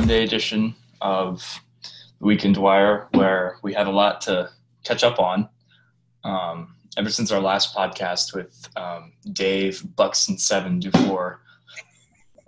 to 0.00 0.06
Monday 0.06 0.24
edition 0.24 0.74
of 1.02 1.60
the 2.20 2.26
Weekend 2.26 2.56
Wire, 2.56 3.08
where 3.12 3.56
we 3.62 3.74
have 3.74 3.86
a 3.86 3.90
lot 3.90 4.22
to 4.22 4.50
catch 4.82 5.04
up 5.04 5.18
on. 5.18 5.48
Um, 6.24 6.74
ever 6.96 7.10
since 7.10 7.30
our 7.30 7.40
last 7.40 7.74
podcast 7.74 8.34
with 8.34 8.68
um, 8.76 9.12
Dave 9.32 9.84
Buxton 9.96 10.38
Seven 10.38 10.80
Dufour, 10.80 11.42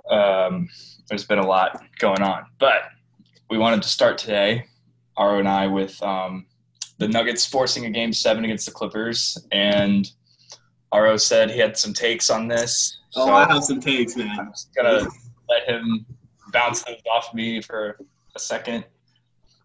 um, 0.08 0.68
there's 1.08 1.24
been 1.24 1.40
a 1.40 1.46
lot 1.46 1.82
going 1.98 2.22
on. 2.22 2.46
But 2.58 2.84
we 3.50 3.58
wanted 3.58 3.82
to 3.82 3.88
start 3.88 4.16
today, 4.18 4.64
Aro 5.18 5.38
and 5.38 5.48
I, 5.48 5.66
with 5.66 6.02
um, 6.02 6.46
the 6.98 7.08
Nuggets 7.08 7.44
forcing 7.44 7.84
a 7.84 7.90
game 7.90 8.14
seven 8.14 8.44
against 8.44 8.66
the 8.66 8.72
Clippers, 8.72 9.36
and 9.52 10.10
Aro 10.92 11.20
said 11.20 11.50
he 11.50 11.58
had 11.58 11.76
some 11.76 11.92
takes 11.92 12.30
on 12.30 12.48
this. 12.48 12.98
Oh, 13.14 13.26
so 13.26 13.32
I 13.34 13.52
have 13.52 13.64
some 13.64 13.80
takes, 13.80 14.16
man. 14.16 14.38
I'm 14.38 14.50
just 14.50 14.74
gonna 14.74 15.06
let 15.48 15.68
him 15.68 16.06
bounce 16.52 16.82
those 16.84 17.00
off 17.10 17.32
me 17.34 17.60
for 17.60 17.98
a 18.34 18.38
second. 18.38 18.84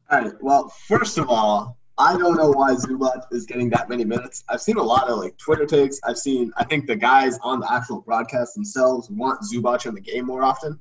All 0.09 0.21
right. 0.21 0.33
Well, 0.41 0.69
first 0.87 1.17
of 1.17 1.29
all, 1.29 1.77
I 1.97 2.15
don't 2.15 2.37
know 2.37 2.51
why 2.51 2.75
Zubac 2.75 3.23
is 3.31 3.45
getting 3.45 3.69
that 3.71 3.89
many 3.89 4.05
minutes. 4.05 4.43
I've 4.49 4.61
seen 4.61 4.77
a 4.77 4.83
lot 4.83 5.09
of 5.09 5.17
like 5.17 5.37
Twitter 5.37 5.65
takes. 5.65 5.99
I've 6.03 6.17
seen. 6.17 6.51
I 6.57 6.63
think 6.63 6.85
the 6.85 6.95
guys 6.95 7.39
on 7.41 7.59
the 7.59 7.71
actual 7.71 8.01
broadcast 8.01 8.53
themselves 8.53 9.09
want 9.09 9.41
Zubac 9.41 9.85
in 9.85 9.95
the 9.95 10.01
game 10.01 10.25
more 10.25 10.43
often. 10.43 10.79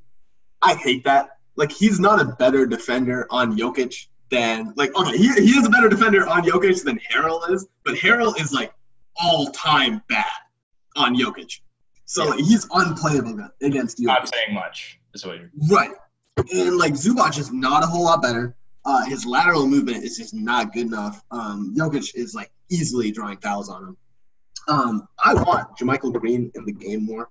I 0.62 0.74
hate 0.74 1.04
that. 1.04 1.38
Like 1.56 1.72
he's 1.72 1.98
not 1.98 2.20
a 2.20 2.24
better 2.24 2.66
defender 2.66 3.26
on 3.30 3.56
Jokic 3.56 4.06
than 4.30 4.74
like 4.76 4.94
okay, 4.94 5.16
he, 5.16 5.28
he 5.32 5.50
is 5.52 5.66
a 5.66 5.70
better 5.70 5.88
defender 5.88 6.26
on 6.28 6.42
Jokic 6.42 6.84
than 6.84 7.00
Harrell 7.10 7.50
is, 7.50 7.66
but 7.84 7.94
Harrell 7.94 8.38
is 8.38 8.52
like 8.52 8.72
all 9.16 9.46
time 9.46 10.02
bad 10.10 10.24
on 10.96 11.16
Jokic. 11.16 11.60
So 12.04 12.26
like, 12.26 12.40
he's 12.40 12.66
unplayable 12.72 13.48
against 13.62 13.98
Jokic. 13.98 14.06
Not 14.06 14.28
saying 14.28 14.54
much 14.54 15.00
is 15.16 15.26
what 15.26 15.38
you're. 15.38 15.50
Right. 15.68 15.90
And 16.52 16.76
like 16.76 16.92
Zubac 16.92 17.38
is 17.38 17.52
not 17.52 17.82
a 17.82 17.86
whole 17.86 18.04
lot 18.04 18.22
better. 18.22 18.54
Uh, 18.84 19.04
his 19.04 19.26
lateral 19.26 19.66
movement 19.66 20.04
is 20.04 20.16
just 20.16 20.32
not 20.32 20.72
good 20.72 20.86
enough. 20.86 21.22
Um, 21.30 21.74
Jokic 21.76 22.14
is 22.14 22.34
like 22.34 22.52
easily 22.70 23.10
drawing 23.10 23.38
fouls 23.38 23.68
on 23.68 23.82
him. 23.82 23.96
Um, 24.68 25.08
I 25.22 25.34
want 25.34 25.76
JaMychal 25.78 26.12
Green 26.20 26.52
in 26.54 26.64
the 26.64 26.72
game 26.72 27.04
more. 27.04 27.28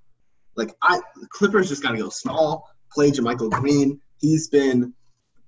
Like 0.55 0.71
I, 0.81 0.99
Clippers 1.29 1.69
just 1.69 1.83
gotta 1.83 1.97
go 1.97 2.09
small, 2.09 2.69
play 2.91 3.11
JaMychal 3.11 3.51
Green. 3.51 4.01
He's 4.19 4.49
been 4.49 4.93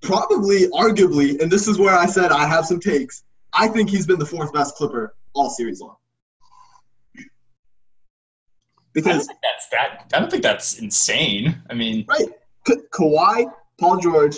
probably, 0.02 0.68
arguably, 0.68 1.42
and 1.42 1.52
this 1.52 1.68
is 1.68 1.78
where 1.78 1.96
I 1.96 2.06
said 2.06 2.32
I 2.32 2.46
have 2.46 2.66
some 2.66 2.80
takes. 2.80 3.24
I 3.54 3.68
think 3.68 3.90
he's 3.90 4.06
been 4.06 4.20
the 4.20 4.26
fourth 4.26 4.54
best 4.54 4.76
Clipper 4.76 5.16
all 5.34 5.50
series 5.50 5.82
long. 5.82 5.96
I 8.98 9.02
don't 9.02 9.10
Because 9.14 9.28
think 9.28 9.40
that's 9.44 9.70
that. 9.70 10.12
I 10.16 10.20
don't 10.20 10.30
think 10.32 10.44
that's 10.44 10.80
insane. 10.80 11.62
I 11.70 11.74
mean, 11.74 12.06
Right. 12.10 12.28
Ka- 12.66 12.74
Kawhi, 12.94 13.52
Paul 13.80 14.00
George, 14.00 14.36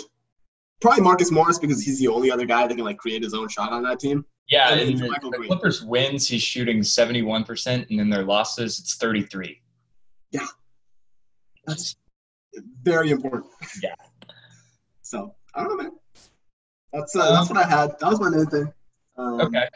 probably 0.80 1.02
Marcus 1.02 1.30
Morris 1.30 1.58
because 1.58 1.82
he's 1.82 1.98
the 1.98 2.08
only 2.08 2.30
other 2.30 2.44
guy 2.46 2.66
that 2.66 2.74
can 2.74 2.84
like 2.84 2.98
create 2.98 3.22
his 3.22 3.34
own 3.34 3.48
shot 3.48 3.72
on 3.72 3.82
that 3.84 3.98
team. 4.00 4.24
yeah, 4.48 4.70
And 4.72 4.80
then 5.00 5.08
the, 5.08 5.30
the 5.30 5.44
Clippers 5.46 5.82
wins, 5.82 6.28
he's 6.28 6.42
shooting 6.42 6.82
seventy-one 6.82 7.44
percent, 7.44 7.88
and 7.90 8.00
in 8.00 8.10
their 8.10 8.22
losses, 8.24 8.78
it's 8.78 8.96
thirty-three. 8.96 9.60
Yeah, 10.30 10.46
That's 11.66 11.96
very 12.82 13.10
important. 13.10 13.46
Yeah. 13.82 13.94
So 15.02 15.34
I 15.54 15.64
don't 15.64 15.76
know, 15.76 15.82
man. 15.84 15.92
That's 16.92 17.16
uh, 17.16 17.32
that's 17.32 17.48
what 17.48 17.58
I 17.58 17.68
had. 17.68 17.98
That 17.98 18.10
was 18.10 18.20
my 18.20 18.28
main 18.28 18.46
thing. 18.46 18.72
Um, 19.16 19.40
Okay. 19.40 19.68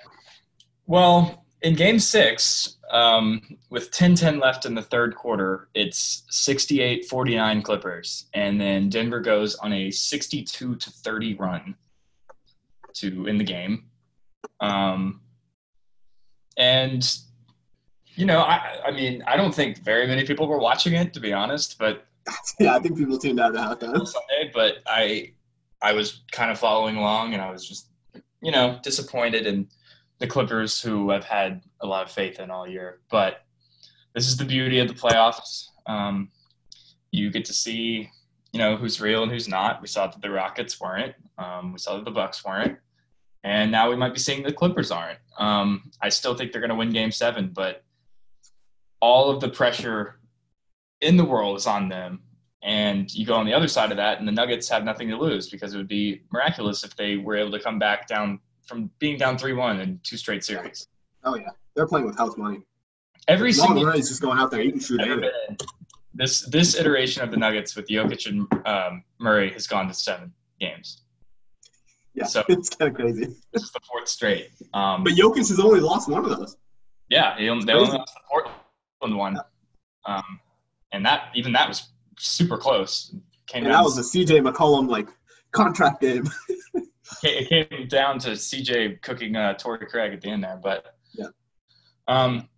Well, 0.86 1.43
in 1.64 1.74
game 1.74 1.98
six, 1.98 2.76
um, 2.90 3.40
with 3.70 3.90
10 3.90 4.14
10 4.14 4.38
left 4.38 4.66
in 4.66 4.74
the 4.74 4.82
third 4.82 5.16
quarter, 5.16 5.68
it's 5.74 6.24
68 6.30 7.06
49 7.06 7.62
Clippers. 7.62 8.26
And 8.34 8.60
then 8.60 8.90
Denver 8.90 9.20
goes 9.20 9.56
on 9.56 9.72
a 9.72 9.90
62 9.90 10.76
to 10.76 10.90
30 10.90 11.34
run 11.34 11.74
to 12.94 13.26
in 13.26 13.38
the 13.38 13.44
game. 13.44 13.86
Um, 14.60 15.22
and, 16.58 17.10
you 18.14 18.26
know, 18.26 18.40
I, 18.40 18.78
I 18.86 18.90
mean, 18.92 19.24
I 19.26 19.36
don't 19.36 19.54
think 19.54 19.82
very 19.82 20.06
many 20.06 20.24
people 20.24 20.46
were 20.46 20.58
watching 20.58 20.92
it, 20.92 21.14
to 21.14 21.20
be 21.20 21.32
honest, 21.32 21.78
but 21.78 22.04
Yeah, 22.60 22.76
I 22.76 22.78
think 22.78 22.96
people 22.96 23.18
tuned 23.18 23.40
out 23.40 23.56
at 23.56 23.80
halftime. 23.80 24.06
Sunday, 24.06 24.50
but 24.52 24.76
I 24.86 25.32
I 25.82 25.92
was 25.92 26.22
kind 26.32 26.50
of 26.50 26.58
following 26.58 26.96
along, 26.96 27.34
and 27.34 27.42
I 27.42 27.50
was 27.50 27.66
just 27.66 27.88
you 28.42 28.52
know 28.52 28.78
disappointed 28.82 29.46
in 29.46 29.68
the 30.24 30.30
Clippers, 30.30 30.80
who 30.80 31.10
I've 31.10 31.24
had 31.24 31.62
a 31.80 31.86
lot 31.86 32.06
of 32.06 32.10
faith 32.10 32.40
in 32.40 32.50
all 32.50 32.66
year. 32.66 33.00
But 33.10 33.44
this 34.14 34.26
is 34.26 34.36
the 34.36 34.44
beauty 34.44 34.78
of 34.78 34.88
the 34.88 34.94
playoffs. 34.94 35.66
Um, 35.86 36.30
you 37.10 37.30
get 37.30 37.44
to 37.46 37.52
see 37.52 38.10
you 38.52 38.58
know 38.58 38.76
who's 38.76 39.00
real 39.00 39.24
and 39.24 39.32
who's 39.32 39.48
not. 39.48 39.82
We 39.82 39.88
saw 39.88 40.06
that 40.06 40.22
the 40.22 40.30
Rockets 40.30 40.80
weren't. 40.80 41.14
Um, 41.36 41.72
we 41.72 41.78
saw 41.78 41.96
that 41.96 42.04
the 42.04 42.10
Bucks 42.10 42.44
weren't. 42.44 42.78
And 43.42 43.70
now 43.70 43.90
we 43.90 43.96
might 43.96 44.14
be 44.14 44.20
seeing 44.20 44.42
the 44.42 44.52
Clippers 44.52 44.90
aren't. 44.90 45.18
Um, 45.38 45.90
I 46.00 46.08
still 46.08 46.34
think 46.34 46.52
they're 46.52 46.62
going 46.62 46.70
to 46.70 46.76
win 46.76 46.90
Game 46.90 47.10
Seven, 47.10 47.50
but 47.52 47.84
all 49.00 49.28
of 49.28 49.40
the 49.40 49.50
pressure 49.50 50.20
in 51.02 51.18
the 51.18 51.24
world 51.24 51.58
is 51.58 51.66
on 51.66 51.88
them. 51.88 52.22
And 52.62 53.12
you 53.12 53.26
go 53.26 53.34
on 53.34 53.44
the 53.44 53.52
other 53.52 53.68
side 53.68 53.90
of 53.90 53.98
that, 53.98 54.20
and 54.20 54.26
the 54.26 54.32
Nuggets 54.32 54.70
have 54.70 54.84
nothing 54.84 55.08
to 55.08 55.18
lose 55.18 55.50
because 55.50 55.74
it 55.74 55.76
would 55.76 55.88
be 55.88 56.22
miraculous 56.32 56.84
if 56.84 56.96
they 56.96 57.16
were 57.16 57.36
able 57.36 57.50
to 57.50 57.60
come 57.60 57.78
back 57.78 58.06
down 58.08 58.38
from 58.66 58.90
being 58.98 59.16
down 59.18 59.36
3 59.38 59.52
1 59.52 59.80
in 59.80 60.00
two 60.02 60.16
straight 60.16 60.44
series. 60.44 60.86
Oh 61.24 61.36
yeah, 61.36 61.48
they're 61.74 61.86
playing 61.86 62.06
with 62.06 62.16
house 62.16 62.36
money. 62.36 62.62
Every 63.28 63.52
Long 63.54 63.68
single 63.68 63.84
Murray's 63.84 64.08
just 64.08 64.20
going 64.20 64.38
out 64.38 64.50
there 64.50 64.60
eating 64.60 64.80
shoot 64.80 65.00
ever 65.00 65.12
anyway. 65.12 65.30
been 65.48 65.56
in, 65.60 65.66
this 66.14 66.42
this 66.46 66.76
iteration 66.78 67.22
of 67.22 67.30
the 67.30 67.36
Nuggets 67.36 67.74
with 67.76 67.88
Jokic 67.88 68.26
and 68.28 68.66
um, 68.66 69.02
Murray 69.18 69.50
has 69.52 69.66
gone 69.66 69.88
to 69.88 69.94
seven 69.94 70.32
games. 70.60 71.02
Yeah, 72.14 72.26
So- 72.26 72.44
it's 72.48 72.68
kind 72.70 72.90
of 72.90 72.94
crazy. 72.96 73.26
This 73.52 73.62
is 73.64 73.70
the 73.72 73.80
fourth 73.90 74.08
straight. 74.08 74.50
Um, 74.72 75.02
But 75.02 75.14
Jokic 75.14 75.48
has 75.48 75.58
only 75.58 75.80
lost 75.80 76.08
one 76.08 76.24
of 76.24 76.30
those. 76.38 76.56
yeah, 77.08 77.34
they 77.36 77.48
only, 77.48 77.64
they 77.64 77.72
only 77.72 77.90
lost 77.98 78.14
the 78.14 78.20
Portland 78.30 79.18
one, 79.18 79.38
um, 80.06 80.40
and 80.92 81.04
that 81.06 81.30
even 81.34 81.52
that 81.54 81.68
was 81.68 81.88
super 82.18 82.56
close. 82.56 83.14
Came 83.46 83.64
And 83.64 83.72
that 83.74 83.82
was 83.82 83.98
a 83.98 84.02
CJ 84.02 84.40
McCollum 84.48 84.88
like 84.88 85.08
contract 85.50 86.00
game. 86.02 86.28
it 87.22 87.68
came 87.70 87.88
down 87.88 88.18
to 88.20 88.30
CJ 88.30 89.02
cooking 89.02 89.36
uh, 89.36 89.54
Torrey 89.54 89.86
Craig 89.86 90.12
at 90.12 90.20
the 90.20 90.28
end 90.30 90.44
there, 90.44 90.58
but 90.62 90.94
Yeah. 91.12 91.26
um, 92.08 92.48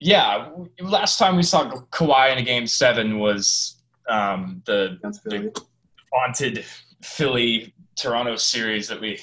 yeah. 0.00 0.50
Last 0.80 1.18
time 1.18 1.36
we 1.36 1.42
saw 1.42 1.70
Kawhi 1.70 2.32
in 2.32 2.38
a 2.38 2.42
game 2.42 2.66
seven 2.66 3.18
was 3.18 3.82
um, 4.08 4.62
the 4.66 4.98
Against 5.26 5.66
haunted 6.12 6.64
Philly 7.02 7.74
Toronto 7.96 8.36
series 8.36 8.88
that 8.88 9.00
we 9.00 9.18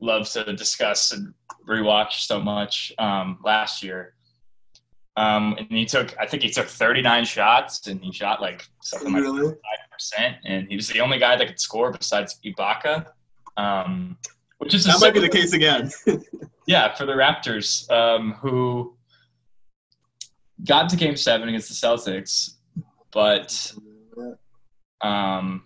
love 0.00 0.28
to 0.30 0.52
discuss 0.54 1.12
and 1.12 1.32
rewatch 1.68 2.26
so 2.26 2.40
much 2.40 2.92
um, 2.98 3.38
last 3.44 3.82
year. 3.82 4.14
Um, 5.16 5.56
and 5.58 5.66
he 5.70 5.84
took, 5.84 6.14
I 6.20 6.26
think 6.26 6.44
he 6.44 6.50
took 6.50 6.66
39 6.66 7.24
shots, 7.24 7.88
and 7.88 8.00
he 8.02 8.12
shot 8.12 8.40
like 8.40 8.64
something 8.82 9.12
like 9.12 9.24
five 9.24 9.90
percent, 9.90 10.36
and 10.44 10.68
he 10.68 10.76
was 10.76 10.86
the 10.88 11.00
only 11.00 11.18
guy 11.18 11.34
that 11.34 11.46
could 11.48 11.58
score 11.58 11.90
besides 11.90 12.38
Ibaka, 12.44 13.06
um, 13.58 14.16
which 14.58 14.72
is 14.72 14.84
That 14.84 15.00
might 15.00 15.12
be 15.12 15.20
the 15.20 15.28
case 15.28 15.52
again. 15.52 15.90
yeah 16.66 16.94
for 16.94 17.04
the 17.04 17.12
Raptors, 17.12 17.90
um, 17.90 18.32
who 18.34 18.96
got 20.66 20.88
to 20.90 20.96
Game 20.96 21.16
Seven 21.16 21.48
against 21.48 21.68
the 21.68 21.74
Celtics, 21.74 22.54
but 23.12 23.74
um, 25.00 25.64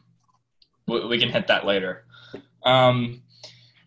we, 0.89 1.07
we 1.07 1.19
can 1.19 1.29
hit 1.29 1.47
that 1.47 1.65
later. 1.65 2.05
Um, 2.65 3.23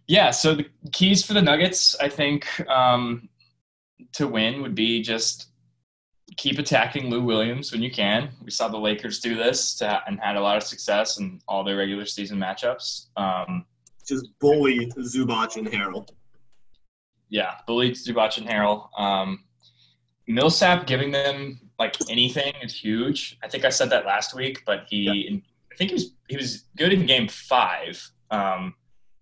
yeah, 0.08 0.32
so 0.32 0.56
the 0.56 0.68
keys 0.92 1.26
for 1.26 1.34
the 1.34 1.42
Nuggets, 1.42 1.96
I 2.00 2.10
think, 2.10 2.48
um, 2.70 3.30
to 4.14 4.28
win 4.28 4.62
would 4.62 4.76
be 4.76 5.02
just 5.02 5.48
keep 6.38 6.60
attacking 6.60 7.10
Lou 7.10 7.24
Williams 7.24 7.72
when 7.72 7.82
you 7.82 7.90
can. 7.90 8.30
We 8.44 8.52
saw 8.52 8.68
the 8.68 8.78
Lakers 8.78 9.20
do 9.20 9.36
this 9.36 9.76
to, 9.76 10.02
and 10.06 10.20
had 10.20 10.36
a 10.36 10.42
lot 10.42 10.58
of 10.58 10.64
success 10.64 11.18
in 11.18 11.40
all 11.48 11.64
their 11.64 11.78
regular 11.78 12.06
season 12.06 12.38
matchups. 12.38 13.08
Um, 13.18 13.66
Just 14.08 14.28
bully 14.40 14.88
Zubac 14.98 15.56
and 15.58 15.68
Harrell. 15.68 16.08
yeah, 17.30 17.56
bully 17.68 17.92
Zubac 17.92 18.38
and 18.38 18.48
Harrell. 18.48 18.88
Um, 19.00 19.44
Millsap 20.28 20.88
giving 20.88 21.12
them 21.12 21.60
like 21.80 21.96
anything 22.10 22.54
is 22.62 22.74
huge. 22.76 23.38
I 23.44 23.48
think 23.48 23.66
I 23.66 23.70
said 23.70 23.90
that 23.90 24.06
last 24.06 24.36
week, 24.36 24.64
but 24.66 24.86
he, 24.90 25.42
I 25.72 25.76
think 25.76 25.92
he 25.92 25.94
was 25.96 26.12
he 26.30 26.38
was 26.38 26.66
good 26.78 26.94
in 26.94 27.06
Game 27.06 27.28
Five. 27.28 28.02
Um, 28.32 28.76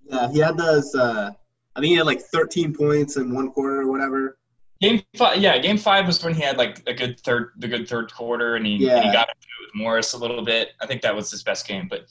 Yeah, 0.10 0.32
he 0.32 0.40
had 0.40 0.58
those. 0.58 0.94
Uh, 0.96 1.32
I 1.76 1.80
think 1.80 1.90
he 1.90 1.96
had 1.96 2.06
like 2.06 2.22
13 2.22 2.74
points 2.74 3.18
in 3.18 3.34
one 3.34 3.52
quarter 3.52 3.82
or 3.82 3.92
whatever. 3.92 4.38
Game 4.80 5.02
five, 5.16 5.38
yeah, 5.38 5.58
game 5.58 5.78
five 5.78 6.06
was 6.06 6.24
when 6.24 6.34
he 6.36 6.42
had 6.42 6.58
like 6.58 6.84
a 6.88 6.94
good 6.94 7.20
third, 7.22 7.52
the 7.58 7.68
good 7.68 7.88
third 7.88 8.14
quarter, 8.14 8.56
and 8.56 8.66
he, 8.66 8.88
and 8.98 9.06
he 9.06 9.12
got 9.14 9.30
into 9.30 9.48
it 9.48 9.66
with 9.66 9.76
Morris 9.76 10.14
a 10.14 10.18
little 10.18 10.44
bit. 10.44 10.72
I 10.82 10.86
think 10.86 11.02
that 11.02 11.16
was 11.16 11.32
his 11.32 11.42
best 11.42 11.66
game, 11.68 11.88
but 11.90 12.06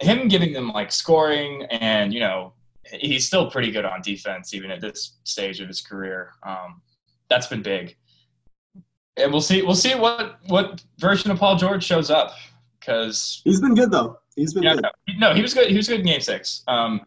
him 0.00 0.28
giving 0.28 0.52
them 0.52 0.68
like 0.68 0.92
scoring 0.92 1.64
and 1.70 2.12
you 2.12 2.20
know 2.20 2.52
he's 2.92 3.26
still 3.26 3.50
pretty 3.50 3.70
good 3.70 3.84
on 3.84 4.00
defense 4.02 4.54
even 4.54 4.70
at 4.70 4.80
this 4.80 5.16
stage 5.24 5.60
of 5.60 5.68
his 5.68 5.80
career. 5.80 6.32
Um, 6.42 6.82
that's 7.28 7.46
been 7.48 7.62
big, 7.62 7.96
and 9.16 9.32
we'll 9.32 9.40
see. 9.40 9.62
We'll 9.62 9.74
see 9.74 9.94
what 9.94 10.38
what 10.46 10.82
version 10.98 11.30
of 11.30 11.38
Paul 11.38 11.56
George 11.56 11.82
shows 11.84 12.10
up 12.10 12.32
because 12.78 13.40
He's 13.44 13.60
been 13.60 13.74
good 13.74 13.90
though. 13.90 14.18
He's 14.36 14.52
been 14.54 14.62
yeah, 14.62 14.74
good. 14.74 14.86
no, 15.18 15.34
he 15.34 15.42
was 15.42 15.54
good. 15.54 15.68
He 15.70 15.76
was 15.76 15.88
good 15.88 16.00
in 16.00 16.06
Game 16.06 16.20
Six. 16.20 16.62
Um, 16.68 17.00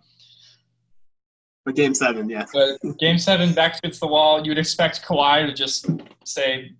But 1.65 1.75
game 1.75 1.93
seven, 1.93 2.27
yeah. 2.29 2.45
but 2.53 2.79
Game 2.97 3.19
Seven, 3.19 3.53
back 3.53 3.77
against 3.77 3.99
the 3.99 4.07
wall, 4.07 4.43
you 4.43 4.49
would 4.49 4.57
expect 4.57 5.03
Kawhi 5.03 5.45
to 5.45 5.53
just 5.53 5.87
say, 6.25 6.71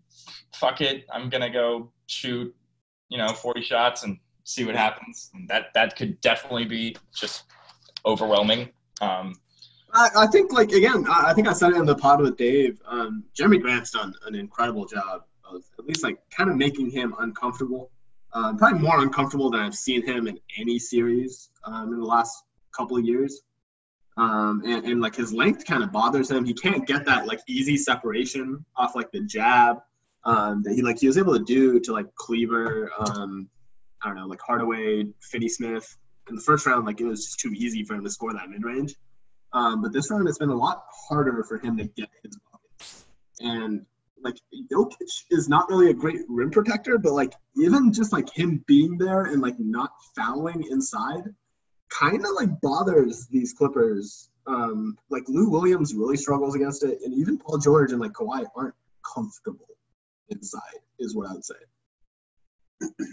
"Fuck 0.55 0.81
it, 0.81 1.05
I'm 1.13 1.29
gonna 1.29 1.49
go 1.51 1.91
shoot, 2.07 2.53
you 3.09 3.17
know, 3.19 3.27
40 3.27 3.61
shots 3.61 4.03
and 4.03 4.17
see 4.49 4.65
what 4.65 4.75
happens." 4.75 5.31
That 5.47 5.73
that 5.73 5.95
could 5.95 6.19
definitely 6.21 6.65
be 6.65 6.95
just 7.13 7.43
overwhelming. 8.05 8.69
Um, 9.01 9.35
I, 9.93 10.09
I 10.17 10.27
think 10.27 10.51
like 10.51 10.71
again, 10.71 11.05
I, 11.09 11.31
I 11.31 11.33
think 11.33 11.47
I 11.47 11.53
said 11.53 11.71
it 11.71 11.77
in 11.77 11.85
the 11.85 11.95
pod 11.95 12.21
with 12.21 12.37
Dave. 12.37 12.81
Um, 12.85 13.23
Jerami 13.37 13.61
Grant's 13.61 13.91
done 13.91 14.13
an 14.25 14.35
incredible 14.35 14.85
job 14.85 15.23
of 15.43 15.63
at 15.77 15.85
least 15.85 16.03
like 16.03 16.19
kind 16.29 16.49
of 16.49 16.57
making 16.57 16.91
him 16.91 17.15
uncomfortable. 17.19 17.91
Um, 18.33 18.57
probably 18.57 18.79
more 18.79 18.99
uncomfortable 18.99 19.49
than 19.49 19.61
I've 19.61 19.75
seen 19.75 20.05
him 20.05 20.27
in 20.27 20.39
any 20.57 20.77
series 20.77 21.49
um, 21.63 21.93
in 21.93 21.99
the 21.99 22.05
last 22.05 22.43
couple 22.77 22.95
of 22.97 23.03
years. 23.03 23.41
Um, 24.17 24.61
and, 24.65 24.85
and 24.85 25.01
like 25.01 25.15
his 25.15 25.33
length 25.33 25.65
kind 25.65 25.81
of 25.81 25.91
bothers 25.91 26.29
him. 26.29 26.45
He 26.45 26.53
can't 26.53 26.85
get 26.85 27.05
that 27.05 27.25
like 27.25 27.39
easy 27.47 27.77
separation 27.77 28.63
off 28.75 28.95
like 28.95 29.11
the 29.11 29.21
jab 29.21 29.77
um, 30.25 30.61
that 30.63 30.73
he 30.73 30.81
like 30.81 30.99
he 30.99 31.07
was 31.07 31.17
able 31.17 31.33
to 31.37 31.43
do 31.43 31.79
to 31.79 31.93
like 31.93 32.13
Kleber. 32.15 32.91
Um, 32.99 33.49
I 34.03 34.07
don't 34.07 34.17
know, 34.17 34.27
like 34.27 34.41
Hardaway, 34.41 35.05
Finney 35.21 35.49
Smith. 35.49 35.97
In 36.29 36.35
the 36.35 36.41
first 36.41 36.65
round, 36.65 36.85
like 36.85 37.01
it 37.01 37.05
was 37.05 37.25
just 37.25 37.39
too 37.39 37.51
easy 37.55 37.83
for 37.83 37.95
him 37.95 38.03
to 38.03 38.09
score 38.09 38.33
that 38.33 38.49
mid 38.49 38.63
range. 38.63 38.95
Um, 39.51 39.81
but 39.81 39.91
this 39.91 40.11
round, 40.11 40.27
it's 40.27 40.37
been 40.37 40.49
a 40.49 40.55
lot 40.55 40.83
harder 41.09 41.43
for 41.43 41.57
him 41.57 41.75
to 41.77 41.85
get 41.85 42.09
his 42.23 42.37
buckets. 42.51 43.05
And 43.39 43.85
like 44.23 44.35
Jokic 44.71 45.23
is 45.31 45.49
not 45.49 45.69
really 45.69 45.89
a 45.89 45.93
great 45.93 46.21
rim 46.27 46.51
protector, 46.51 46.97
but 46.97 47.13
like 47.13 47.33
even 47.57 47.91
just 47.91 48.13
like 48.13 48.29
him 48.31 48.63
being 48.67 48.97
there 48.97 49.25
and 49.25 49.41
like 49.41 49.59
not 49.59 49.91
fouling 50.15 50.65
inside, 50.69 51.23
kind 51.89 52.23
of 52.23 52.31
like 52.35 52.61
bothers 52.61 53.27
these 53.27 53.53
Clippers. 53.53 54.29
Um, 54.47 54.97
like 55.09 55.23
Lou 55.27 55.49
Williams 55.49 55.93
really 55.93 56.17
struggles 56.17 56.55
against 56.55 56.83
it, 56.83 56.99
and 57.03 57.13
even 57.13 57.37
Paul 57.37 57.59
George 57.59 57.91
and 57.91 58.01
like 58.01 58.13
Kawhi 58.13 58.45
aren't 58.55 58.75
comfortable 59.15 59.67
inside, 60.29 60.79
is 60.99 61.15
what 61.15 61.29
I 61.29 61.33
would 61.33 61.45
say. 61.45 61.55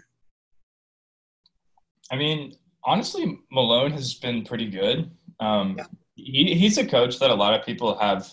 I 2.10 2.16
mean, 2.16 2.54
honestly, 2.84 3.38
Malone 3.50 3.90
has 3.92 4.14
been 4.14 4.44
pretty 4.44 4.66
good. 4.70 5.10
Um, 5.40 5.76
Yeah. 5.78 5.84
he, 6.14 6.54
he's 6.54 6.78
a 6.78 6.86
coach 6.86 7.18
that 7.18 7.30
a 7.30 7.34
lot 7.34 7.58
of 7.58 7.64
people 7.66 7.98
have 7.98 8.30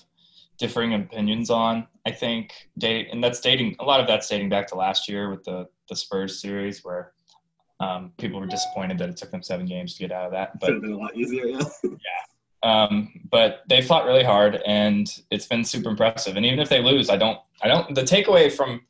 differing 0.57 0.93
opinions 0.93 1.49
on. 1.49 1.87
I 2.05 2.11
think 2.11 2.53
date, 2.77 3.07
and 3.11 3.23
that's 3.23 3.39
dating. 3.39 3.75
A 3.79 3.83
lot 3.85 3.99
of 3.99 4.07
that's 4.07 4.27
dating 4.27 4.49
back 4.49 4.67
to 4.67 4.75
last 4.75 5.07
year 5.09 5.29
with 5.29 5.43
the 5.43 5.67
the 5.89 5.95
Spurs 5.95 6.41
series, 6.41 6.83
where 6.83 7.13
um, 7.79 8.11
people 8.17 8.39
were 8.39 8.45
disappointed 8.47 8.97
that 8.99 9.09
it 9.09 9.17
took 9.17 9.31
them 9.31 9.41
seven 9.43 9.65
games 9.65 9.93
to 9.95 9.99
get 9.99 10.11
out 10.11 10.25
of 10.25 10.31
that. 10.31 10.59
But 10.59 10.67
Should 10.67 10.75
have 10.75 10.81
been 10.83 10.91
a 10.93 10.97
lot 10.97 11.15
easier, 11.15 11.45
yeah. 11.47 11.59
um, 12.63 13.11
but 13.31 13.61
they 13.69 13.81
fought 13.81 14.05
really 14.05 14.23
hard, 14.23 14.61
and 14.65 15.07
it's 15.31 15.45
been 15.47 15.63
super 15.63 15.89
impressive. 15.89 16.35
And 16.35 16.45
even 16.45 16.59
if 16.59 16.69
they 16.69 16.81
lose, 16.81 17.09
I 17.09 17.17
don't, 17.17 17.39
I 17.61 17.67
don't. 17.69 17.95
The 17.95 18.03
takeaway 18.03 18.51
from 18.51 18.81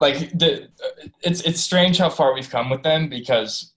like 0.00 0.30
the, 0.38 0.68
it's 1.22 1.40
it's 1.42 1.60
strange 1.60 1.98
how 1.98 2.10
far 2.10 2.34
we've 2.34 2.50
come 2.50 2.70
with 2.70 2.82
them 2.82 3.08
because 3.08 3.74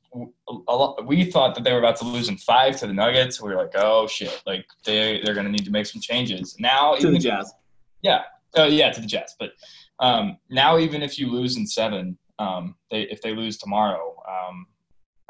a 0.69 0.75
lot, 0.75 1.05
we 1.05 1.25
thought 1.25 1.53
that 1.55 1.63
they 1.63 1.71
were 1.71 1.79
about 1.79 1.97
to 1.97 2.05
lose 2.05 2.29
in 2.29 2.37
five 2.37 2.75
to 2.77 2.87
the 2.87 2.93
Nuggets. 2.93 3.41
We 3.41 3.49
were 3.49 3.57
like, 3.61 3.73
oh 3.75 4.07
shit, 4.07 4.41
like 4.45 4.65
they 4.85 5.21
they're 5.23 5.35
gonna 5.35 5.49
need 5.49 5.65
to 5.65 5.71
make 5.71 5.85
some 5.85 6.01
changes 6.01 6.55
now. 6.59 6.93
to 6.93 6.99
even 6.99 7.11
the 7.11 7.17
if- 7.17 7.23
Jazz. 7.23 7.53
yeah, 8.01 8.21
uh, 8.57 8.63
yeah, 8.63 8.91
to 8.91 9.01
the 9.01 9.07
Jazz. 9.07 9.35
But 9.39 9.51
um, 9.99 10.37
now, 10.49 10.77
even 10.77 11.01
if 11.01 11.17
you 11.19 11.31
lose 11.31 11.57
in 11.57 11.65
seven, 11.67 12.17
um, 12.39 12.75
they, 12.91 13.01
if 13.03 13.21
they 13.21 13.33
lose 13.33 13.57
tomorrow, 13.57 14.15
um, 14.29 14.65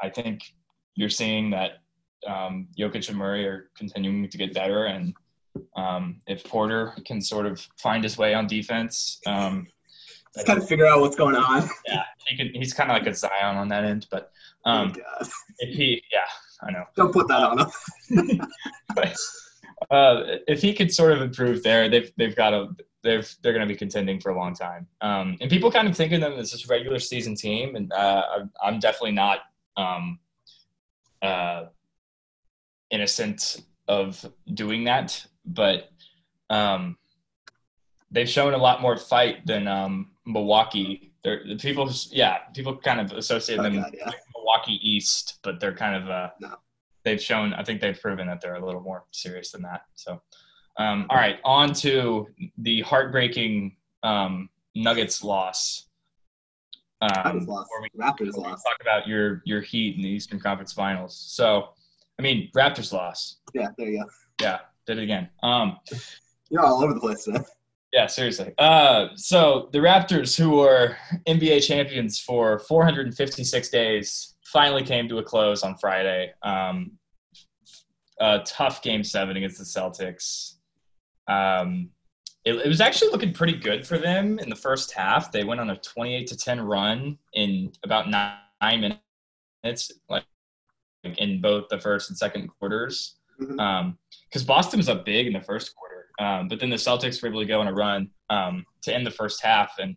I 0.00 0.10
think 0.10 0.40
you're 0.94 1.08
seeing 1.08 1.50
that 1.50 1.78
um, 2.26 2.68
Jokic 2.78 3.08
and 3.08 3.16
Murray 3.18 3.46
are 3.46 3.70
continuing 3.76 4.28
to 4.28 4.38
get 4.38 4.54
better, 4.54 4.86
and 4.86 5.14
um, 5.76 6.20
if 6.26 6.44
Porter 6.44 6.94
can 7.06 7.20
sort 7.20 7.46
of 7.46 7.66
find 7.78 8.04
his 8.04 8.18
way 8.18 8.34
on 8.34 8.46
defense, 8.46 9.20
um, 9.26 9.66
Just 10.38 10.46
kind 10.46 10.58
of 10.58 10.68
figure 10.68 10.86
out 10.86 11.00
what's 11.00 11.16
going 11.16 11.34
on. 11.36 11.68
yeah, 11.86 12.02
he 12.26 12.36
can. 12.36 12.54
He's 12.54 12.72
kind 12.72 12.90
of 12.90 12.94
like 12.96 13.06
a 13.06 13.14
Zion 13.14 13.56
on 13.56 13.68
that 13.68 13.84
end. 13.84 14.06
But 14.10 14.30
um, 14.64 14.94
oh, 15.20 15.28
if 15.58 15.74
he, 15.74 16.02
yeah, 16.12 16.20
I 16.62 16.70
know. 16.70 16.84
Don't 16.96 17.12
put 17.12 17.28
that 17.28 17.42
on 17.42 17.58
him. 17.58 18.40
But, 18.94 19.16
uh, 19.90 20.38
if 20.48 20.62
he 20.62 20.72
could 20.74 20.92
sort 20.92 21.12
of 21.12 21.22
improve 21.22 21.62
there, 21.62 21.88
they've 21.88 22.10
they've 22.16 22.34
got 22.36 22.54
a 22.54 22.68
they've 23.02 23.28
they're 23.42 23.52
going 23.52 23.66
to 23.66 23.72
be 23.72 23.76
contending 23.78 24.20
for 24.20 24.30
a 24.30 24.36
long 24.36 24.54
time. 24.54 24.86
Um, 25.00 25.36
and 25.40 25.50
people 25.50 25.70
kind 25.70 25.88
of 25.88 25.96
think 25.96 26.12
of 26.12 26.20
them 26.20 26.32
as 26.34 26.52
this 26.52 26.68
regular 26.68 26.98
season 26.98 27.34
team, 27.34 27.76
and 27.76 27.92
uh, 27.92 28.22
I'm- 28.30 28.50
I'm 28.62 28.78
definitely 28.80 29.12
not 29.12 29.40
um, 29.76 30.18
uh, 31.22 31.64
innocent 32.90 33.62
of 33.86 34.24
doing 34.54 34.84
that, 34.84 35.24
but 35.44 35.90
um, 36.50 36.96
they've 38.10 38.28
shown 38.28 38.54
a 38.54 38.58
lot 38.58 38.82
more 38.82 38.96
fight 38.96 39.46
than 39.46 39.68
um, 39.68 40.10
Milwaukee. 40.28 41.12
They're, 41.24 41.42
the 41.46 41.56
people, 41.56 41.90
yeah, 42.10 42.38
people 42.54 42.76
kind 42.76 43.00
of 43.00 43.12
associate 43.16 43.58
Oh, 43.58 43.62
them 43.64 43.76
God, 43.80 43.94
yeah. 43.96 44.10
Milwaukee 44.36 44.78
East, 44.82 45.38
but 45.42 45.58
they're 45.58 45.74
kind 45.74 46.00
of 46.02 46.08
uh, 46.10 46.28
No. 46.40 46.54
they've 47.04 47.20
shown. 47.20 47.54
I 47.54 47.64
think 47.64 47.80
they've 47.80 48.00
proven 48.00 48.26
that 48.28 48.40
they're 48.40 48.54
a 48.54 48.64
little 48.64 48.80
more 48.82 49.04
serious 49.10 49.50
than 49.50 49.62
that. 49.62 49.82
So, 49.94 50.22
um, 50.78 51.06
all 51.10 51.16
right, 51.16 51.38
on 51.44 51.72
to 51.74 52.28
the 52.58 52.82
heartbreaking 52.82 53.76
um, 54.02 54.48
Nuggets 54.76 55.24
loss. 55.24 55.86
Um, 57.00 57.46
lost. 57.46 57.70
we, 57.82 57.88
Raptors 58.00 58.36
lost. 58.36 58.64
talk 58.64 58.76
about 58.80 59.06
your 59.08 59.42
your 59.44 59.60
Heat 59.60 59.96
in 59.96 60.02
the 60.02 60.08
Eastern 60.08 60.38
Conference 60.40 60.72
Finals. 60.72 61.16
So, 61.16 61.70
I 62.18 62.22
mean, 62.22 62.50
Raptors 62.56 62.92
loss. 62.92 63.38
Yeah, 63.54 63.68
there 63.78 63.88
you 63.88 64.02
go. 64.02 64.10
Yeah, 64.40 64.58
did 64.86 64.98
it 64.98 65.02
again. 65.04 65.28
Um, 65.42 65.78
You're 66.50 66.64
all 66.64 66.82
over 66.82 66.94
the 66.94 67.00
place 67.00 67.24
today. 67.24 67.40
Yeah, 67.98 68.06
seriously. 68.06 68.54
Uh, 68.58 69.08
so 69.16 69.68
the 69.72 69.80
Raptors, 69.80 70.38
who 70.38 70.50
were 70.50 70.96
NBA 71.26 71.66
champions 71.66 72.20
for 72.20 72.60
456 72.60 73.68
days, 73.70 74.36
finally 74.44 74.84
came 74.84 75.08
to 75.08 75.18
a 75.18 75.22
close 75.24 75.64
on 75.64 75.76
Friday. 75.78 76.32
Um, 76.44 76.92
a 78.20 78.38
tough 78.46 78.82
game 78.82 79.02
seven 79.02 79.36
against 79.36 79.58
the 79.58 79.64
Celtics. 79.64 80.58
Um, 81.26 81.90
it, 82.44 82.54
it 82.54 82.68
was 82.68 82.80
actually 82.80 83.10
looking 83.10 83.32
pretty 83.32 83.54
good 83.54 83.84
for 83.84 83.98
them 83.98 84.38
in 84.38 84.48
the 84.48 84.54
first 84.54 84.92
half. 84.92 85.32
They 85.32 85.42
went 85.42 85.60
on 85.60 85.70
a 85.70 85.76
28 85.76 86.28
to 86.28 86.36
10 86.36 86.60
run 86.60 87.18
in 87.32 87.72
about 87.82 88.08
nine, 88.08 88.94
minutes, 89.64 89.90
like 90.08 90.24
in 91.02 91.40
both 91.40 91.68
the 91.68 91.80
first 91.80 92.10
and 92.10 92.16
second 92.16 92.46
quarters 92.46 93.16
because 93.38 94.44
Boston 94.44 94.78
was 94.78 94.88
up 94.88 95.04
big 95.04 95.26
in 95.26 95.32
the 95.32 95.40
first 95.40 95.74
quarter, 95.76 95.87
um, 96.18 96.48
but 96.48 96.60
then 96.60 96.70
the 96.70 96.76
Celtics 96.76 97.22
were 97.22 97.28
able 97.28 97.40
to 97.40 97.46
go 97.46 97.60
on 97.60 97.68
a 97.68 97.72
run 97.72 98.10
um, 98.30 98.64
to 98.82 98.94
end 98.94 99.06
the 99.06 99.10
first 99.10 99.42
half, 99.42 99.78
and 99.78 99.96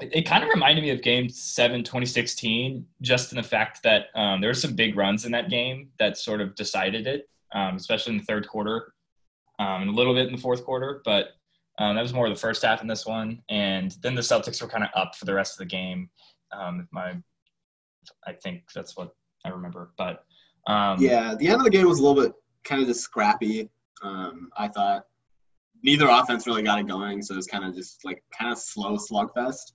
it, 0.00 0.10
it 0.12 0.22
kind 0.22 0.42
of 0.42 0.50
reminded 0.50 0.82
me 0.82 0.90
of 0.90 1.02
Game 1.02 1.28
Seven, 1.28 1.82
2016, 1.82 2.84
just 3.02 3.32
in 3.32 3.36
the 3.36 3.42
fact 3.42 3.82
that 3.82 4.06
um, 4.14 4.40
there 4.40 4.50
were 4.50 4.54
some 4.54 4.74
big 4.74 4.96
runs 4.96 5.24
in 5.24 5.32
that 5.32 5.50
game 5.50 5.88
that 5.98 6.18
sort 6.18 6.40
of 6.40 6.54
decided 6.54 7.06
it, 7.06 7.28
um, 7.54 7.76
especially 7.76 8.12
in 8.12 8.18
the 8.18 8.24
third 8.24 8.48
quarter, 8.48 8.92
um, 9.58 9.82
and 9.82 9.90
a 9.90 9.94
little 9.94 10.14
bit 10.14 10.26
in 10.26 10.34
the 10.34 10.40
fourth 10.40 10.64
quarter, 10.64 11.02
but. 11.04 11.28
Um, 11.78 11.94
that 11.94 12.00
was 12.00 12.14
more 12.14 12.30
the 12.30 12.34
first 12.34 12.62
half 12.62 12.80
in 12.80 12.86
this 12.86 13.04
one, 13.04 13.42
and 13.50 13.94
then 14.00 14.14
the 14.14 14.22
Celtics 14.22 14.62
were 14.62 14.66
kind 14.66 14.82
of 14.82 14.88
up 14.94 15.14
for 15.14 15.26
the 15.26 15.34
rest 15.34 15.52
of 15.52 15.58
the 15.58 15.66
game. 15.66 16.08
My, 16.90 17.16
I 18.26 18.32
think 18.32 18.62
that's 18.74 18.96
what 18.96 19.14
I 19.44 19.50
remember. 19.50 19.90
But 19.96 20.24
Yeah, 21.00 21.34
the 21.34 21.48
end 21.48 21.56
of 21.56 21.64
the 21.64 21.70
game 21.70 21.86
was 21.86 21.98
a 21.98 22.02
little 22.02 22.22
bit 22.22 22.32
kind 22.64 22.82
of 22.82 22.88
just 22.88 23.00
scrappy. 23.00 23.70
Um, 24.02 24.50
I 24.56 24.68
thought 24.68 25.04
neither 25.82 26.08
offense 26.08 26.46
really 26.46 26.62
got 26.62 26.78
it 26.78 26.86
going, 26.86 27.22
so 27.22 27.34
it 27.34 27.36
was 27.36 27.46
kind 27.46 27.64
of 27.64 27.74
just 27.74 28.04
like 28.04 28.22
kind 28.36 28.52
of 28.52 28.58
slow 28.58 28.96
slugfest. 28.96 29.72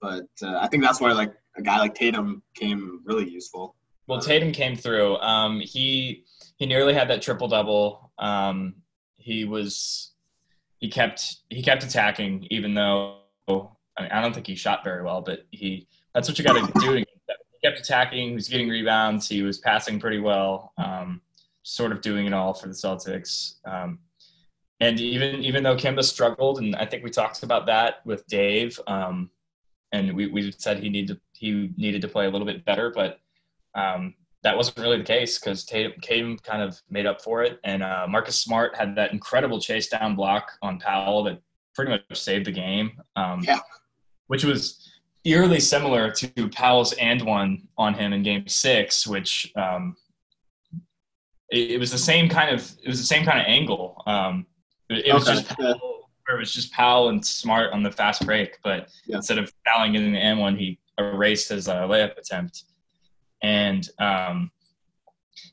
But 0.00 0.28
uh, 0.42 0.58
I 0.60 0.68
think 0.68 0.82
that's 0.82 1.00
where 1.00 1.14
like 1.14 1.34
a 1.56 1.62
guy 1.62 1.78
like 1.78 1.94
Tatum 1.94 2.42
came 2.54 3.00
really 3.04 3.28
useful. 3.28 3.74
Well, 4.06 4.20
Tatum 4.20 4.52
came 4.52 4.76
through. 4.76 5.16
Um, 5.18 5.60
he 5.60 6.24
he 6.56 6.66
nearly 6.66 6.94
had 6.94 7.08
that 7.10 7.22
triple 7.22 7.48
double. 7.48 8.12
Um, 8.18 8.76
he 9.16 9.44
was 9.44 10.12
he 10.78 10.88
kept 10.88 11.38
he 11.50 11.62
kept 11.62 11.82
attacking, 11.84 12.46
even 12.50 12.74
though 12.74 13.18
I, 13.48 13.52
mean, 14.02 14.10
I 14.12 14.20
don't 14.20 14.32
think 14.32 14.46
he 14.46 14.54
shot 14.54 14.84
very 14.84 15.02
well, 15.02 15.20
but 15.20 15.40
he 15.50 15.88
that's 16.14 16.28
what 16.28 16.38
you 16.38 16.44
got 16.44 16.54
to 16.74 16.80
do. 16.80 16.94
He 16.94 17.04
kept 17.62 17.80
attacking. 17.80 18.28
He 18.28 18.34
was 18.34 18.48
getting 18.48 18.68
rebounds. 18.68 19.28
He 19.28 19.42
was 19.42 19.58
passing 19.58 19.98
pretty 19.98 20.20
well. 20.20 20.72
Um, 20.78 21.20
sort 21.64 21.92
of 21.92 22.00
doing 22.00 22.26
it 22.26 22.32
all 22.32 22.54
for 22.54 22.68
the 22.68 22.74
Celtics. 22.74 23.56
Um, 23.66 23.98
and 24.80 25.00
even 25.00 25.42
even 25.42 25.62
though 25.62 25.76
Kemba 25.76 26.04
struggled, 26.04 26.58
and 26.58 26.76
I 26.76 26.86
think 26.86 27.02
we 27.02 27.10
talked 27.10 27.42
about 27.42 27.66
that 27.66 28.04
with 28.04 28.26
Dave, 28.26 28.78
um, 28.86 29.30
and 29.92 30.14
we, 30.14 30.26
we 30.26 30.52
said 30.52 30.78
he 30.78 30.88
needed 30.88 31.20
he 31.32 31.70
needed 31.76 32.02
to 32.02 32.08
play 32.08 32.26
a 32.26 32.30
little 32.30 32.46
bit 32.46 32.64
better, 32.64 32.90
but 32.90 33.20
um, 33.74 34.14
that 34.42 34.56
wasn't 34.56 34.78
really 34.78 34.98
the 34.98 35.04
case 35.04 35.38
because 35.38 35.64
Tatum, 35.64 35.92
Tatum 36.00 36.38
kind 36.38 36.62
of 36.62 36.80
made 36.90 37.06
up 37.06 37.22
for 37.22 37.42
it, 37.42 37.58
and 37.64 37.82
uh, 37.82 38.06
Marcus 38.08 38.40
Smart 38.40 38.76
had 38.76 38.94
that 38.96 39.12
incredible 39.12 39.60
chase 39.60 39.88
down 39.88 40.14
block 40.14 40.52
on 40.62 40.78
Powell 40.78 41.24
that 41.24 41.40
pretty 41.74 41.90
much 41.90 42.02
saved 42.12 42.46
the 42.46 42.52
game. 42.52 43.00
Um, 43.16 43.40
Yeah. 43.42 43.60
Which 44.28 44.44
was 44.44 44.90
eerily 45.24 45.58
similar 45.58 46.10
to 46.10 46.48
Powell's 46.50 46.92
and 46.94 47.22
one 47.22 47.66
on 47.78 47.94
him 47.94 48.12
in 48.12 48.22
Game 48.22 48.46
Six, 48.46 49.06
which 49.06 49.50
um, 49.56 49.96
it, 51.50 51.72
it, 51.72 51.78
was 51.78 51.90
the 51.90 51.98
same 51.98 52.28
kind 52.28 52.54
of 52.54 52.70
it 52.82 52.88
was 52.88 52.98
the 52.98 53.06
same 53.06 53.24
kind 53.24 53.40
of 53.40 53.46
angle. 53.46 54.02
It, 54.90 55.06
it 55.06 55.14
was 55.14 55.26
just 55.26 55.48
Powell, 55.48 56.10
it 56.28 56.38
was 56.38 56.52
just 56.52 56.72
Powell 56.72 57.08
and 57.08 57.24
Smart 57.24 57.72
on 57.72 57.82
the 57.82 57.90
fast 57.90 58.24
break, 58.24 58.58
but 58.62 58.88
yeah. 59.06 59.16
instead 59.16 59.38
of 59.38 59.52
fouling 59.66 59.94
in 59.94 60.12
the 60.12 60.18
and 60.18 60.38
one, 60.38 60.56
he 60.56 60.78
erased 60.98 61.48
his 61.48 61.68
uh, 61.68 61.82
layup 61.82 62.16
attempt. 62.18 62.64
And 63.42 63.88
um, 63.98 64.50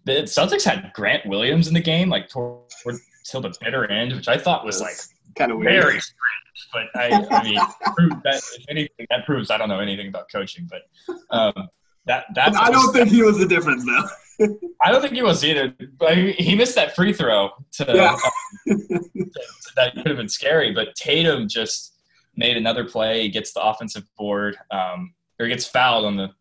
the 0.05 0.23
Celtics 0.23 0.63
had 0.63 0.91
Grant 0.93 1.25
Williams 1.25 1.67
in 1.67 1.73
the 1.73 1.81
game, 1.81 2.09
like 2.09 2.29
toward, 2.29 2.69
toward 2.83 2.95
till 3.25 3.41
the 3.41 3.53
bitter 3.61 3.89
end, 3.89 4.13
which 4.13 4.27
I 4.27 4.37
thought 4.37 4.65
was 4.65 4.81
like 4.81 4.95
kind 5.35 5.51
of 5.51 5.59
weird. 5.59 5.83
Very 5.83 5.99
strange, 5.99 6.69
but 6.73 6.87
I, 6.95 7.27
I 7.31 7.43
mean, 7.43 7.55
that, 8.23 8.41
if 8.57 8.65
anything, 8.69 9.05
that 9.09 9.25
proves 9.25 9.51
I 9.51 9.57
don't 9.57 9.69
know 9.69 9.79
anything 9.79 10.07
about 10.07 10.31
coaching. 10.31 10.69
But 10.69 10.81
um, 11.29 11.69
that 12.05 12.25
that 12.35 12.55
I 12.55 12.71
don't 12.71 12.91
think 12.93 13.09
he 13.09 13.21
was 13.21 13.37
the 13.37 13.47
difference 13.47 13.85
though. 13.85 14.07
I 14.39 14.91
don't 14.91 15.01
think 15.01 15.13
he 15.13 15.23
was 15.23 15.43
either. 15.43 15.73
But 15.97 16.17
he 16.17 16.55
missed 16.55 16.75
that 16.75 16.95
free 16.95 17.13
throw 17.13 17.49
to, 17.73 17.85
yeah. 17.87 18.13
um, 18.13 18.79
to, 18.89 19.31
that 19.75 19.93
could 19.95 20.07
have 20.07 20.17
been 20.17 20.29
scary. 20.29 20.73
But 20.73 20.95
Tatum 20.95 21.47
just 21.47 21.97
made 22.35 22.57
another 22.57 22.83
play. 22.83 23.23
He 23.23 23.29
gets 23.29 23.53
the 23.53 23.61
offensive 23.61 24.03
board, 24.17 24.57
um, 24.71 25.13
or 25.39 25.47
gets 25.47 25.65
fouled 25.65 26.05
on 26.05 26.17
the 26.17 26.31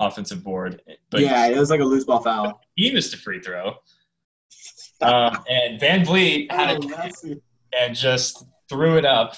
offensive 0.00 0.42
board. 0.42 0.82
But 1.10 1.20
yeah, 1.20 1.46
it 1.46 1.58
was 1.58 1.70
like 1.70 1.80
a 1.80 1.84
loose 1.84 2.04
ball 2.04 2.22
foul. 2.22 2.60
He 2.74 2.92
missed 2.92 3.14
a 3.14 3.18
free 3.18 3.40
throw. 3.40 3.74
Uh, 5.00 5.36
and 5.48 5.80
VanVleet 5.80 6.50
had 6.50 6.84
oh, 6.84 7.10
a 7.24 7.36
and 7.78 7.94
just 7.94 8.44
threw 8.68 8.96
it 8.96 9.04
up. 9.04 9.36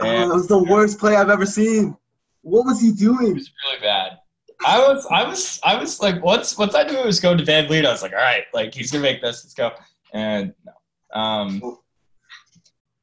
And 0.00 0.24
oh, 0.24 0.28
that 0.28 0.34
was 0.34 0.48
the 0.48 0.62
worst 0.62 0.98
play 0.98 1.16
I've 1.16 1.30
ever 1.30 1.46
seen. 1.46 1.96
What 2.42 2.66
was 2.66 2.80
he 2.80 2.92
doing? 2.92 3.28
It 3.28 3.34
was 3.34 3.50
really 3.64 3.80
bad. 3.80 4.18
I 4.66 4.78
was, 4.78 5.06
I 5.10 5.24
was, 5.24 5.60
I 5.62 5.76
was 5.76 6.00
like, 6.00 6.22
once, 6.22 6.58
once 6.58 6.74
I 6.74 6.84
do 6.84 7.02
was 7.04 7.20
going 7.20 7.38
to 7.38 7.44
VanVleet. 7.44 7.86
I 7.86 7.90
was 7.90 8.02
like, 8.02 8.12
all 8.12 8.18
right, 8.18 8.44
like 8.52 8.74
he's 8.74 8.90
gonna 8.90 9.02
make 9.02 9.20
this. 9.20 9.44
Let's 9.44 9.54
go. 9.54 9.70
And 10.12 10.52
no. 10.64 11.20
Um, 11.20 11.78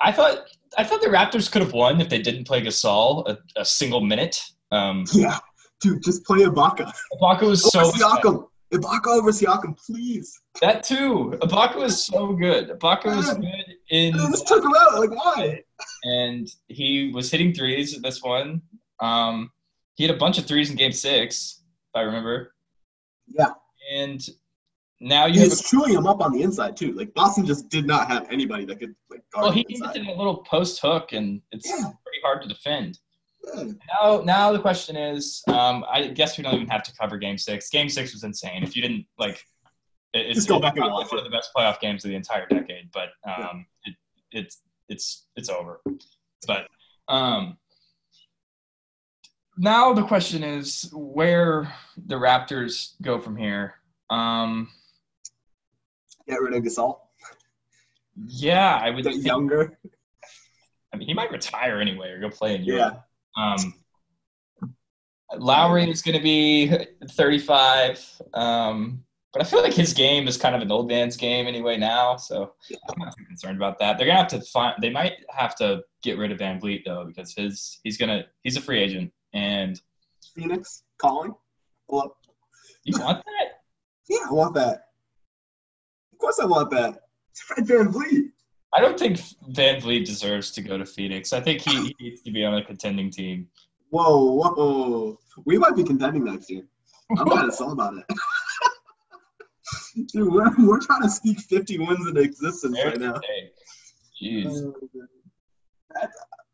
I 0.02 0.12
thought, 0.12 0.46
I 0.78 0.84
thought 0.84 1.02
the 1.02 1.08
Raptors 1.08 1.52
could 1.52 1.62
have 1.62 1.74
won 1.74 2.02
if 2.02 2.10
they 2.10 2.22
didn't 2.22 2.46
play 2.46 2.62
Gasol 2.62 3.28
a, 3.28 3.38
a 3.56 3.66
single 3.66 4.02
minute. 4.02 4.42
Um, 4.72 5.06
yeah, 5.14 5.40
dude, 5.82 6.04
just 6.04 6.26
play 6.26 6.40
Ibaka. 6.40 6.92
Ibaka 7.14 7.42
was 7.44 7.70
so. 7.72 7.92
Siakam. 7.92 8.48
Ibaka 8.74 9.08
over 9.08 9.32
Siakam, 9.32 9.78
please. 9.86 10.42
That 10.62 10.84
too. 10.84 11.38
Ibaka 11.42 11.76
was 11.76 12.06
so 12.06 12.34
good. 12.34 12.70
Ibaka 12.70 13.16
was 13.16 13.34
good 13.34 13.76
in. 13.90 14.14
Just 14.14 14.48
took 14.48 14.64
him 14.64 14.74
out. 14.78 15.00
Like 15.00 15.12
why? 15.12 15.64
And 16.04 16.50
he 16.68 17.12
was 17.14 17.32
hitting 17.32 17.54
threes 17.54 17.96
at 17.96 18.04
this 18.04 18.22
one. 18.22 18.62
Um, 19.00 19.52
he 19.96 20.06
had 20.06 20.16
a 20.16 20.18
bunch 20.18 20.38
of 20.38 20.46
threes 20.46 20.70
in 20.70 20.76
Game 20.76 20.92
Six, 20.92 21.62
if 21.62 22.00
I 22.00 22.02
remember. 22.02 22.54
Yeah. 23.28 23.52
And 23.92 24.26
now 25.00 25.26
you. 25.26 25.42
He's 25.42 25.62
chewing 25.62 25.94
him 25.94 26.08
up 26.08 26.22
on 26.22 26.32
the 26.32 26.42
inside 26.42 26.78
too. 26.78 26.94
Like 26.94 27.14
Boston 27.14 27.46
just 27.46 27.70
did 27.70 27.86
not 27.86 28.08
have 28.08 28.28
anybody 28.32 28.66
that 28.66 28.80
could 28.80 28.96
like 29.10 29.24
guard. 29.34 29.46
Well, 29.46 29.52
he 29.52 29.64
did 29.64 29.82
a 29.82 30.12
little 30.12 30.38
post 30.38 30.80
hook, 30.82 31.14
and 31.14 31.42
it's 31.52 31.68
yeah. 31.68 31.76
pretty 31.76 32.22
hard 32.24 32.42
to 32.44 32.48
defend. 32.48 33.00
Now, 34.02 34.22
now 34.22 34.52
the 34.52 34.60
question 34.60 34.96
is, 34.96 35.44
um, 35.48 35.86
I 35.88 36.08
guess 36.08 36.38
we 36.38 36.44
don't 36.44 36.56
even 36.56 36.68
have 36.68 36.84
to 36.84 36.96
cover 36.96 37.18
Game 37.18 37.38
Six. 37.38 37.70
Game 37.70 37.90
Six 37.90 38.14
was 38.14 38.24
insane. 38.24 38.64
If 38.64 38.76
you 38.76 38.82
didn't 38.82 39.06
like, 39.20 39.44
it's, 40.14 40.36
Just 40.36 40.48
go 40.48 40.60
back 40.60 40.78
and 40.78 40.86
watch 40.86 41.12
one 41.12 41.20
of 41.20 41.26
the 41.26 41.30
best 41.30 41.52
playoff 41.56 41.80
games 41.80 42.06
of 42.06 42.10
the 42.10 42.16
entire 42.16 42.48
decade. 42.48 42.90
But 42.92 43.10
um, 43.28 43.66
yeah. 43.86 43.92
it, 43.92 43.96
it's 44.32 44.62
it's 44.90 45.28
it's 45.36 45.50
over. 45.50 45.82
But 46.48 46.68
um, 47.08 47.58
now 49.58 49.94
the 49.94 50.04
question 50.04 50.44
is 50.44 50.90
where 50.94 51.74
the 52.08 52.16
Raptors 52.16 52.94
go 53.02 53.20
from 53.20 53.36
here. 53.36 53.76
Um, 54.10 54.70
Get 56.28 56.42
rid 56.42 56.56
of 56.56 56.64
Gasol. 56.64 57.00
Yeah, 58.28 58.80
I 58.82 58.90
would. 58.90 59.04
Get 59.04 59.18
younger. 59.18 59.78
I 60.94 60.98
mean, 60.98 61.08
he 61.08 61.14
might 61.14 61.32
retire 61.32 61.80
anyway 61.80 62.10
or 62.12 62.20
go 62.20 62.30
play 62.30 62.56
in 62.56 62.64
Europe. 62.64 63.04
Yeah. 63.38 63.54
Um, 63.54 63.74
Lowry 65.38 65.90
is 65.90 66.02
going 66.02 66.18
to 66.18 66.24
be 66.24 66.74
35. 67.12 68.22
Um, 68.34 69.04
but 69.36 69.42
I 69.42 69.46
feel 69.46 69.62
like 69.62 69.74
his 69.74 69.94
game 69.94 70.30
is 70.30 70.38
kind 70.38 70.56
of 70.56 70.62
an 70.62 70.72
old 70.72 70.88
man's 70.88 71.18
game 71.18 71.46
anyway 71.46 71.76
now, 71.76 72.16
so 72.16 72.54
I'm 72.72 72.98
not 72.98 73.14
too 73.18 73.26
concerned 73.26 73.58
about 73.58 73.78
that. 73.80 73.98
They're 73.98 74.08
gonna 74.08 74.20
have 74.20 74.30
to 74.30 74.40
find. 74.40 74.82
They 74.82 74.90
might 74.90 75.16
have 75.30 75.58
to 75.58 75.82
get 76.04 76.18
rid 76.18 76.32
of 76.32 76.38
VanVleet 76.38 76.86
though 76.86 77.04
because 77.06 77.34
his 77.34 77.82
he's 77.84 77.98
gonna 77.98 78.24
he's 78.44 78.56
a 78.56 78.62
free 78.62 78.80
agent 78.80 79.12
and 79.36 79.80
Phoenix 80.34 80.84
calling. 80.98 81.36
Hello. 81.88 82.16
You 82.84 83.00
want 83.00 83.24
that? 83.24 83.62
yeah, 84.10 84.26
I 84.30 84.34
want 84.34 84.56
that. 84.56 84.88
Of 86.14 86.20
course, 86.20 86.40
I 86.40 86.46
want 86.46 86.72
that. 86.72 87.02
It's 87.32 87.42
Fred 87.42 87.68
VanVleet. 87.68 88.32
I 88.74 88.80
don't 88.80 88.98
think 88.98 89.20
VanVleet 89.52 90.06
deserves 90.06 90.52
to 90.52 90.62
go 90.62 90.78
to 90.78 90.86
Phoenix. 90.86 91.34
I 91.34 91.42
think 91.42 91.62
he, 91.62 91.88
he 91.88 91.96
needs 92.00 92.22
to 92.22 92.32
be 92.32 92.44
on 92.44 92.56
a 92.56 92.64
contending 92.64 93.12
team. 93.12 93.48
Whoa, 93.90 94.34
whoa. 94.34 95.20
We 95.46 95.58
might 95.58 95.76
be 95.76 95.84
contending 95.84 96.24
next 96.24 96.50
year. 96.50 96.64
I'm 97.18 97.28
kind 97.28 97.48
of 97.48 97.54
sold 97.54 97.74
about 97.74 97.96
it. 97.98 98.06
Dude, 100.14 100.32
we're, 100.32 100.52
we're 100.60 100.82
trying 100.82 101.04
to 101.04 101.10
speak 101.10 101.40
50 101.40 101.80
wins 101.80 102.08
into 102.08 102.22
existence 102.22 102.78
right 102.84 103.00
now. 103.00 103.16
Jeez. 104.22 104.74
Uh, 105.96 106.08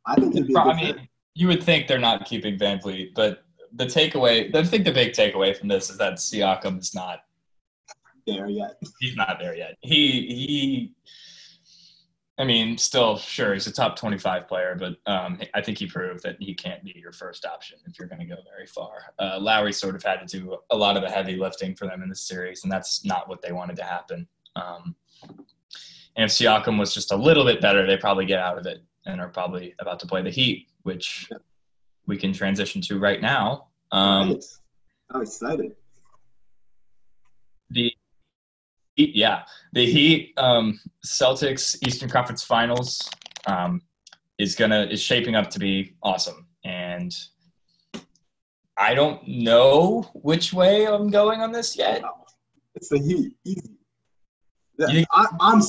I 0.05 0.15
think 0.15 0.35
it'd 0.35 0.47
be 0.47 0.55
I 0.55 0.75
mean. 0.75 1.07
You 1.33 1.47
would 1.47 1.63
think 1.63 1.87
they're 1.87 1.99
not 1.99 2.25
keeping 2.25 2.57
VanVleet, 2.57 3.13
but 3.15 3.43
the 3.73 3.85
takeaway, 3.85 4.53
I 4.53 4.63
think 4.63 4.83
the 4.83 4.91
big 4.91 5.13
takeaway 5.13 5.55
from 5.55 5.67
this 5.67 5.89
is 5.89 5.97
that 5.97 6.15
Siakam 6.15 6.79
is 6.79 6.93
not 6.93 7.21
there 8.27 8.49
yet. 8.49 8.81
He's 8.99 9.15
not 9.15 9.37
there 9.39 9.55
yet. 9.55 9.77
He 9.81 10.21
he 10.27 10.93
I 12.37 12.43
mean, 12.43 12.75
still, 12.77 13.17
sure, 13.17 13.53
he's 13.53 13.67
a 13.67 13.71
top 13.71 13.95
25 13.95 14.47
player, 14.47 14.75
but 14.79 14.95
um, 15.05 15.39
I 15.53 15.61
think 15.61 15.77
he 15.77 15.85
proved 15.85 16.23
that 16.23 16.37
he 16.39 16.55
can't 16.55 16.83
be 16.83 16.95
your 16.97 17.11
first 17.11 17.45
option 17.45 17.77
if 17.85 17.99
you're 17.99 18.07
going 18.07 18.21
to 18.21 18.25
go 18.25 18.37
very 18.51 18.65
far. 18.65 19.13
Uh, 19.19 19.37
Lowry 19.39 19.71
sort 19.71 19.95
of 19.95 20.01
had 20.01 20.27
to 20.27 20.39
do 20.39 20.57
a 20.71 20.75
lot 20.75 20.97
of 20.97 21.03
the 21.03 21.09
heavy 21.09 21.35
lifting 21.35 21.75
for 21.75 21.85
them 21.85 22.01
in 22.01 22.09
this 22.09 22.21
series, 22.21 22.63
and 22.63 22.71
that's 22.71 23.05
not 23.05 23.29
what 23.29 23.43
they 23.43 23.51
wanted 23.51 23.75
to 23.75 23.83
happen. 23.83 24.27
Um, 24.55 24.95
and 26.15 26.25
if 26.25 26.31
Siakam 26.31 26.79
was 26.79 26.95
just 26.95 27.11
a 27.11 27.15
little 27.15 27.45
bit 27.45 27.61
better, 27.61 27.85
they 27.85 27.97
probably 27.97 28.25
get 28.25 28.39
out 28.39 28.57
of 28.57 28.65
it 28.65 28.81
and 29.05 29.19
are 29.19 29.29
probably 29.29 29.73
about 29.79 29.99
to 29.99 30.07
play 30.07 30.21
the 30.21 30.29
Heat, 30.29 30.67
which 30.83 31.29
we 32.07 32.17
can 32.17 32.33
transition 32.33 32.81
to 32.81 32.99
right 32.99 33.21
now. 33.21 33.67
Um, 33.91 34.29
nice. 34.29 34.59
I'm 35.09 35.21
excited. 35.21 35.75
The 37.69 37.93
Heat, 38.95 39.15
yeah, 39.15 39.43
the 39.73 39.85
Heat 39.85 40.33
um, 40.37 40.79
Celtics 41.05 41.77
Eastern 41.87 42.09
Conference 42.09 42.43
Finals 42.43 43.09
um, 43.45 43.81
is 44.37 44.55
gonna 44.55 44.87
is 44.91 45.01
shaping 45.01 45.35
up 45.35 45.49
to 45.51 45.59
be 45.59 45.95
awesome, 46.03 46.47
and 46.65 47.13
I 48.77 48.93
don't 48.93 49.25
know 49.27 50.09
which 50.13 50.53
way 50.53 50.87
I'm 50.87 51.09
going 51.09 51.41
on 51.41 51.51
this 51.51 51.77
yet. 51.77 52.03
It's 52.75 52.89
the 52.89 52.99
Heat, 52.99 53.33
easy. 53.45 53.80
Yeah, 54.77 55.03
I, 55.11 55.27
I'm 55.39 55.61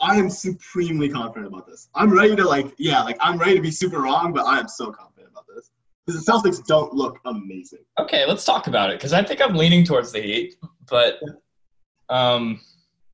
I 0.00 0.16
am 0.16 0.28
supremely 0.28 1.08
confident 1.08 1.46
about 1.46 1.66
this. 1.66 1.88
I'm 1.94 2.12
ready 2.12 2.36
to 2.36 2.44
like 2.44 2.74
yeah, 2.78 3.02
like 3.02 3.16
I'm 3.20 3.38
ready 3.38 3.54
to 3.54 3.60
be 3.60 3.70
super 3.70 4.00
wrong, 4.00 4.32
but 4.32 4.46
I 4.46 4.58
am 4.58 4.68
so 4.68 4.90
confident 4.90 5.32
about 5.32 5.46
this 5.54 5.70
because 6.04 6.24
the 6.24 6.32
Celtics 6.32 6.64
don't 6.66 6.92
look 6.92 7.18
amazing. 7.24 7.80
Okay, 7.98 8.26
let's 8.26 8.44
talk 8.44 8.66
about 8.66 8.90
it 8.90 8.98
because 8.98 9.12
I 9.12 9.22
think 9.22 9.40
I'm 9.40 9.54
leaning 9.54 9.84
towards 9.84 10.12
the 10.12 10.20
Heat, 10.20 10.56
but 10.88 11.20
um, 12.08 12.60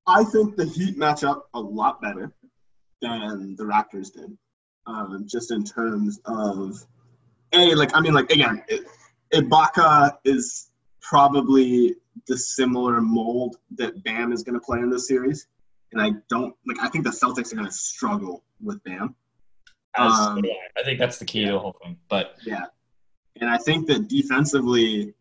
I 0.07 0.25
think 0.25 0.57
the 0.57 0.65
Heat 0.65 0.97
match 0.97 1.23
up 1.23 1.49
a 1.55 1.61
lot 1.61 2.01
better 2.01 2.33
than 3.03 3.55
the 3.57 3.65
Raptors 3.65 4.13
did, 4.13 4.37
um, 4.87 5.25
just 5.27 5.51
in 5.51 5.65
terms 5.65 6.19
of 6.25 6.85
a 7.53 7.75
like 7.75 7.95
I 7.95 8.01
mean 8.01 8.15
like 8.15 8.31
again, 8.31 8.63
it, 8.69 8.87
Ibaka 9.33 10.17
is 10.25 10.71
probably 11.01 11.97
the 12.29 12.37
similar 12.37 13.01
mold 13.01 13.57
that 13.77 14.03
Bam 14.05 14.33
is 14.33 14.43
going 14.43 14.55
to 14.55 14.65
play 14.65 14.79
in 14.79 14.91
this 14.91 15.09
series, 15.09 15.47
and 15.93 16.01
I 16.01 16.13
don't 16.29 16.55
like. 16.67 16.79
I 16.81 16.89
think 16.89 17.05
the 17.05 17.11
Celtics 17.11 17.53
are 17.53 17.57
going 17.57 17.69
to 17.69 17.73
struggle 17.73 18.45
with 18.63 18.83
Bam. 18.85 19.15
Um, 19.99 20.45
I 20.77 20.83
think 20.85 20.99
that's 20.99 21.19
the 21.19 21.25
key 21.25 21.41
yeah. 21.41 21.47
to 21.47 21.53
the 21.53 21.59
whole 21.59 21.77
thing. 21.83 21.97
But 22.09 22.37
yeah, 22.45 22.65
and 23.41 23.49
I 23.49 23.59
think 23.59 23.87
that 23.89 24.09
defensively, 24.09 25.15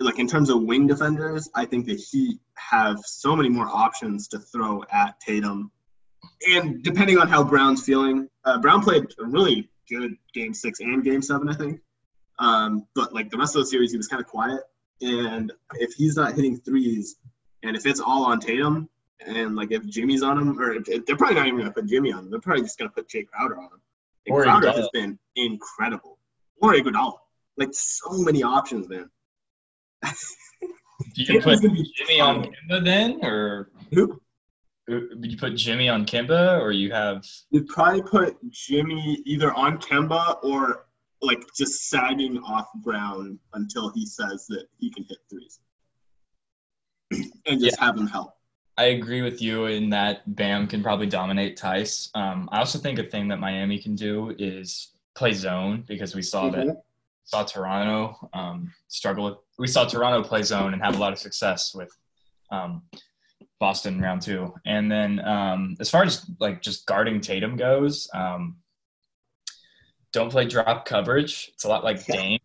like 0.00 0.18
in 0.18 0.26
terms 0.26 0.50
of 0.50 0.62
wing 0.62 0.86
defenders, 0.86 1.48
I 1.54 1.64
think 1.64 1.86
that 1.86 1.98
he 1.98 2.38
have 2.56 2.98
so 3.04 3.36
many 3.36 3.48
more 3.48 3.68
options 3.68 4.28
to 4.28 4.38
throw 4.38 4.84
at 4.92 5.18
Tatum. 5.20 5.70
And 6.50 6.82
depending 6.82 7.18
on 7.18 7.28
how 7.28 7.42
Brown's 7.42 7.84
feeling, 7.84 8.28
uh, 8.44 8.58
Brown 8.58 8.82
played 8.82 9.04
a 9.20 9.24
really 9.24 9.70
good 9.88 10.16
game 10.34 10.54
six 10.54 10.80
and 10.80 11.02
game 11.04 11.22
seven, 11.22 11.48
I 11.48 11.54
think. 11.54 11.80
Um, 12.38 12.86
but 12.94 13.12
like 13.12 13.30
the 13.30 13.38
rest 13.38 13.56
of 13.56 13.62
the 13.62 13.66
series, 13.66 13.90
he 13.90 13.96
was 13.96 14.08
kind 14.08 14.20
of 14.20 14.28
quiet. 14.28 14.60
And 15.02 15.52
if 15.74 15.94
he's 15.94 16.16
not 16.16 16.34
hitting 16.34 16.58
threes, 16.58 17.16
and 17.62 17.76
if 17.76 17.86
it's 17.86 18.00
all 18.00 18.24
on 18.24 18.40
Tatum, 18.40 18.88
and 19.24 19.56
like 19.56 19.72
if 19.72 19.84
Jimmy's 19.86 20.22
on 20.22 20.38
him, 20.38 20.58
or 20.58 20.72
if, 20.72 21.06
they're 21.06 21.16
probably 21.16 21.36
not 21.36 21.46
even 21.46 21.58
gonna 21.58 21.72
put 21.72 21.86
Jimmy 21.86 22.12
on 22.12 22.24
him, 22.24 22.30
they're 22.30 22.40
probably 22.40 22.62
just 22.62 22.78
gonna 22.78 22.90
put 22.90 23.08
Jae 23.08 23.26
Crowder 23.26 23.58
on 23.58 23.64
him. 23.64 23.80
And 24.26 24.36
or 24.36 24.42
Crowder 24.44 24.72
has 24.72 24.88
been 24.92 25.18
incredible. 25.36 26.18
Or 26.60 26.74
Iguodala. 26.74 27.14
like 27.56 27.70
so 27.72 28.12
many 28.18 28.42
options, 28.42 28.88
man. 28.88 29.10
Do 31.14 31.22
you 31.22 31.40
put 31.40 31.60
Jimmy 31.60 32.20
on 32.20 32.44
fine. 32.44 32.52
Kemba 32.70 32.84
then, 32.84 33.20
or 33.24 33.70
Who? 33.92 34.20
would 34.88 35.30
you 35.30 35.38
put 35.38 35.56
Jimmy 35.56 35.88
on 35.88 36.06
Kemba, 36.06 36.60
or 36.60 36.72
you 36.72 36.92
have? 36.92 37.24
You'd 37.50 37.68
probably 37.68 38.02
put 38.02 38.36
Jimmy 38.50 39.22
either 39.24 39.52
on 39.52 39.78
Kemba 39.78 40.42
or 40.42 40.86
like 41.22 41.42
just 41.56 41.88
sagging 41.88 42.38
off 42.38 42.68
Brown 42.76 43.38
until 43.54 43.90
he 43.90 44.04
says 44.04 44.46
that 44.48 44.66
he 44.78 44.90
can 44.90 45.04
hit 45.04 45.18
threes, 45.30 45.60
and 47.46 47.60
just 47.60 47.78
have 47.78 47.96
him 47.96 48.06
help. 48.06 48.34
I 48.78 48.84
agree 48.84 49.22
with 49.22 49.40
you 49.42 49.66
in 49.66 49.90
that 49.90 50.22
Bam 50.34 50.66
can 50.66 50.82
probably 50.82 51.06
dominate 51.06 51.58
Theis. 51.58 52.10
Um, 52.14 52.48
I 52.52 52.58
also 52.58 52.78
think 52.78 52.98
a 52.98 53.04
thing 53.04 53.28
that 53.28 53.38
Miami 53.38 53.78
can 53.78 53.94
do 53.94 54.34
is 54.38 54.92
play 55.14 55.32
zone 55.32 55.84
because 55.86 56.14
we 56.14 56.22
saw 56.22 56.48
that 56.50 56.66
Mhm. 56.66 56.82
saw 57.24 57.44
Toronto 57.44 58.30
um, 58.32 58.72
struggle 58.88 59.24
with. 59.26 59.38
We 59.58 59.66
saw 59.68 59.84
Toronto 59.84 60.26
play 60.26 60.42
zone 60.42 60.72
and 60.72 60.82
have 60.82 60.96
a 60.96 60.98
lot 60.98 61.12
of 61.12 61.18
success 61.18 61.74
with 61.74 61.90
um, 62.50 62.82
Boston 63.60 64.00
round 64.00 64.22
two. 64.22 64.52
And 64.64 64.90
then 64.90 65.20
um, 65.24 65.76
as 65.78 65.90
far 65.90 66.02
as 66.02 66.28
like 66.40 66.62
just 66.62 66.86
guarding 66.86 67.20
Tatum 67.20 67.56
goes, 67.56 68.08
um, 68.14 68.56
don't 70.12 70.30
play 70.30 70.46
drop 70.46 70.84
coverage. 70.84 71.50
It's 71.54 71.64
a 71.64 71.68
lot 71.68 71.84
like 71.84 72.06
Yeah. 72.08 72.16
Dame. 72.16 72.40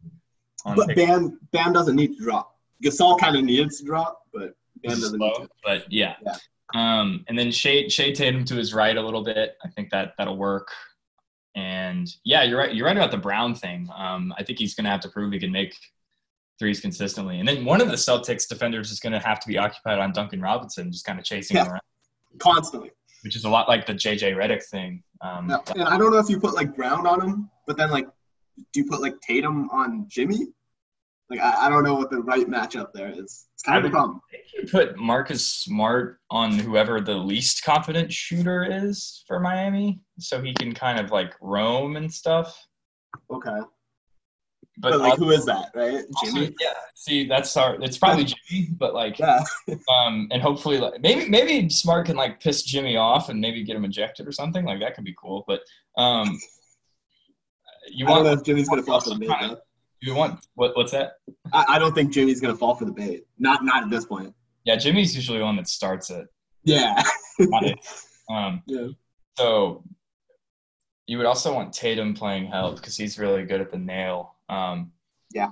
But 0.66 0.88
pick- 0.90 0.98
Bam, 0.98 1.40
Bam 1.52 1.74
doesn't 1.74 1.96
need 1.96 2.18
to 2.18 2.24
drop. 2.24 2.58
Gasol 2.84 3.18
kind 3.20 3.36
of 3.38 3.44
needs 3.44 3.80
to 3.80 3.86
drop, 3.86 4.24
but 4.34 4.56
Bam 4.84 4.92
doesn't 5.00 5.18
slow, 5.18 5.28
need 5.30 5.44
to. 5.46 5.50
but 5.64 5.92
yeah. 5.92 6.16
Yeah. 6.26 6.36
Um, 6.76 7.24
and 7.30 7.40
then 7.40 7.52
Shea, 7.52 7.88
Shea 7.88 8.14
Tatum 8.14 8.44
to 8.46 8.56
his 8.56 8.74
right 8.74 8.96
a 8.98 9.02
little 9.02 9.24
bit. 9.24 9.58
I 9.64 9.70
think 9.70 9.90
that 9.92 10.14
that'll 10.18 10.38
work. 10.38 10.68
And 11.56 12.08
yeah, 12.24 12.44
you're 12.44 12.60
right. 12.60 12.74
You're 12.74 12.86
right 12.86 12.96
about 12.98 13.12
the 13.12 13.18
Brown 13.18 13.56
thing. 13.56 13.90
Um, 13.96 14.34
I 14.38 14.44
think 14.44 14.60
he's 14.60 14.76
going 14.76 14.84
to 14.86 14.92
have 14.92 15.00
to 15.02 15.10
prove 15.10 15.32
he 15.34 15.40
can 15.40 15.52
make 15.52 15.76
threes 16.60 16.80
consistently. 16.80 17.40
And 17.40 17.48
then 17.48 17.66
one 17.66 17.82
of 17.82 17.88
the 17.88 17.96
Celtics 17.96 18.48
defenders 18.48 18.92
is 18.92 19.00
going 19.00 19.14
to 19.14 19.20
have 19.20 19.40
to 19.40 19.48
be 19.48 19.58
occupied 19.58 20.00
on 20.00 20.12
Duncan 20.12 20.42
Robinson, 20.42 20.92
just 20.92 21.06
kind 21.06 21.18
of 21.18 21.26
chasing 21.26 21.58
him 21.58 21.68
around, 21.68 21.82
Constantly. 22.40 22.92
which 23.24 23.36
is 23.36 23.46
a 23.46 23.50
lot 23.50 23.68
like 23.70 23.86
the 23.88 23.94
JJ 23.94 24.36
Redick 24.36 24.64
thing. 24.66 25.02
Um, 25.22 25.50
Yeah. 25.50 25.58
And 25.76 25.84
I 25.84 25.98
don't 25.98 26.12
know 26.12 26.18
if 26.20 26.30
you 26.30 26.40
put 26.40 26.54
like 26.54 26.76
Brown 26.76 27.08
on 27.08 27.22
him, 27.28 27.50
but 27.68 27.78
then 27.78 27.92
like, 27.92 28.08
do 28.74 28.80
you 28.80 28.86
put 28.86 29.02
like 29.02 29.20
Tatum 29.22 29.70
on 29.72 30.06
Jimmy? 30.08 30.48
Like, 31.30 31.42
I, 31.42 31.66
I 31.66 31.70
don't 31.70 31.84
know 31.84 31.94
what 31.96 32.10
the 32.10 32.22
right 32.22 32.48
matchup 32.48 32.94
there 32.94 33.10
is. 33.12 33.48
It's 33.54 33.64
kind 33.66 33.78
of 33.80 33.86
a 33.86 33.90
problem. 33.90 34.22
You 34.58 34.68
put 34.68 34.98
Marcus 34.98 35.46
Smart 35.46 36.20
on 36.32 36.58
whoever 36.58 37.02
the 37.02 37.16
least 37.16 37.64
confident 37.66 38.12
shooter 38.14 38.66
is 38.70 39.24
for 39.28 39.40
Miami, 39.42 40.00
so 40.20 40.42
he 40.42 40.54
can 40.54 40.74
kind 40.74 41.00
of 41.00 41.12
like 41.12 41.36
roam 41.42 41.98
and 41.98 42.12
stuff. 42.12 42.66
Okay. 43.30 43.60
But, 44.80 44.92
But, 44.92 45.00
like, 45.00 45.12
also- 45.12 45.26
who 45.26 45.32
is 45.32 45.46
that, 45.46 45.72
right? 45.76 46.04
Also, 46.16 46.26
Jimmy? 46.36 46.56
yeah. 46.62 46.74
See, 46.96 47.28
that's 47.28 47.58
our. 47.58 47.76
It's 47.82 47.98
probably 47.98 48.24
Jimmy, 48.50 48.70
but 48.78 48.94
like, 48.94 49.20
Yeah. 49.20 49.42
um, 49.94 50.28
and 50.32 50.42
hopefully, 50.42 50.78
like, 50.78 51.02
maybe 51.02 51.28
maybe 51.30 51.68
Smart 51.70 52.06
can 52.06 52.16
like 52.16 52.40
piss 52.40 52.64
Jimmy 52.64 52.96
off 52.96 53.28
and 53.30 53.42
maybe 53.42 53.64
get 53.64 53.76
him 53.76 53.84
ejected 53.86 54.28
or 54.28 54.32
something. 54.32 54.64
Like 54.66 54.80
that 54.80 54.96
could 54.96 55.04
be 55.04 55.16
cool. 55.22 55.44
But 55.48 55.62
um, 56.02 56.40
you 57.90 58.06
I 58.06 58.10
don't 58.10 58.24
know 58.24 58.30
want 58.30 58.40
if 58.42 58.46
Jimmy's 58.46 58.70
going 58.70 58.82
to 58.82 58.86
fall 58.86 59.02
for 59.02 59.10
the 59.10 59.16
bait, 59.16 59.58
you 60.02 60.14
want 60.14 60.46
what? 60.56 60.76
What's 60.76 60.92
that? 60.92 61.14
I, 61.54 61.66
I 61.70 61.80
don't 61.80 61.94
think 61.94 62.12
Jimmy's 62.12 62.40
going 62.40 62.54
to 62.54 62.58
fall 62.58 62.76
for 62.76 62.86
the 62.86 62.92
bait. 62.92 63.26
Not 63.40 63.64
not 63.64 63.84
at 63.84 63.90
this 63.90 64.06
point. 64.06 64.34
Yeah, 64.66 64.76
Jimmy's 64.76 65.16
usually 65.16 65.40
the 65.40 65.46
one 65.46 65.56
that 65.56 65.68
starts 65.68 66.10
it. 66.10 66.28
Yeah. 66.64 67.02
Not 67.40 67.64
it. 67.66 67.80
Um, 68.30 68.62
yeah. 68.68 68.88
so 69.38 69.86
you 71.06 71.16
would 71.16 71.26
also 71.26 71.54
want 71.54 71.72
Tatum 71.72 72.14
playing 72.14 72.48
help 72.48 72.76
because 72.76 72.98
he's 72.98 73.18
really 73.18 73.46
good 73.46 73.62
at 73.62 73.72
the 73.72 73.78
nail. 73.78 74.36
Um, 74.50 74.92
Yeah. 75.34 75.48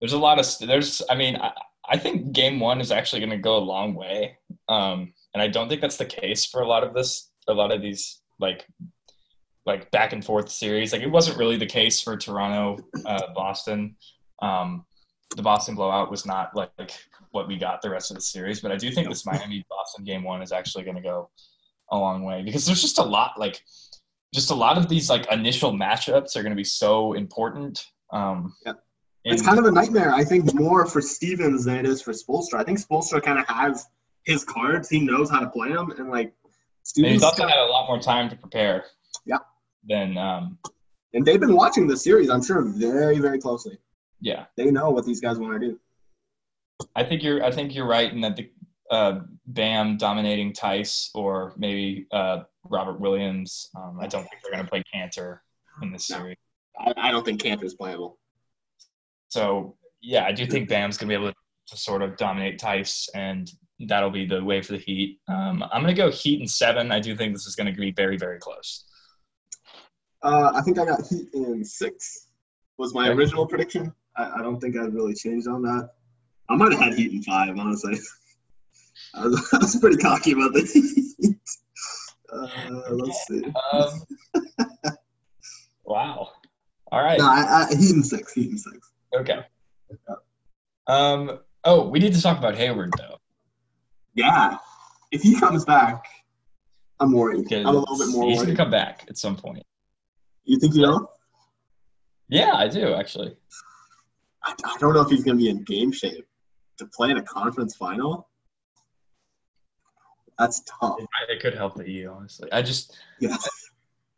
There's 0.00 0.12
a 0.12 0.18
lot 0.18 0.38
of 0.38 0.46
there's. 0.60 1.02
I 1.10 1.16
mean, 1.16 1.34
I, 1.36 1.50
I 1.88 1.98
think 1.98 2.30
Game 2.30 2.60
One 2.60 2.80
is 2.80 2.92
actually 2.92 3.18
going 3.18 3.30
to 3.30 3.38
go 3.38 3.56
a 3.56 3.58
long 3.58 3.94
way, 3.94 4.38
um, 4.68 5.12
and 5.34 5.42
I 5.42 5.48
don't 5.48 5.68
think 5.68 5.80
that's 5.80 5.96
the 5.96 6.04
case 6.04 6.46
for 6.46 6.60
a 6.60 6.68
lot 6.68 6.84
of 6.84 6.94
this. 6.94 7.30
A 7.48 7.52
lot 7.52 7.72
of 7.72 7.82
these 7.82 8.20
like 8.38 8.66
like 9.66 9.90
back 9.90 10.12
and 10.12 10.24
forth 10.24 10.48
series. 10.50 10.92
Like 10.92 11.02
it 11.02 11.10
wasn't 11.10 11.38
really 11.38 11.56
the 11.56 11.66
case 11.66 12.00
for 12.00 12.16
Toronto, 12.16 12.82
uh, 13.06 13.32
Boston. 13.34 13.96
Um, 14.40 14.84
the 15.36 15.42
Boston 15.42 15.74
blowout 15.74 16.10
was 16.10 16.26
not 16.26 16.54
like 16.56 16.92
what 17.30 17.48
we 17.48 17.56
got 17.56 17.80
the 17.80 17.88
rest 17.90 18.10
of 18.10 18.16
the 18.16 18.20
series, 18.20 18.60
but 18.60 18.70
I 18.72 18.76
do 18.76 18.90
think 18.90 19.08
this 19.08 19.24
Miami 19.24 19.64
Boston 19.70 20.04
game 20.04 20.24
one 20.24 20.42
is 20.42 20.52
actually 20.52 20.84
going 20.84 20.96
to 20.96 21.02
go 21.02 21.30
a 21.90 21.96
long 21.96 22.24
way 22.24 22.42
because 22.42 22.66
there's 22.66 22.80
just 22.82 22.98
a 22.98 23.02
lot 23.02 23.38
like 23.38 23.62
just 24.34 24.50
a 24.50 24.54
lot 24.54 24.78
of 24.78 24.88
these 24.88 25.08
like 25.10 25.30
initial 25.30 25.72
matchups 25.72 26.36
are 26.36 26.42
going 26.42 26.52
to 26.52 26.56
be 26.56 26.64
so 26.64 27.12
important. 27.12 27.86
Um, 28.12 28.54
Yep. 28.66 28.82
and- 29.24 29.34
It's 29.34 29.42
kind 29.42 29.58
of 29.58 29.64
a 29.66 29.70
nightmare, 29.70 30.12
I 30.14 30.24
think, 30.24 30.52
more 30.54 30.86
for 30.86 31.00
Stevens 31.00 31.64
than 31.64 31.76
it 31.76 31.86
is 31.86 32.02
for 32.02 32.12
Spoelstra. 32.12 32.54
I 32.58 32.64
think 32.64 32.78
Spoelstra 32.78 33.22
kind 33.22 33.38
of 33.38 33.46
has 33.48 33.86
his 34.24 34.42
cards. 34.44 34.88
He 34.88 35.00
knows 35.00 35.30
how 35.30 35.40
to 35.40 35.48
play 35.48 35.72
them. 35.72 35.90
And, 35.98 36.10
like, 36.10 36.32
Stevens, 36.82 37.12
he's 37.14 37.22
also 37.22 37.46
had 37.46 37.58
a 37.58 37.66
lot 37.66 37.86
more 37.88 38.00
time 38.00 38.28
to 38.30 38.36
prepare. 38.36 38.84
Than 39.88 40.16
um, 40.16 40.58
and 41.14 41.24
they've 41.26 41.40
been 41.40 41.54
watching 41.56 41.86
the 41.86 41.96
series, 41.96 42.30
I'm 42.30 42.42
sure, 42.42 42.62
very, 42.62 43.18
very 43.18 43.38
closely. 43.38 43.78
yeah. 44.20 44.46
They 44.56 44.70
know 44.70 44.90
what 44.90 45.04
these 45.04 45.20
guys 45.20 45.38
want 45.38 45.60
to 45.60 45.68
do. 45.68 45.80
I 46.96 47.04
think 47.04 47.22
you're. 47.22 47.42
I 47.44 47.50
think 47.50 47.74
you're 47.74 47.86
right 47.86 48.10
in 48.12 48.20
that 48.22 48.36
the 48.36 48.50
uh, 48.90 49.20
Bam 49.46 49.96
dominating 49.96 50.52
Theis 50.52 51.10
or 51.14 51.54
maybe 51.56 52.06
uh, 52.12 52.42
Robert 52.68 53.00
Williams. 53.00 53.68
Um, 53.76 53.98
I 54.00 54.06
don't 54.06 54.22
think 54.22 54.42
they're 54.42 54.52
going 54.52 54.64
to 54.64 54.70
play 54.70 54.82
Kanter 54.94 55.38
in 55.82 55.92
this 55.92 56.08
No. 56.10 56.18
series. 56.18 56.36
I, 56.78 56.94
I 56.96 57.10
don't 57.10 57.24
think 57.24 57.42
Kanter 57.42 57.64
is 57.64 57.74
playable. 57.74 58.18
So 59.28 59.76
yeah, 60.00 60.24
I 60.24 60.32
do 60.32 60.46
think 60.46 60.68
Bam's 60.68 60.96
going 60.98 61.08
to 61.10 61.18
be 61.18 61.22
able 61.22 61.32
to 61.68 61.76
sort 61.76 62.02
of 62.02 62.16
dominate 62.16 62.60
Theis, 62.60 63.08
and 63.14 63.50
that'll 63.88 64.10
be 64.10 64.26
the 64.26 64.42
way 64.42 64.60
for 64.62 64.72
the 64.72 64.78
Heat. 64.78 65.20
Um, 65.28 65.62
I'm 65.72 65.82
going 65.82 65.94
to 65.94 66.00
go 66.00 66.10
Heat 66.10 66.40
and 66.40 66.50
seven. 66.50 66.92
I 66.92 67.00
do 67.00 67.16
think 67.16 67.32
this 67.32 67.46
is 67.46 67.54
going 67.56 67.72
to 67.72 67.78
be 67.80 67.92
very 67.92 68.16
very 68.16 68.38
close. 68.38 68.84
Uh, 70.22 70.52
I 70.54 70.60
think 70.62 70.78
I 70.78 70.84
got 70.84 71.06
Heat 71.06 71.28
in 71.34 71.64
six, 71.64 72.28
was 72.78 72.94
my 72.94 73.08
Okay. 73.08 73.18
original 73.18 73.46
prediction. 73.46 73.92
I, 74.16 74.38
I 74.38 74.42
don't 74.42 74.60
think 74.60 74.76
I've 74.76 74.94
really 74.94 75.14
changed 75.14 75.48
on 75.48 75.62
that. 75.62 75.90
I 76.48 76.56
might 76.56 76.72
have 76.72 76.80
had 76.80 76.94
Heat 76.94 77.12
in 77.12 77.22
five, 77.22 77.56
honestly. 77.58 77.98
I 79.14 79.26
was, 79.26 79.48
I 79.52 79.58
was 79.58 79.76
pretty 79.76 79.96
cocky 79.96 80.32
about 80.32 80.52
the 80.54 80.62
Heat. 80.62 81.36
Uh, 82.34 82.48
let's 82.92 83.26
see. 83.26 83.42
Um, 83.74 84.02
wow. 85.84 86.30
All 86.90 87.02
right. 87.04 87.18
No, 87.18 87.26
I, 87.26 87.66
I, 87.70 87.74
Heat 87.76 87.90
in 87.94 88.02
six. 88.02 88.32
Heat 88.32 88.50
in 88.52 88.56
six. 88.56 88.90
Okay. 89.14 89.40
Um. 90.86 91.40
Oh, 91.64 91.90
we 91.90 91.98
need 91.98 92.14
to 92.14 92.22
talk 92.22 92.38
about 92.38 92.54
Hayward 92.56 92.94
though. 92.96 93.18
Yeah. 94.14 94.56
If 95.10 95.20
he 95.20 95.38
comes 95.38 95.66
back, 95.66 96.06
I'm 97.00 97.12
worried. 97.12 97.52
I'm 97.52 97.66
a 97.66 97.70
little 97.70 97.98
bit 97.98 98.08
more 98.08 98.30
He's 98.30 98.40
gonna 98.40 98.56
come 98.56 98.70
back 98.70 99.04
at 99.10 99.18
some 99.18 99.36
point. 99.36 99.62
You 100.44 100.58
think 100.58 100.74
you 100.74 100.82
know? 100.82 101.08
Yeah, 102.28 102.54
I 102.54 102.68
do 102.68 102.94
actually. 102.94 103.36
I, 104.44 104.54
I 104.64 104.76
don't 104.78 104.94
know 104.94 105.02
if 105.02 105.08
he's 105.08 105.24
going 105.24 105.36
to 105.38 105.42
be 105.42 105.50
in 105.50 105.62
game 105.64 105.92
shape 105.92 106.26
to 106.78 106.86
play 106.86 107.10
in 107.10 107.18
a 107.18 107.22
conference 107.22 107.76
final. 107.76 108.28
That's 110.38 110.62
tough. 110.80 110.96
It 111.28 111.40
could 111.40 111.54
help 111.54 111.76
the 111.76 111.84
E, 111.84 112.06
honestly. 112.06 112.50
I 112.50 112.62
just, 112.62 112.96
Yeah. 113.20 113.36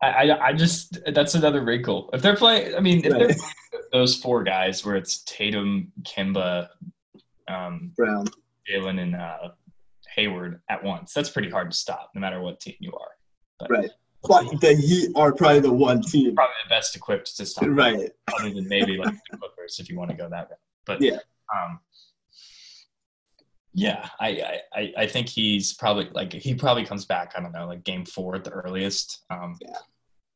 I, 0.00 0.30
I, 0.30 0.46
I 0.48 0.52
just, 0.52 0.98
that's 1.12 1.34
another 1.34 1.64
wrinkle. 1.64 2.08
If 2.12 2.22
they're 2.22 2.36
playing, 2.36 2.74
I 2.74 2.80
mean, 2.80 2.98
if 2.98 3.10
they're 3.10 3.26
playing 3.26 3.38
those 3.92 4.16
four 4.16 4.42
guys 4.42 4.84
where 4.84 4.96
it's 4.96 5.22
Tatum, 5.24 5.92
Kemba, 6.02 6.68
um, 7.48 7.92
Brown. 7.96 8.26
Jalen, 8.70 9.00
and 9.00 9.16
uh, 9.16 9.50
Hayward 10.14 10.60
at 10.70 10.82
once, 10.82 11.12
that's 11.12 11.30
pretty 11.30 11.50
hard 11.50 11.70
to 11.70 11.76
stop, 11.76 12.10
no 12.14 12.20
matter 12.20 12.40
what 12.40 12.60
team 12.60 12.76
you 12.78 12.92
are. 12.92 13.10
But 13.58 13.70
Right. 13.70 13.90
But 14.26 14.60
the 14.60 14.74
Heat 14.74 15.10
are 15.16 15.32
probably 15.32 15.60
the 15.60 15.72
one 15.72 16.02
team. 16.02 16.34
probably 16.34 16.54
the 16.64 16.68
best 16.70 16.96
equipped 16.96 17.36
to 17.36 17.46
stop, 17.46 17.64
Right. 17.68 18.10
other 18.38 18.50
than 18.50 18.66
maybe 18.68 18.96
like 18.96 19.14
the 19.30 19.36
Clippers, 19.38 19.78
if 19.80 19.88
you 19.90 19.98
want 19.98 20.10
to 20.10 20.16
go 20.16 20.28
that 20.28 20.48
route. 20.50 20.58
But 20.86 21.02
Yeah. 21.02 21.18
um, 21.54 21.80
yeah, 23.72 24.08
I, 24.20 24.60
I, 24.72 24.92
I- 24.98 25.06
think 25.06 25.28
he's 25.28 25.74
probably 25.74 26.08
like 26.12 26.32
he 26.32 26.54
probably 26.54 26.84
comes 26.84 27.04
back. 27.04 27.32
I 27.36 27.40
don't 27.40 27.52
know, 27.52 27.66
like 27.66 27.84
game 27.84 28.04
four 28.04 28.36
at 28.36 28.44
the 28.44 28.50
earliest. 28.50 29.24
Um, 29.30 29.56
Yeah. 29.60 29.76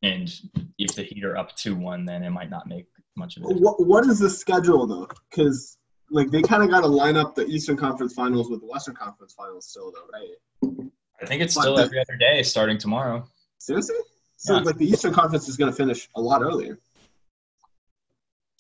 And 0.02 0.32
if 0.78 0.94
the 0.94 1.02
Heat 1.02 1.24
are 1.24 1.36
up 1.36 1.56
two 1.56 1.74
one, 1.74 2.04
then 2.04 2.22
it 2.22 2.30
might 2.30 2.50
not 2.50 2.68
make 2.68 2.86
much 3.16 3.36
of 3.36 3.42
it. 3.44 3.56
What, 3.60 3.84
what 3.84 4.06
is 4.06 4.20
the 4.20 4.30
schedule, 4.30 4.86
though? 4.86 5.08
Because, 5.28 5.76
like, 6.12 6.30
they 6.30 6.40
kind 6.40 6.62
of 6.62 6.70
got 6.70 6.82
to 6.82 6.86
line 6.86 7.16
up 7.16 7.34
the 7.34 7.44
Eastern 7.46 7.76
Conference 7.76 8.14
finals 8.14 8.48
with 8.48 8.60
the 8.60 8.66
Western 8.68 8.94
Conference 8.94 9.34
finals 9.34 9.66
still, 9.68 9.90
though, 9.92 10.06
right? 10.12 10.86
I 11.20 11.26
think 11.26 11.42
it's 11.42 11.52
still 11.54 11.80
every 11.80 11.98
other 11.98 12.16
day, 12.16 12.44
starting 12.44 12.78
tomorrow. 12.78 13.26
Seriously? 13.68 13.96
So, 14.38 14.54
Yeah. 14.54 14.60
like, 14.62 14.78
the 14.78 14.86
Eastern 14.86 15.12
Conference 15.12 15.46
is 15.46 15.58
going 15.58 15.70
to 15.70 15.76
finish 15.76 16.08
a 16.16 16.20
lot 16.22 16.40
earlier. 16.42 16.78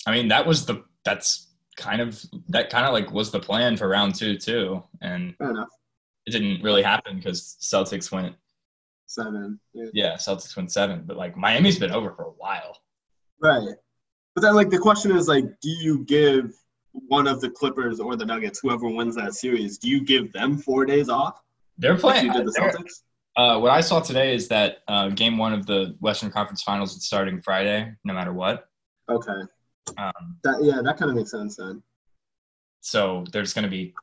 I 0.06 0.12
mean, 0.12 0.28
that 0.28 0.46
was 0.46 0.66
the 0.66 0.84
that's 1.04 1.46
kind 1.76 2.00
of 2.02 2.22
that 2.48 2.68
kind 2.68 2.84
of 2.86 2.92
like 2.92 3.10
was 3.10 3.30
the 3.30 3.40
plan 3.40 3.76
for 3.78 3.88
round 3.88 4.14
two 4.14 4.36
too, 4.36 4.82
and 5.00 5.34
Fair 5.38 5.50
enough. 5.50 5.68
it 6.26 6.32
didn't 6.32 6.62
really 6.62 6.82
happen 6.82 7.16
because 7.16 7.56
Celtics 7.60 8.12
went 8.12 8.34
Seven. 9.06 9.58
Yeah. 9.72 9.86
yeah 9.94 10.14
Celtics 10.16 10.54
went 10.56 10.70
seven, 10.70 11.04
but 11.06 11.16
like 11.16 11.36
Miami's 11.38 11.78
been 11.78 11.90
over 11.92 12.10
for 12.12 12.24
a 12.24 12.30
while. 12.32 12.76
Right. 13.40 13.74
But 14.34 14.42
then, 14.42 14.54
like, 14.54 14.68
the 14.68 14.78
question 14.78 15.10
is, 15.16 15.26
like, 15.26 15.44
do 15.62 15.70
you 15.70 16.04
give 16.04 16.52
one 16.92 17.26
of 17.26 17.40
the 17.40 17.48
Clippers 17.50 17.98
or 17.98 18.14
the 18.16 18.26
Nuggets, 18.26 18.58
whoever 18.62 18.86
wins 18.88 19.16
that 19.16 19.32
series, 19.34 19.78
do 19.78 19.88
you 19.88 20.04
give 20.04 20.32
them 20.34 20.58
four 20.58 20.84
days 20.84 21.08
off? 21.08 21.40
They're 21.78 21.94
Like 21.94 22.00
playing. 22.02 22.26
you 22.26 22.32
did 22.34 22.46
the 22.46 22.52
they're- 22.52 22.70
Celtics. 22.72 23.02
Uh, 23.38 23.56
what 23.60 23.70
I 23.70 23.80
saw 23.80 24.00
today 24.00 24.34
is 24.34 24.48
that 24.48 24.78
uh, 24.88 25.10
game 25.10 25.38
one 25.38 25.52
of 25.52 25.64
the 25.64 25.94
Western 26.00 26.28
Conference 26.28 26.60
Finals 26.64 26.96
is 26.96 27.04
starting 27.06 27.40
Friday, 27.40 27.92
no 28.04 28.12
matter 28.12 28.32
what. 28.32 28.68
Okay. 29.08 29.40
Um, 29.96 30.12
That 30.42 30.58
yeah, 30.60 30.80
that 30.82 30.98
kind 30.98 31.08
of 31.12 31.16
makes 31.16 31.30
sense 31.30 31.54
then. 31.56 31.80
so 32.80 33.24
there's 33.32 33.54
going 33.54 33.62
to 33.62 33.70
be 33.70 33.94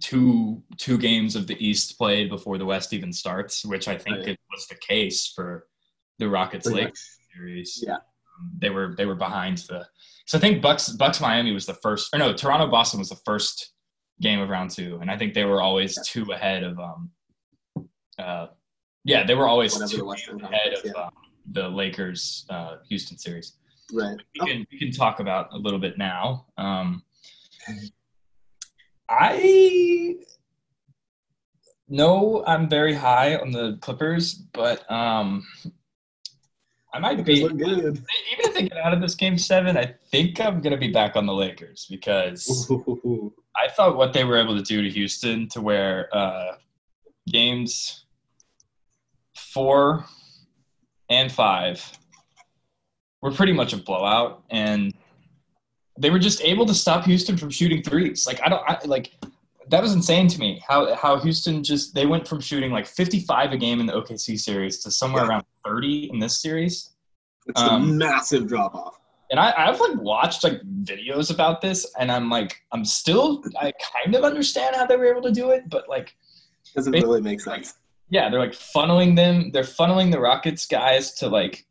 two 0.00 0.62
two 0.78 0.96
games 0.98 1.36
of 1.36 1.46
the 1.46 1.56
East 1.64 1.96
played 1.98 2.30
before 2.30 2.56
the 2.56 2.64
West 2.64 2.94
even 2.94 3.12
starts, 3.12 3.64
which 3.66 3.86
I 3.86 3.98
think 3.98 4.16
Right. 4.16 4.28
it 4.28 4.40
was 4.50 4.66
the 4.66 4.76
case 4.76 5.26
for 5.34 5.66
the 6.18 6.28
Rockets 6.28 6.66
Pretty 6.66 6.84
Lake 6.86 6.94
series. 7.34 7.84
Yeah. 7.86 7.96
Um, 7.96 8.50
they 8.58 8.70
were 8.70 8.94
they 8.96 9.04
were 9.06 9.14
behind 9.14 9.58
the. 9.68 9.86
So 10.26 10.38
I 10.38 10.40
think 10.40 10.62
Bucks 10.62 10.88
Bucks 10.88 11.20
Miami 11.20 11.52
was 11.52 11.66
the 11.66 11.74
first, 11.74 12.08
or 12.14 12.18
no, 12.18 12.32
Toronto 12.32 12.66
Boston 12.68 12.98
was 12.98 13.10
the 13.10 13.20
first 13.26 13.72
game 14.22 14.40
of 14.40 14.48
round 14.48 14.70
two, 14.70 14.98
and 15.02 15.10
I 15.10 15.18
think 15.18 15.34
they 15.34 15.44
were 15.44 15.60
always 15.60 15.98
two 16.06 16.24
ahead 16.32 16.62
of 16.64 16.78
um. 16.78 17.10
Uh, 18.18 18.48
yeah, 19.04 19.24
they 19.24 19.34
were 19.34 19.46
always 19.46 19.72
Whatever 19.72 19.90
the 19.90 20.16
two 20.16 20.32
games 20.32 20.42
ahead 20.42 20.72
of 20.74 20.84
yeah. 20.84 20.92
um, 20.92 21.10
the 21.52 21.68
Lakers 21.68 22.46
uh, 22.50 22.76
Houston 22.88 23.18
series. 23.18 23.54
Right. 23.92 24.16
We 24.34 24.46
can 24.46 24.66
we 24.72 24.78
can 24.78 24.90
talk 24.90 25.20
about 25.20 25.52
a 25.52 25.58
little 25.58 25.78
bit 25.78 25.96
now. 25.96 26.46
Um, 26.58 27.02
I 29.08 30.16
know 31.88 32.42
I'm 32.46 32.68
very 32.68 32.94
high 32.94 33.36
on 33.36 33.52
the 33.52 33.78
Clippers, 33.80 34.34
but 34.34 34.90
um, 34.90 35.46
I 36.92 36.98
might 36.98 37.24
be 37.24 37.46
good. 37.46 37.52
even 37.62 38.04
if 38.38 38.54
they 38.54 38.62
get 38.68 38.78
out 38.78 38.92
of 38.92 39.00
this 39.00 39.14
game 39.14 39.38
seven. 39.38 39.76
I 39.76 39.94
think 40.10 40.40
I'm 40.40 40.60
gonna 40.60 40.78
be 40.78 40.90
back 40.90 41.14
on 41.14 41.26
the 41.26 41.34
Lakers 41.34 41.86
because 41.88 42.68
Ooh. 42.70 43.32
I 43.54 43.70
thought 43.70 43.96
what 43.96 44.12
they 44.12 44.24
were 44.24 44.38
able 44.38 44.56
to 44.56 44.62
do 44.62 44.82
to 44.82 44.90
Houston 44.90 45.48
to 45.50 45.60
where 45.60 46.08
uh, 46.16 46.56
games 47.28 48.05
four 49.56 50.04
and 51.08 51.32
five 51.32 51.82
were 53.22 53.30
pretty 53.32 53.52
much 53.54 53.72
a 53.72 53.78
blowout, 53.78 54.42
and 54.50 54.92
they 55.98 56.10
were 56.10 56.18
just 56.18 56.42
able 56.42 56.66
to 56.66 56.74
stop 56.74 57.04
Houston 57.06 57.36
from 57.38 57.48
shooting 57.50 57.82
threes. 57.82 58.26
Like 58.26 58.40
I 58.44 58.48
don't 58.50 58.62
I, 58.68 58.78
like 58.84 59.12
that 59.70 59.82
was 59.82 59.94
insane 59.94 60.28
to 60.28 60.38
me 60.38 60.62
how 60.68 60.94
how 60.94 61.18
Houston 61.18 61.64
just 61.64 61.94
they 61.94 62.04
went 62.06 62.28
from 62.28 62.40
shooting 62.40 62.70
like 62.70 62.86
55 62.86 63.52
a 63.52 63.56
game 63.56 63.80
in 63.80 63.86
the 63.86 63.94
OKC 63.94 64.38
series 64.38 64.78
to 64.84 64.90
somewhere 64.90 65.22
Yeah. 65.24 65.28
around 65.30 65.44
30 65.64 66.10
in 66.12 66.18
this 66.18 66.40
series. 66.42 66.90
It's 67.46 67.60
Um, 67.60 67.82
a 67.82 67.86
massive 67.94 68.46
drop 68.48 68.74
off. 68.74 68.94
and 69.30 69.40
I, 69.40 69.54
I've 69.56 69.80
like 69.80 69.96
watched 69.96 70.44
like 70.44 70.60
videos 70.82 71.32
about 71.32 71.60
this, 71.62 71.86
and 71.98 72.12
I'm 72.12 72.28
like, 72.28 72.60
I'm 72.72 72.84
still, 72.84 73.42
I 73.58 73.72
kind 73.94 74.14
of 74.14 74.22
understand 74.22 74.76
how 74.76 74.84
they 74.86 74.96
were 74.96 75.06
able 75.06 75.22
to 75.22 75.32
do 75.32 75.50
it, 75.50 75.68
but 75.70 75.88
like, 75.88 76.14
Doesn't 76.74 76.92
really 76.92 77.20
make 77.22 77.40
sense. 77.40 77.74
Yeah, 78.10 78.28
they're 78.28 78.40
like 78.40 78.52
funneling 78.52 79.16
them, 79.16 79.50
they're 79.52 79.62
funneling 79.62 80.10
the 80.12 80.20
Rockets 80.20 80.66
guys 80.66 81.12
to 81.14 81.28
like 81.28 81.66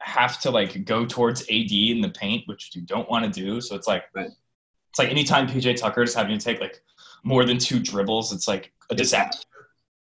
have 0.00 0.40
to 0.40 0.50
like 0.50 0.84
go 0.84 1.04
towards 1.06 1.42
AD 1.42 1.70
in 1.72 2.00
the 2.00 2.10
paint, 2.10 2.42
which 2.46 2.70
you 2.74 2.82
don't 2.82 3.08
want 3.10 3.24
to 3.24 3.30
do. 3.30 3.60
So 3.60 3.74
it's 3.74 3.86
like, 3.86 4.04
Right. 4.14 4.26
it's 4.90 4.98
like 4.98 5.10
anytime 5.10 5.46
PJ 5.46 5.76
Tucker 5.76 6.02
is 6.02 6.14
having 6.14 6.38
to 6.38 6.44
take 6.44 6.60
like 6.60 6.80
more 7.24 7.44
than 7.44 7.58
two 7.58 7.78
dribbles, 7.80 8.32
it's 8.32 8.46
like 8.48 8.72
a 8.90 8.94
disaster. 8.94 9.46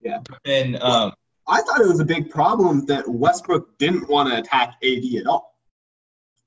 Yeah. 0.01 0.19
And 0.45 0.77
um, 0.81 1.13
I 1.49 1.61
thought 1.63 1.81
it 1.81 1.89
was 1.89 2.01
a 2.01 2.05
big 2.05 2.31
problem 2.31 2.87
that 2.87 3.09
Westbrook 3.09 3.77
didn't 3.79 4.09
want 4.09 4.29
to 4.31 4.39
attack 4.39 4.75
AD 4.83 5.05
at 5.21 5.27
all. 5.27 5.57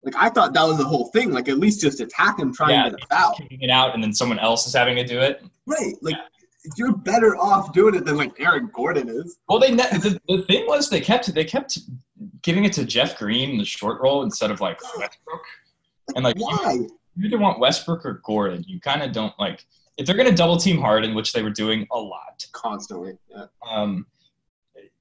Like 0.03 0.15
I 0.17 0.29
thought 0.29 0.53
that 0.53 0.63
was 0.63 0.77
the 0.77 0.85
whole 0.85 1.07
thing. 1.11 1.31
Like 1.31 1.47
at 1.49 1.57
least 1.59 1.81
just 1.81 1.99
attack 2.01 2.39
him 2.39 2.53
trying 2.53 2.71
Yeah. 2.71 2.83
to 2.85 2.89
get 2.91 3.03
a 3.03 3.07
foul. 3.15 3.35
kicking 3.35 3.61
it 3.61 3.69
out, 3.69 3.93
and 3.93 4.03
then 4.03 4.13
someone 4.13 4.39
else 4.39 4.65
is 4.67 4.73
having 4.73 4.95
to 4.97 5.05
do 5.05 5.19
it. 5.19 5.43
Right. 5.65 5.93
Like 6.01 6.15
you're 6.77 6.95
better 6.95 7.35
off 7.35 7.73
doing 7.73 7.95
it 7.95 8.05
than 8.05 8.17
like 8.17 8.39
Eric 8.39 8.71
Gordon 8.73 9.09
is. 9.09 9.37
Well, 9.49 9.59
they 9.59 9.71
ne- 9.71 9.89
the, 9.91 10.19
the 10.27 10.43
thing 10.43 10.65
was 10.67 10.89
they 10.89 11.01
kept 11.01 11.33
they 11.33 11.43
kept 11.43 11.79
giving 12.41 12.65
it 12.65 12.73
to 12.73 12.85
Jeff 12.85 13.17
Green 13.17 13.51
in 13.51 13.57
the 13.57 13.65
short 13.65 14.01
roll 14.01 14.23
instead 14.23 14.51
of 14.51 14.61
like 14.61 14.79
Westbrook, 14.97 15.43
and 16.15 16.23
like 16.23 16.37
you, 16.37 16.45
Why? 16.45 16.73
you 17.15 17.25
either 17.25 17.37
want 17.37 17.59
Westbrook 17.59 18.05
or 18.05 18.21
Gordon. 18.25 18.63
You 18.67 18.79
kind 18.79 19.01
of 19.01 19.11
don't 19.11 19.33
like 19.39 19.65
if 19.97 20.05
they're 20.05 20.15
going 20.15 20.29
to 20.29 20.35
double 20.35 20.57
team 20.57 20.79
Harden, 20.79 21.13
which 21.15 21.33
they 21.33 21.43
were 21.43 21.49
doing 21.49 21.87
a 21.91 21.99
lot. 21.99 22.45
Constantly. 22.51 23.17
Yeah. 23.29 23.45
Um, 23.69 24.05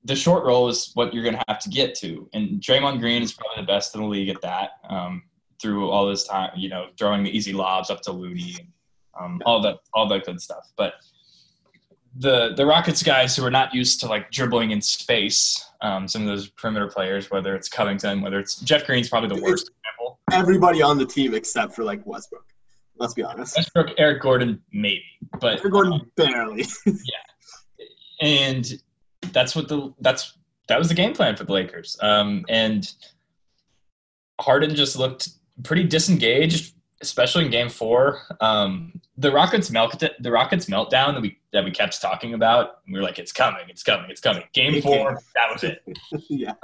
the 0.04 0.16
short 0.16 0.44
roll 0.44 0.68
is 0.68 0.90
what 0.94 1.14
you're 1.14 1.22
going 1.22 1.36
to 1.36 1.44
have 1.46 1.60
to 1.60 1.68
get 1.68 1.94
to, 1.96 2.28
and 2.32 2.60
Draymond 2.60 2.98
Green 2.98 3.22
is 3.22 3.32
probably 3.32 3.62
the 3.62 3.66
best 3.66 3.94
in 3.94 4.00
the 4.00 4.06
league 4.06 4.28
at 4.28 4.40
that. 4.42 4.70
Um, 4.88 5.22
through 5.60 5.88
all 5.90 6.08
this 6.08 6.24
time, 6.24 6.50
you 6.56 6.68
know, 6.68 6.88
throwing 6.98 7.22
the 7.22 7.30
easy 7.30 7.52
lobs 7.52 7.88
up 7.88 8.00
to 8.02 8.10
Looney, 8.10 8.56
and 8.58 8.68
um, 9.18 9.42
all 9.46 9.62
that 9.62 9.78
all 9.94 10.08
that 10.08 10.24
good 10.24 10.40
stuff, 10.40 10.72
but 10.76 10.94
the 12.16 12.54
the 12.54 12.66
Rockets 12.66 13.02
guys 13.02 13.36
who 13.36 13.44
are 13.44 13.50
not 13.50 13.74
used 13.74 14.00
to 14.00 14.06
like 14.06 14.30
dribbling 14.30 14.70
in 14.70 14.80
space, 14.80 15.64
um, 15.80 16.06
some 16.06 16.22
of 16.22 16.28
those 16.28 16.48
perimeter 16.48 16.88
players, 16.88 17.30
whether 17.30 17.54
it's 17.54 17.68
Covington, 17.68 18.20
whether 18.20 18.38
it's 18.38 18.56
Jeff 18.60 18.86
Green's 18.86 19.08
probably 19.08 19.34
the 19.34 19.42
worst 19.42 19.70
example. 19.70 20.18
Everybody 20.32 20.82
on 20.82 20.98
the 20.98 21.06
team 21.06 21.34
except 21.34 21.74
for 21.74 21.84
like 21.84 22.04
Westbrook. 22.06 22.44
Let's 22.96 23.14
be 23.14 23.22
honest. 23.22 23.56
Westbrook, 23.56 23.92
Eric 23.98 24.22
Gordon, 24.22 24.60
maybe, 24.72 25.04
but 25.40 25.58
Eric 25.60 25.72
Gordon 25.72 26.00
barely. 26.16 26.66
yeah, 26.86 27.82
and 28.20 28.80
that's 29.32 29.56
what 29.56 29.68
the 29.68 29.92
that's 30.00 30.36
that 30.68 30.78
was 30.78 30.88
the 30.88 30.94
game 30.94 31.14
plan 31.14 31.36
for 31.36 31.44
the 31.44 31.52
Lakers. 31.52 31.96
Um, 32.02 32.44
and 32.48 32.92
Harden 34.40 34.74
just 34.74 34.96
looked 34.96 35.30
pretty 35.62 35.84
disengaged, 35.84 36.74
especially 37.00 37.46
in 37.46 37.50
Game 37.50 37.70
Four. 37.70 38.20
Um, 38.40 39.00
the 39.16 39.32
Rockets 39.32 39.70
melt 39.70 40.02
the 40.20 40.30
Rockets 40.30 40.66
meltdown 40.66 41.14
that 41.14 41.22
we 41.22 41.38
that 41.52 41.64
we 41.64 41.70
kept 41.70 42.00
talking 42.00 42.34
about. 42.34 42.78
We 42.86 42.94
were 42.94 43.02
like, 43.02 43.18
it's 43.18 43.32
coming, 43.32 43.64
it's 43.68 43.82
coming, 43.82 44.10
it's 44.10 44.20
coming. 44.20 44.44
Game 44.52 44.80
Four, 44.82 45.20
that 45.34 45.52
was 45.52 45.64
it. 45.64 45.82
yeah. 46.28 46.54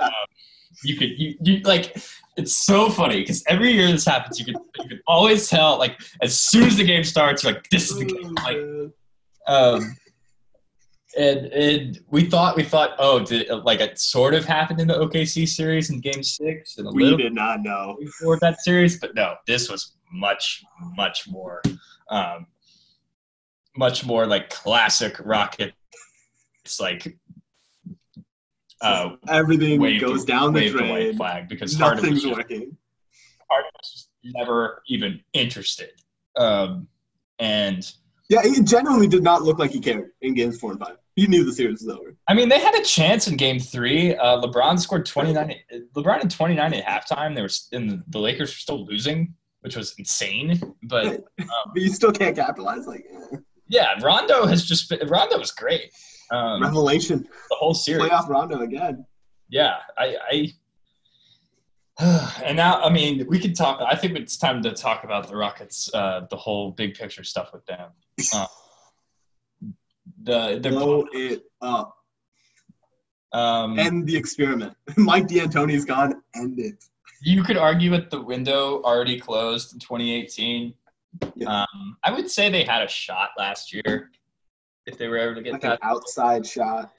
You 0.85 0.97
could 0.97 1.11
you, 1.19 1.35
you 1.41 1.61
like 1.61 1.97
it's 2.37 2.55
so 2.55 2.89
funny 2.89 3.21
because 3.21 3.43
every 3.49 3.73
year 3.73 3.91
this 3.91 4.05
happens. 4.05 4.39
You 4.39 4.45
could 4.45 4.63
you 4.79 4.89
could 4.89 5.01
always 5.07 5.49
tell 5.49 5.79
like 5.79 5.99
as 6.23 6.39
soon 6.39 6.65
as 6.65 6.77
the 6.77 6.85
game 6.85 7.05
starts, 7.05 7.43
you're 7.43 7.53
like 7.55 7.69
this 7.71 7.91
is 7.91 7.99
the 7.99 8.05
game. 8.05 8.35
Like 8.35 8.59
um, 9.49 9.97
and 11.17 11.47
and 11.47 12.01
we 12.11 12.25
thought 12.25 12.55
we 12.57 12.63
thought 12.63 12.95
oh 12.99 13.25
did 13.25 13.49
like 13.65 13.81
it 13.81 13.99
sort 13.99 14.35
of 14.35 14.45
happened 14.45 14.81
in 14.81 14.87
the 14.87 14.95
OKC 14.95 15.49
series 15.49 15.91
in 15.91 16.01
Game 16.01 16.23
Six 16.23 16.79
and 16.79 16.87
a 16.87 16.91
we 16.93 17.05
little 17.05 17.19
did 17.19 17.35
not 17.35 17.63
know. 17.63 17.97
before 17.99 18.39
that 18.41 18.61
series, 18.61 19.01
but 19.01 19.15
no, 19.15 19.35
this 19.47 19.71
was 19.71 19.95
much 20.13 20.63
much 20.97 21.29
more, 21.29 21.63
um, 22.11 22.47
much 23.79 24.05
more 24.05 24.27
like 24.27 24.51
classic 24.51 25.17
Rocket. 25.25 25.73
It's 26.65 26.81
like 26.81 27.17
uh, 28.81 29.11
Everything 29.29 29.81
wave 29.81 30.01
goes 30.01 30.25
down 30.25 30.53
the 30.53 30.61
wave 30.61 30.73
the 30.73 30.79
white 30.81 30.89
drain. 30.89 31.17
flag 31.17 31.49
because 31.49 31.77
Harden 31.77 31.97
was, 31.97 32.03
Nothing's 32.05 32.23
just, 32.25 32.37
working. 32.37 32.77
Harden 33.49 33.71
was 33.81 34.09
never 34.25 34.83
even 34.89 35.21
interested. 35.33 35.91
Um, 36.37 36.89
and 37.39 37.91
Yeah, 38.29 38.43
he 38.43 38.63
genuinely 38.63 39.07
did 39.09 39.23
not 39.23 39.43
look 39.43 39.59
like 39.59 39.71
he 39.71 39.81
cared 39.81 40.11
in 40.21 40.35
games 40.35 40.59
four 40.59 40.73
and 40.73 40.81
five. 40.81 40.97
He 41.17 41.27
knew 41.27 41.45
the 41.45 41.53
series 41.53 41.83
was 41.85 41.89
over. 41.97 42.15
I 42.29 42.35
mean, 42.35 42.49
they 42.49 42.61
had 42.61 42.75
a 42.77 42.83
chance 42.85 43.27
in 43.27 43.37
Game 43.37 43.59
Three. 43.59 44.15
Uh, 44.15 44.41
LeBron 44.41 44.79
scored 44.79 45.05
twenty 45.05 45.33
nine. 45.33 45.55
LeBron 45.97 46.23
in 46.23 46.29
twenty 46.29 46.55
nine 46.55 46.73
at 46.75 46.85
halftime. 46.85 47.35
They 47.35 47.43
were 47.43 47.51
and 47.73 48.05
the 48.09 48.19
Lakers 48.21 48.51
were 48.51 48.59
still 48.59 48.85
losing, 48.85 49.35
which 49.63 49.75
was 49.75 49.95
insane. 49.99 50.61
But 50.85 51.25
But 51.39 51.83
you 51.83 51.89
still 51.89 52.13
can't 52.13 52.37
capitalize. 52.37 52.87
Like 52.87 53.05
eh. 53.33 53.37
Yeah, 53.69 53.95
Rondo 54.03 54.47
has 54.47 54.65
just 54.65 54.89
been, 54.89 55.07
Rondo 55.09 55.39
was 55.39 55.53
great. 55.53 55.93
Um, 56.31 56.63
revelation, 56.63 57.27
the 57.51 57.57
whole 57.57 57.75
series. 57.75 58.11
playoff 58.11 58.29
Rondo 58.29 58.61
again. 58.61 59.07
Yeah, 59.49 59.77
I, 59.97 60.17
I. 60.31 60.53
And 62.45 62.57
now, 62.57 62.81
I 62.81 62.91
mean, 62.91 63.27
we 63.29 63.41
could 63.41 63.57
talk. 63.57 63.81
I 63.85 63.97
think 63.97 64.17
it's 64.17 64.37
time 64.37 64.63
to 64.63 64.73
talk 64.73 65.03
about 65.05 65.27
the 65.29 65.35
Rockets, 65.37 65.93
uh, 65.93 66.27
the 66.31 66.37
whole 66.37 66.71
big 66.71 66.95
picture 66.95 67.25
stuff 67.25 67.53
with 67.53 67.67
them. 67.67 67.91
Uh, 68.33 68.47
the 70.23 70.61
the 70.63 70.71
Blow 70.71 71.07
it 71.13 71.45
up. 71.61 71.97
um, 73.33 73.79
End 73.79 74.07
the 74.07 74.17
experiment. 74.17 74.75
Mike 74.97 75.27
D'Antoni's 75.27 75.85
gone. 75.85 76.23
End 76.37 76.61
it. 76.61 76.85
You 77.23 77.43
could 77.43 77.57
argue 77.57 77.91
that 77.91 78.11
the 78.11 78.23
window 78.23 78.81
already 78.83 79.19
closed 79.19 79.73
in 79.73 79.81
2018. 79.81 80.73
Yeah. 81.35 81.63
Um, 81.73 81.97
I 82.05 82.11
would 82.13 82.31
say 82.31 82.51
they 82.51 82.65
had 82.65 82.83
a 82.83 82.89
shot 82.89 83.31
last 83.39 83.73
year 83.73 84.11
if 84.87 84.99
they 84.99 85.09
were 85.09 85.19
ever 85.19 85.35
to 85.35 85.43
get 85.43 85.53
Like 85.55 85.65
an 85.65 85.71
that, 85.71 85.79
outside 85.83 86.47
shot. 86.47 86.93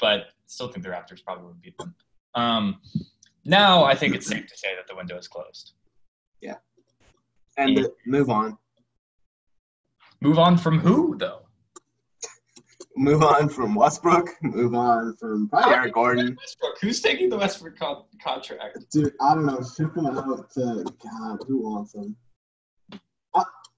but 0.00 0.26
still 0.46 0.68
think 0.68 0.84
the 0.84 0.90
Raptors 0.90 1.24
probably 1.24 1.46
would 1.46 1.60
beat 1.60 1.76
them. 1.78 1.94
Um, 2.34 2.80
now 3.44 3.84
I 3.84 3.94
think 3.94 4.14
it's 4.14 4.26
safe 4.26 4.46
to 4.46 4.56
say 4.56 4.74
that 4.76 4.86
the 4.88 4.94
window 4.96 5.16
is 5.16 5.28
closed. 5.28 5.72
Yeah. 6.40 6.56
it. 7.56 7.92
Move 8.06 8.30
on. 8.30 8.58
Move 10.20 10.38
on 10.38 10.56
from 10.58 10.78
who 10.80 11.16
though? 11.18 11.40
Move 12.98 13.22
on 13.22 13.48
from 13.50 13.74
Westbrook. 13.74 14.30
Move 14.42 14.74
on 14.74 15.14
from 15.16 15.48
probably 15.50 15.74
Eric 15.74 15.92
Gordon. 15.94 16.34
Westbrook. 16.40 16.78
Who's 16.80 17.00
taking 17.02 17.28
the 17.28 17.36
Westbrook 17.36 17.78
con- 17.78 18.04
contract? 18.24 18.78
Dude, 18.90 19.12
I 19.20 19.34
don't 19.34 19.44
know. 19.44 19.60
Ship 19.62 19.94
him 19.94 20.06
out 20.06 20.50
to 20.54 20.82
God. 21.02 21.38
Who 21.46 21.58
wants 21.58 21.94
him? 21.94 22.16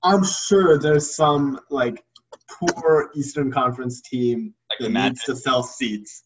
I'm 0.03 0.25
sure 0.25 0.79
there's 0.79 1.15
some 1.17 1.61
like 1.71 2.05
poor 2.61 3.11
Eastern 3.15 3.51
Conference 3.53 4.01
team 4.03 4.55
Like 4.71 4.79
that 4.81 4.85
the 4.85 4.91
needs 5.09 5.25
to 5.25 5.37
sell 5.37 5.63
seats. 5.63 6.25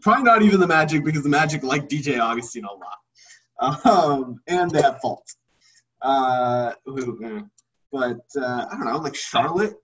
Probably 0.00 0.24
not 0.24 0.42
even 0.42 0.60
the 0.60 0.66
Magic 0.66 1.04
because 1.04 1.22
the 1.22 1.28
Magic 1.28 1.62
like 1.62 1.88
DJ 1.88 2.18
Augustin 2.18 2.64
a 2.64 2.68
lot, 2.72 3.84
um, 3.86 4.40
and 4.46 4.70
they 4.70 4.80
have 4.82 5.00
faults. 5.00 5.36
Uh, 6.00 6.72
but 6.86 8.20
uh, 8.36 8.66
I 8.70 8.76
don't 8.76 8.84
know, 8.86 8.98
like 8.98 9.14
Charlotte. 9.14 9.74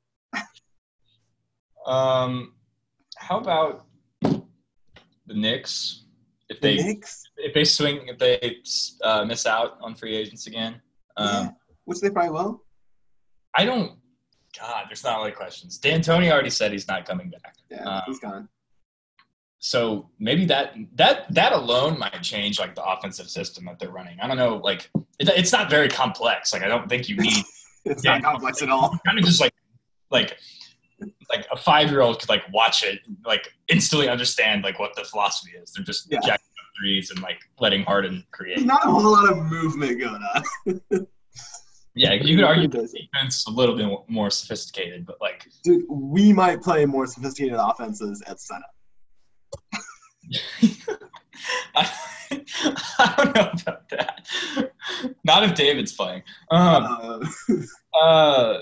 Um, 1.87 2.55
how 3.17 3.39
about 3.39 3.87
the 4.23 5.35
Knicks? 5.35 6.05
If 6.49 6.61
The 6.61 6.77
they 6.77 6.83
Knicks, 6.83 7.23
if 7.37 7.53
they 7.55 7.65
swing 7.65 8.09
if 8.09 8.19
they 8.19 8.57
uh, 9.05 9.25
miss 9.27 9.45
out 9.47 9.77
on 9.83 9.95
free 9.95 10.17
agents 10.17 10.47
again, 10.47 10.81
um, 11.19 11.27
Yeah. 11.29 11.51
which 11.85 12.01
they 12.01 12.11
probably 12.11 12.31
will. 12.33 12.65
I 13.57 13.65
don't. 13.65 13.99
God, 14.59 14.87
there's 14.89 15.05
not 15.05 15.19
really 15.19 15.33
questions. 15.33 15.79
D'Antoni 15.79 16.31
already 16.33 16.51
said 16.51 16.73
he's 16.73 16.89
not 16.89 17.07
coming 17.07 17.31
back. 17.31 17.55
Yeah, 17.71 17.89
Uh, 17.89 18.01
he's 18.07 18.19
gone. 18.19 18.49
so 19.59 20.09
maybe 20.19 20.45
that 20.47 20.75
that 20.95 21.33
that 21.35 21.53
alone 21.53 21.99
might 21.99 22.23
change 22.23 22.59
like 22.59 22.75
the 22.75 22.85
offensive 22.85 23.29
system 23.29 23.65
that 23.67 23.79
they're 23.79 23.91
running. 23.91 24.19
I 24.21 24.27
don't 24.27 24.37
know, 24.37 24.57
like 24.57 24.91
it, 25.19 25.29
it's 25.29 25.53
not 25.53 25.69
very 25.71 25.89
complex. 25.89 26.53
Like 26.53 26.63
I 26.63 26.69
don't 26.69 26.89
think 26.89 27.09
you 27.09 27.17
need 27.17 27.45
It's 27.85 28.05
yeah. 28.05 28.19
not 28.19 28.23
complex 28.33 28.63
at 28.63 28.71
all. 28.71 28.91
kind 29.07 29.19
of 29.19 29.25
just 29.25 29.41
like 29.41 29.53
like 30.11 30.39
like 31.31 31.47
a 31.53 31.57
five 31.57 31.91
year 31.91 32.01
old 32.01 32.19
could 32.19 32.29
like 32.29 32.43
watch 32.53 32.83
it 32.83 33.01
like 33.25 33.49
instantly 33.69 34.09
understand 34.09 34.65
like 34.65 34.79
what 34.79 34.95
the 34.97 35.05
philosophy 35.05 35.53
is. 35.63 35.73
They're 35.73 35.85
just 35.85 36.09
Yeah. 36.11 36.19
jacking 36.21 36.33
up 36.35 36.67
threes 36.81 37.11
and 37.11 37.21
like 37.23 37.39
letting 37.61 37.83
Harden 37.85 38.15
There's 38.15 38.25
create. 38.33 38.67
not 38.67 38.85
a 38.87 38.91
whole 38.91 39.13
lot 39.13 39.31
of 39.31 39.45
movement 39.47 40.01
going 40.01 40.23
on. 40.35 41.07
Yeah, 41.99 42.13
you 42.15 42.37
could 42.37 42.45
argue 42.45 42.69
the 42.69 42.87
defense 42.87 43.39
is 43.39 43.47
a 43.47 43.51
little 43.51 43.77
bit 43.77 43.89
more 44.09 44.31
sophisticated, 44.31 45.05
but 45.05 45.17
like 45.21 45.47
Dude, 45.65 45.85
we 45.91 46.33
might 46.33 46.63
play 46.63 46.87
more 46.87 47.07
sophisticated 47.07 47.59
offenses 47.59 48.23
at 48.27 48.41
center. 48.41 48.65
I, 51.75 51.91
I 52.99 53.15
don't 53.17 53.35
know 53.35 53.51
about 53.63 53.89
that. 53.91 54.29
Not 55.25 55.45
if 55.45 55.55
David's 55.55 55.93
playing. 55.93 56.23
Um, 56.51 56.85
Uh, 56.85 57.27
Uh, 58.01 58.59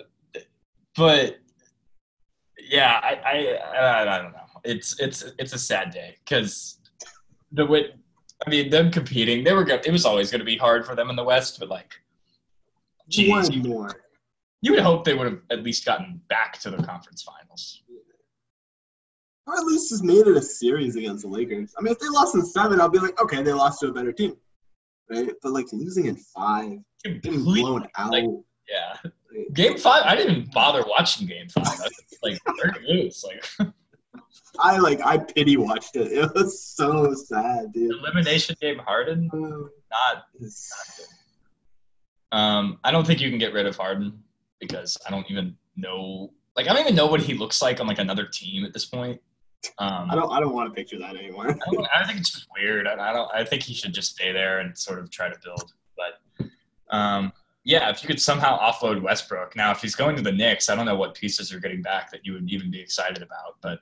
but 0.96 1.38
yeah, 2.70 3.01
I, 3.03 3.18
I 3.25 4.03
I 4.12 4.18
don't 4.22 4.33
know. 4.33 4.38
It's 4.64 4.99
it's 5.01 5.25
it's 5.38 5.53
a 5.53 5.59
sad 5.59 5.90
day 5.90 6.16
because 6.25 6.79
the 7.53 7.66
way 7.66 7.90
I 8.46 8.51
mean 8.51 8.70
them 8.70 8.90
competing, 8.90 9.44
they 9.44 9.53
were 9.53 9.64
go- 9.64 9.81
it 9.85 9.90
was 9.90 10.05
always 10.07 10.31
going 10.31 10.38
to 10.38 10.44
be 10.44 10.57
hard 10.57 10.87
for 10.87 10.94
them 10.94 11.11
in 11.11 11.16
the 11.16 11.25
West, 11.25 11.59
but 11.59 11.68
like, 11.68 11.92
geez, 13.09 13.31
one 13.31 13.53
you, 13.53 13.62
more. 13.62 13.90
you 14.62 14.73
would 14.73 14.81
hope 14.83 15.05
they 15.05 15.14
would 15.14 15.27
have 15.27 15.40
at 15.51 15.62
least 15.62 15.85
gotten 15.85 16.21
back 16.29 16.59
to 16.61 16.71
the 16.71 16.83
conference 16.83 17.23
finals. 17.23 17.83
Or 19.47 19.55
at 19.57 19.64
least 19.64 19.90
just 19.90 20.03
made 20.03 20.27
it 20.27 20.37
a 20.37 20.42
series 20.42 20.97
against 20.97 21.23
the 21.23 21.29
Lakers. 21.29 21.73
I 21.79 21.83
mean, 21.83 21.92
if 21.92 22.01
they 22.01 22.09
lost 22.09 22.35
in 22.35 22.45
seven, 22.45 22.81
I'll 22.81 22.88
be 22.88 22.99
like, 22.99 23.21
okay, 23.23 23.42
they 23.42 23.53
lost 23.53 23.79
to 23.81 23.88
a 23.88 23.92
better 23.92 24.11
team. 24.12 24.35
Right? 25.09 25.31
But 25.40 25.53
like 25.53 25.66
losing 25.73 26.07
in 26.07 26.16
five, 26.16 26.79
getting 27.05 27.45
blown 27.45 27.87
out. 27.97 28.11
like- 28.11 28.25
yeah, 28.69 28.97
game 29.53 29.79
five. 29.79 30.03
I 30.05 30.16
didn't 30.16 30.37
even 30.38 30.51
bother 30.53 30.83
watching 30.88 31.29
game 31.29 31.49
five. 31.49 31.64
I 31.69 31.85
was 31.85 32.19
like, 32.25 32.38
they're 32.61 32.73
gonna. 32.73 33.11
Like 33.25 33.73
I 34.59 34.79
like 34.79 35.01
I 35.07 35.19
pity 35.19 35.57
watched 35.57 35.95
it. 35.95 36.11
It 36.11 36.35
was 36.35 36.64
so 36.64 37.14
sad, 37.14 37.73
dude. 37.73 37.92
elimination 37.92 38.57
game, 38.61 38.79
Harden 38.79 39.31
Uh, 39.33 39.38
not 39.38 40.25
it's- 40.35 40.73
Um, 42.33 42.79
I 42.85 42.91
don't 42.91 43.07
think 43.07 43.21
you 43.21 43.31
can 43.31 43.39
get 43.39 43.53
rid 43.53 43.67
of 43.67 43.77
Harden 43.77 44.23
because 44.61 44.97
I 45.07 45.11
don't 45.11 45.31
even 45.31 45.57
know. 45.77 46.33
Like, 46.57 46.69
I 46.69 46.73
don't 46.73 46.83
even 46.83 46.95
know 46.95 47.07
what 47.07 47.21
he 47.21 47.35
looks 47.35 47.61
like 47.61 47.81
on 47.81 47.87
like 47.87 47.99
another 47.99 48.27
team 48.27 48.65
at 48.65 48.73
this 48.73 48.85
point. 48.85 49.21
Um, 49.79 50.11
I 50.11 50.15
don't 50.15 50.31
I 50.31 50.41
don't 50.41 50.55
want 50.55 50.71
to 50.71 50.75
picture 50.75 50.99
that 50.99 51.17
anymore. 51.17 51.49
I, 51.49 51.73
don't, 51.73 51.87
I 51.95 52.07
think 52.07 52.19
it's 52.21 52.31
just 52.31 52.47
weird. 52.57 52.87
I, 52.87 53.11
I 53.11 53.12
don't. 53.12 53.31
I 53.35 53.45
think 53.45 53.62
he 53.62 53.75
should 53.75 53.93
just 53.93 54.12
stay 54.12 54.33
there 54.33 54.61
and 54.61 54.77
sort 54.77 54.99
of 54.99 55.11
try 55.11 55.29
to 55.29 55.37
build. 55.43 55.73
But 55.97 56.47
um, 56.95 57.33
yeah, 57.65 57.91
if 57.91 58.03
you 58.03 58.07
could 58.07 58.21
somehow 58.21 58.59
offload 58.59 59.03
Westbrook. 59.03 59.57
Now, 59.57 59.73
if 59.73 59.83
he's 59.83 59.97
going 59.97 60.15
to 60.17 60.23
the 60.23 60.31
Knicks, 60.31 60.69
I 60.69 60.77
don't 60.77 60.87
know 60.87 60.95
what 60.95 61.15
pieces 61.15 61.53
are 61.53 61.59
getting 61.59 61.83
back 61.83 62.12
that 62.12 62.25
you 62.25 62.33
would 62.35 62.49
even 62.49 62.71
be 62.71 62.81
excited 62.81 63.23
about. 63.23 63.57
But 63.61 63.81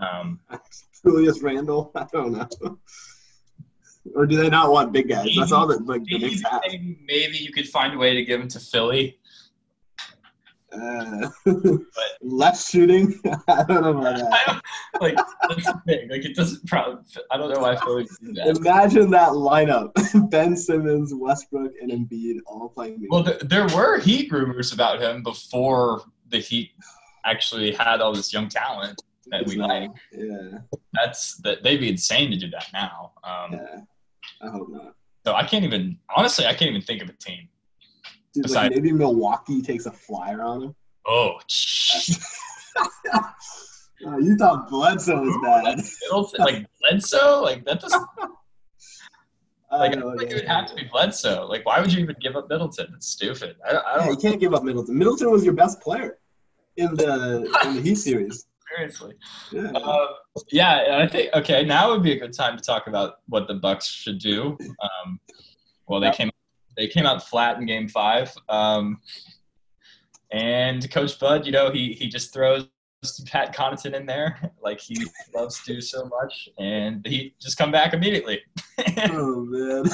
um, 0.00 0.38
Julius 1.04 1.42
Randle, 1.42 1.90
I 1.96 2.06
don't 2.12 2.32
know. 2.32 2.78
Or 4.14 4.26
do 4.26 4.36
they 4.36 4.48
not 4.48 4.72
want 4.72 4.92
big 4.92 5.08
guys? 5.08 5.28
That's 5.36 5.52
all 5.52 5.66
that 5.68 5.84
like 5.86 6.04
the 6.04 6.18
Knicks 6.18 6.42
have. 6.42 6.62
maybe, 6.66 6.98
maybe 7.06 7.36
you 7.36 7.52
could 7.52 7.68
find 7.68 7.94
a 7.94 7.98
way 7.98 8.14
to 8.14 8.24
give 8.24 8.40
him 8.40 8.48
to 8.48 8.60
Philly. 8.60 9.18
Uh, 10.72 11.28
left 12.22 12.64
shooting, 12.70 13.20
I 13.48 13.64
don't 13.64 13.82
know 13.82 13.98
about 13.98 14.16
that. 14.30 14.62
Like 15.00 15.16
that's 15.48 15.66
the 15.66 15.82
thing. 15.86 16.08
Like 16.08 16.24
it 16.24 16.36
doesn't 16.36 16.64
probably. 16.66 17.02
I 17.30 17.36
don't 17.36 17.52
know 17.52 17.60
why 17.60 17.76
Philly 17.76 18.06
do 18.22 18.32
that. 18.34 18.56
Imagine 18.56 19.10
that 19.10 19.30
lineup: 19.30 19.90
Ben 20.30 20.56
Simmons, 20.56 21.12
Westbrook, 21.14 21.72
and 21.80 21.90
Embiid 21.90 22.38
all 22.46 22.68
playing. 22.68 23.06
Well, 23.10 23.24
th- 23.24 23.40
there 23.40 23.66
were 23.68 23.98
Heat 23.98 24.30
rumors 24.30 24.72
about 24.72 25.00
him 25.00 25.22
before 25.22 26.02
the 26.28 26.38
Heat 26.38 26.70
actually 27.24 27.72
had 27.72 28.00
all 28.00 28.12
this 28.14 28.32
young 28.32 28.48
talent 28.48 29.02
that 29.26 29.46
we 29.46 29.56
like. 29.56 29.90
Yeah, 30.12 30.58
That's 30.92 31.36
that 31.38 31.62
they'd 31.62 31.78
be 31.78 31.88
insane 31.88 32.30
to 32.30 32.36
do 32.36 32.48
that 32.50 32.68
now. 32.72 33.12
Um, 33.24 33.54
yeah. 33.54 33.80
I 34.42 34.50
hope 34.50 34.68
not. 34.70 34.94
So 35.26 35.34
I 35.34 35.44
can't 35.44 35.64
even 35.64 35.98
honestly, 36.16 36.46
I 36.46 36.54
can't 36.54 36.70
even 36.70 36.82
think 36.82 37.02
of 37.02 37.08
a 37.08 37.12
team. 37.12 37.48
Dude, 38.32 38.44
Besides- 38.44 38.74
like 38.74 38.82
maybe 38.82 38.92
Milwaukee 38.92 39.60
takes 39.62 39.86
a 39.86 39.92
flyer 39.92 40.42
on 40.42 40.62
him. 40.62 40.74
Oh. 41.06 41.38
Uh, 44.06 44.16
you 44.16 44.34
thought 44.36 44.68
Bledsoe 44.70 45.20
was 45.20 45.36
bad. 45.42 45.78
Like 46.38 46.66
Bledsoe, 46.80 47.42
like 47.42 47.64
that 47.66 47.80
doesn't 47.80 48.02
I 49.70 49.76
like. 49.76 49.96
I 49.96 50.00
like 50.00 50.30
it 50.30 50.34
would 50.34 50.46
have 50.46 50.66
to 50.68 50.74
be 50.74 50.84
Bledsoe. 50.90 51.46
Like, 51.46 51.64
why 51.66 51.80
would 51.80 51.92
you 51.92 52.00
even 52.00 52.16
give 52.20 52.34
up 52.34 52.48
Middleton? 52.48 52.92
It's 52.96 53.06
stupid. 53.08 53.56
I, 53.68 53.72
don't- 53.72 53.84
Yeah, 53.86 53.96
don't 54.06 54.10
you 54.10 54.16
can't 54.16 54.40
give 54.40 54.54
up 54.54 54.64
Middleton. 54.64 54.96
Middleton 54.98 55.30
was 55.30 55.44
your 55.44 55.52
best 55.54 55.80
player 55.80 56.18
in 56.76 56.94
the 56.94 57.44
in 57.66 57.76
the 57.76 57.82
Heat 57.82 57.96
series. 57.96 58.46
Seriously. 58.74 59.14
Yeah. 59.52 59.70
Uh, 59.72 60.06
yeah, 60.50 60.98
I 61.02 61.06
think 61.06 61.32
okay. 61.34 61.64
Now 61.64 61.90
would 61.90 62.02
be 62.02 62.12
a 62.12 62.18
good 62.18 62.32
time 62.32 62.56
to 62.56 62.62
talk 62.62 62.86
about 62.86 63.14
what 63.26 63.48
the 63.48 63.54
Bucks 63.54 63.86
should 63.86 64.18
do. 64.18 64.56
Um, 64.82 65.20
well, 65.86 66.00
they 66.00 66.06
Yep. 66.06 66.16
came 66.16 66.30
they 66.76 66.86
came 66.88 67.06
out 67.06 67.26
flat 67.28 67.58
in 67.58 67.66
Game 67.66 67.88
Five, 67.88 68.32
um, 68.48 69.00
and 70.30 70.88
Coach 70.90 71.18
Bud, 71.18 71.46
you 71.46 71.52
know, 71.52 71.70
he 71.70 71.92
he 71.92 72.08
just 72.08 72.32
throws 72.32 72.68
Pat 73.26 73.54
Connaughton 73.54 73.94
in 73.94 74.06
there 74.06 74.52
like 74.62 74.80
he 74.80 74.96
loves 75.34 75.62
to 75.64 75.74
do 75.74 75.80
so 75.80 76.04
much, 76.06 76.48
and 76.58 77.04
he 77.06 77.34
just 77.40 77.56
come 77.58 77.70
back 77.72 77.92
immediately. 77.94 78.40
oh 79.10 79.44
man. 79.46 79.84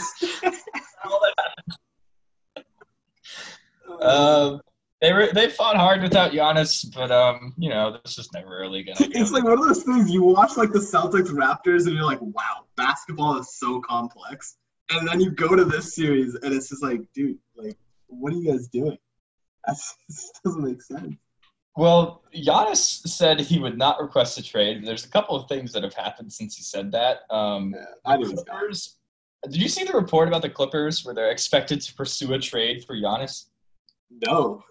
um, 4.00 4.60
they 5.00 5.12
were 5.12 5.28
they 5.32 5.50
fought 5.50 5.76
hard 5.76 6.02
without 6.02 6.32
Giannis, 6.32 6.86
but 6.94 7.10
um, 7.10 7.54
you 7.58 7.68
know, 7.68 7.98
this 8.02 8.18
is 8.18 8.30
never 8.32 8.48
really 8.48 8.82
gonna. 8.82 8.98
Go. 8.98 9.20
it's 9.20 9.30
like 9.30 9.44
one 9.44 9.58
of 9.58 9.66
those 9.66 9.82
things 9.82 10.10
you 10.10 10.22
watch 10.22 10.56
like 10.56 10.72
the 10.72 10.78
Celtics 10.78 11.30
Raptors 11.30 11.86
and 11.86 11.94
you're 11.94 12.04
like, 12.04 12.20
wow, 12.20 12.64
basketball 12.76 13.38
is 13.38 13.54
so 13.58 13.80
complex. 13.80 14.56
And 14.90 15.06
then 15.06 15.20
you 15.20 15.30
go 15.30 15.54
to 15.54 15.64
this 15.64 15.94
series 15.94 16.34
and 16.36 16.54
it's 16.54 16.68
just 16.68 16.82
like, 16.82 17.00
dude, 17.12 17.38
like, 17.56 17.76
what 18.06 18.32
are 18.32 18.36
you 18.36 18.52
guys 18.52 18.68
doing? 18.68 18.98
That 19.66 19.76
this 20.08 20.30
doesn't 20.44 20.62
make 20.62 20.80
sense. 20.80 21.16
Well, 21.76 22.22
Giannis 22.32 23.04
said 23.08 23.40
he 23.40 23.58
would 23.58 23.76
not 23.76 24.00
request 24.00 24.38
a 24.38 24.42
trade. 24.42 24.86
There's 24.86 25.04
a 25.04 25.08
couple 25.08 25.34
of 25.34 25.48
things 25.48 25.72
that 25.72 25.82
have 25.82 25.92
happened 25.92 26.32
since 26.32 26.56
he 26.56 26.62
said 26.62 26.92
that. 26.92 27.22
Um, 27.30 27.74
Yeah, 27.76 27.84
I 28.04 28.16
the. 28.16 28.26
Clippers, 28.32 28.96
did 29.42 29.60
you 29.60 29.68
see 29.68 29.82
the 29.82 29.92
report 29.92 30.28
about 30.28 30.42
the 30.42 30.50
Clippers 30.50 31.04
where 31.04 31.16
they're 31.16 31.32
expected 31.32 31.80
to 31.80 31.94
pursue 31.94 32.32
a 32.34 32.38
trade 32.38 32.84
for 32.84 32.94
Giannis? 32.94 33.46
No. 34.24 34.62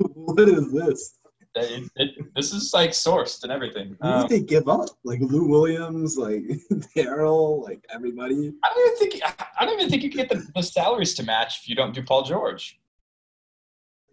what 0.14 0.48
is 0.48 0.72
this? 0.72 1.16
It, 1.56 1.90
it, 1.96 2.34
this 2.36 2.52
is 2.52 2.72
like 2.72 2.90
sourced 2.90 3.42
and 3.42 3.50
everything. 3.50 3.96
Um, 4.02 4.28
they 4.28 4.40
give 4.40 4.68
up? 4.68 4.88
Like 5.02 5.18
Lou 5.20 5.48
Williams, 5.48 6.16
like 6.16 6.42
Daryl, 6.96 7.64
like 7.64 7.84
everybody. 7.92 8.52
I 8.62 8.68
don't 8.72 8.86
even 8.86 8.98
think 8.98 9.22
I 9.58 9.64
don't 9.64 9.74
even 9.74 9.90
think 9.90 10.04
you 10.04 10.10
can 10.10 10.18
get 10.18 10.28
the, 10.28 10.46
the 10.54 10.62
salaries 10.62 11.14
to 11.14 11.24
match 11.24 11.60
if 11.62 11.68
you 11.68 11.74
don't 11.74 11.92
do 11.92 12.02
Paul 12.04 12.22
George. 12.22 12.78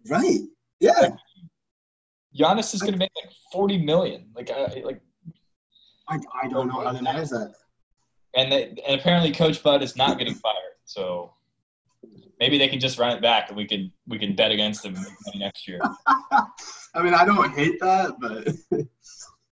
Right. 0.08 0.40
Yeah. 0.80 1.10
Giannis 2.36 2.74
is 2.74 2.80
going 2.80 2.94
to 2.94 2.98
make 2.98 3.10
like 3.22 3.32
forty 3.52 3.78
million. 3.78 4.30
Like, 4.34 4.50
uh, 4.50 4.68
like, 4.82 5.00
I, 6.08 6.18
I 6.42 6.48
don't 6.48 6.66
know 6.66 6.80
how 6.80 6.92
to 6.92 7.02
manage 7.02 7.28
that. 7.30 7.54
and 8.34 8.50
they, 8.50 8.64
and 8.86 9.00
apparently 9.00 9.32
Coach 9.32 9.62
Bud 9.62 9.82
is 9.82 9.96
not 9.96 10.18
getting 10.18 10.34
fired. 10.34 10.74
So 10.84 11.32
maybe 12.40 12.58
they 12.58 12.68
can 12.68 12.80
just 12.80 12.98
run 12.98 13.16
it 13.16 13.22
back, 13.22 13.48
and 13.48 13.56
we 13.56 13.66
can 13.66 13.92
we 14.06 14.18
can 14.18 14.34
bet 14.34 14.50
against 14.50 14.82
them 14.82 14.94
next 15.34 15.66
year. 15.66 15.80
I 16.06 17.02
mean, 17.02 17.14
I 17.14 17.24
don't 17.24 17.52
hate 17.52 17.78
that, 17.80 18.14
but 18.20 18.78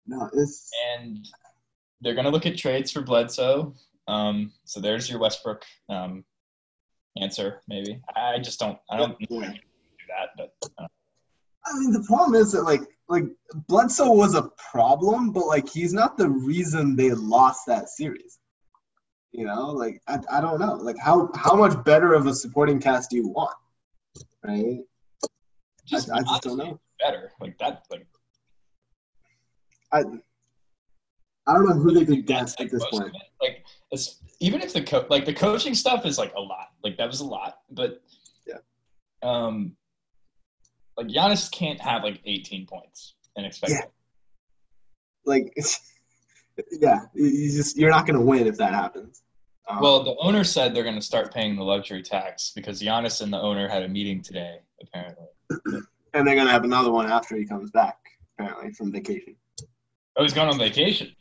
No, 0.10 0.28
it's 0.34 0.72
and 0.98 1.28
they're 2.02 2.16
going 2.16 2.26
to 2.26 2.32
look 2.32 2.48
at 2.48 2.58
trades 2.58 2.92
for 2.92 3.02
Bledsoe. 3.02 3.76
Um, 4.08 4.52
so 4.66 4.80
there's 4.80 5.08
your 5.08 5.20
Westbrook 5.20 5.64
um, 5.88 6.26
answer, 7.22 7.62
maybe. 7.68 8.02
I 8.16 8.40
just 8.40 8.60
don't. 8.60 8.80
I 8.90 8.98
don't 8.98 9.12
know 9.30 9.42
do 9.42 9.42
that, 9.42 10.30
but 10.36 10.52
uh, 10.80 10.88
I 11.68 11.80
mean, 11.80 11.92
the 11.92 12.04
problem 12.08 12.42
is 12.42 12.52
that 12.54 12.64
like 12.64 12.82
like 13.08 13.26
Bledsoe 13.68 14.12
was 14.12 14.34
a 14.34 14.50
problem, 14.72 15.32
but 15.32 15.46
like 15.46 15.70
he's 15.70 15.94
not 15.94 16.18
the 16.18 16.28
reason 16.30 16.96
they 16.96 17.12
lost 17.12 17.68
that 17.68 17.90
series. 17.90 18.39
You 19.32 19.46
know, 19.46 19.68
like 19.68 20.02
I, 20.08 20.20
I 20.32 20.42
don't 20.42 20.60
know, 20.60 20.74
like 20.76 20.98
how 20.98 21.30
how 21.36 21.56
much 21.56 21.84
better 21.84 22.14
of 22.14 22.26
a 22.26 22.34
supporting 22.34 22.80
cast 22.80 23.12
do 23.12 23.18
you 23.18 23.28
want, 23.28 23.56
right? 24.44 24.80
just, 25.86 26.10
I, 26.12 26.18
I 26.18 26.22
just 26.22 26.44
don't 26.44 26.58
know. 26.58 26.80
better 27.00 27.32
like 27.40 27.58
that. 27.60 27.84
Like 27.92 28.08
I 29.92 30.00
I 31.48 31.54
don't 31.54 31.68
know 31.68 31.76
who 31.76 31.92
they 31.92 32.06
could 32.06 32.26
get 32.26 32.44
like 32.60 32.62
at 32.62 32.72
this 32.72 32.86
point. 32.92 33.14
Like 33.42 33.66
even 34.40 34.62
if 34.62 34.74
the 34.74 34.84
co- 34.84 35.06
like 35.10 35.26
the 35.26 35.34
coaching 35.34 35.74
stuff 35.76 36.06
is 36.06 36.18
like 36.18 36.34
a 36.36 36.40
lot, 36.42 36.70
like 36.84 36.98
that 36.98 37.08
was 37.08 37.20
a 37.20 37.26
lot, 37.26 37.60
but 37.72 38.02
Yeah. 38.48 38.58
um, 39.24 39.76
like 40.98 41.08
Giannis 41.08 41.52
can't 41.52 41.80
have 41.80 42.04
like 42.04 42.20
18 42.26 42.66
points 42.66 43.16
and 43.36 43.46
expect 43.46 43.72
Yeah. 43.72 43.84
it. 43.84 43.92
Like, 45.26 45.54
it's, 45.56 45.80
yeah, 46.72 47.00
you 47.14 47.52
just 47.52 47.78
you're 47.78 47.90
not 47.90 48.06
gonna 48.06 48.22
win 48.22 48.48
if 48.48 48.58
that 48.58 48.74
happens. 48.74 49.24
Um, 49.68 49.82
Well, 49.82 50.04
the 50.04 50.16
owner 50.20 50.44
said 50.44 50.74
they're 50.74 50.84
going 50.84 50.96
to 50.96 51.02
start 51.02 51.32
paying 51.32 51.56
the 51.56 51.64
luxury 51.64 52.02
tax 52.02 52.52
because 52.56 52.82
Giannis 52.82 53.22
and 53.22 53.32
the 53.32 53.40
owner 53.40 53.68
had 53.68 53.84
a 53.84 53.88
meeting 53.88 54.20
today, 54.20 54.62
apparently. 54.82 55.28
and 56.16 56.28
they're 56.28 56.36
gonna 56.36 56.50
have 56.50 56.64
another 56.64 56.92
one 56.92 57.06
after 57.12 57.36
he 57.36 57.46
comes 57.46 57.70
back, 57.70 57.98
apparently 58.38 58.72
from 58.72 58.92
vacation. 58.92 59.36
Oh, 60.18 60.24
he's 60.24 60.34
going 60.34 60.50
on 60.50 60.58
vacation. 60.58 61.16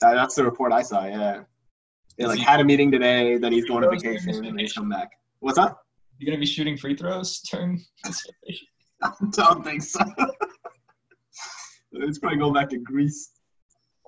That, 0.00 0.14
that's 0.14 0.34
the 0.34 0.44
report 0.44 0.72
I 0.72 0.82
saw. 0.82 1.04
Yeah, 1.06 1.42
they 2.18 2.26
like 2.26 2.38
he- 2.38 2.44
had 2.44 2.60
a 2.60 2.64
meeting 2.64 2.90
today, 2.90 3.36
then 3.38 3.52
he's 3.52 3.64
going 3.64 3.82
to 3.82 3.88
Free 3.88 3.98
throws 3.98 4.02
during 4.02 4.16
his 4.16 4.24
vacation, 4.24 4.44
and 4.46 4.56
vacation? 4.56 4.82
come 4.82 4.88
back. 4.90 5.10
What's 5.40 5.58
up? 5.58 5.84
You 6.18 6.26
going 6.26 6.36
to 6.36 6.40
be 6.40 6.46
shooting 6.46 6.76
free 6.76 6.96
throws 6.96 7.40
during 7.42 7.80
his 8.04 8.26
vacation? 8.44 8.66
I 9.02 9.10
don't 9.30 9.64
think 9.64 9.82
so. 9.82 10.00
It's 11.92 12.18
probably 12.18 12.38
going 12.38 12.52
back 12.52 12.68
to 12.70 12.78
Greece. 12.78 13.30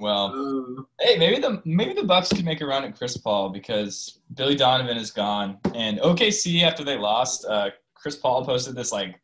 Well, 0.00 0.32
Uh, 0.78 0.82
hey, 1.00 1.16
maybe 1.18 1.40
the 1.40 1.60
maybe 1.64 1.92
the 1.92 2.04
Bucks 2.04 2.28
could 2.30 2.44
make 2.44 2.60
a 2.62 2.66
run 2.66 2.84
at 2.84 2.96
Chris 2.96 3.16
Paul 3.16 3.50
because 3.50 4.20
Billy 4.34 4.56
Donovan 4.56 4.96
is 4.96 5.10
gone, 5.10 5.58
and 5.74 5.98
OKC 6.00 6.62
after 6.62 6.82
they 6.84 6.96
lost, 6.96 7.44
uh, 7.44 7.70
Chris 7.94 8.16
Paul 8.16 8.44
posted 8.44 8.74
this 8.74 8.92
like 8.92 9.20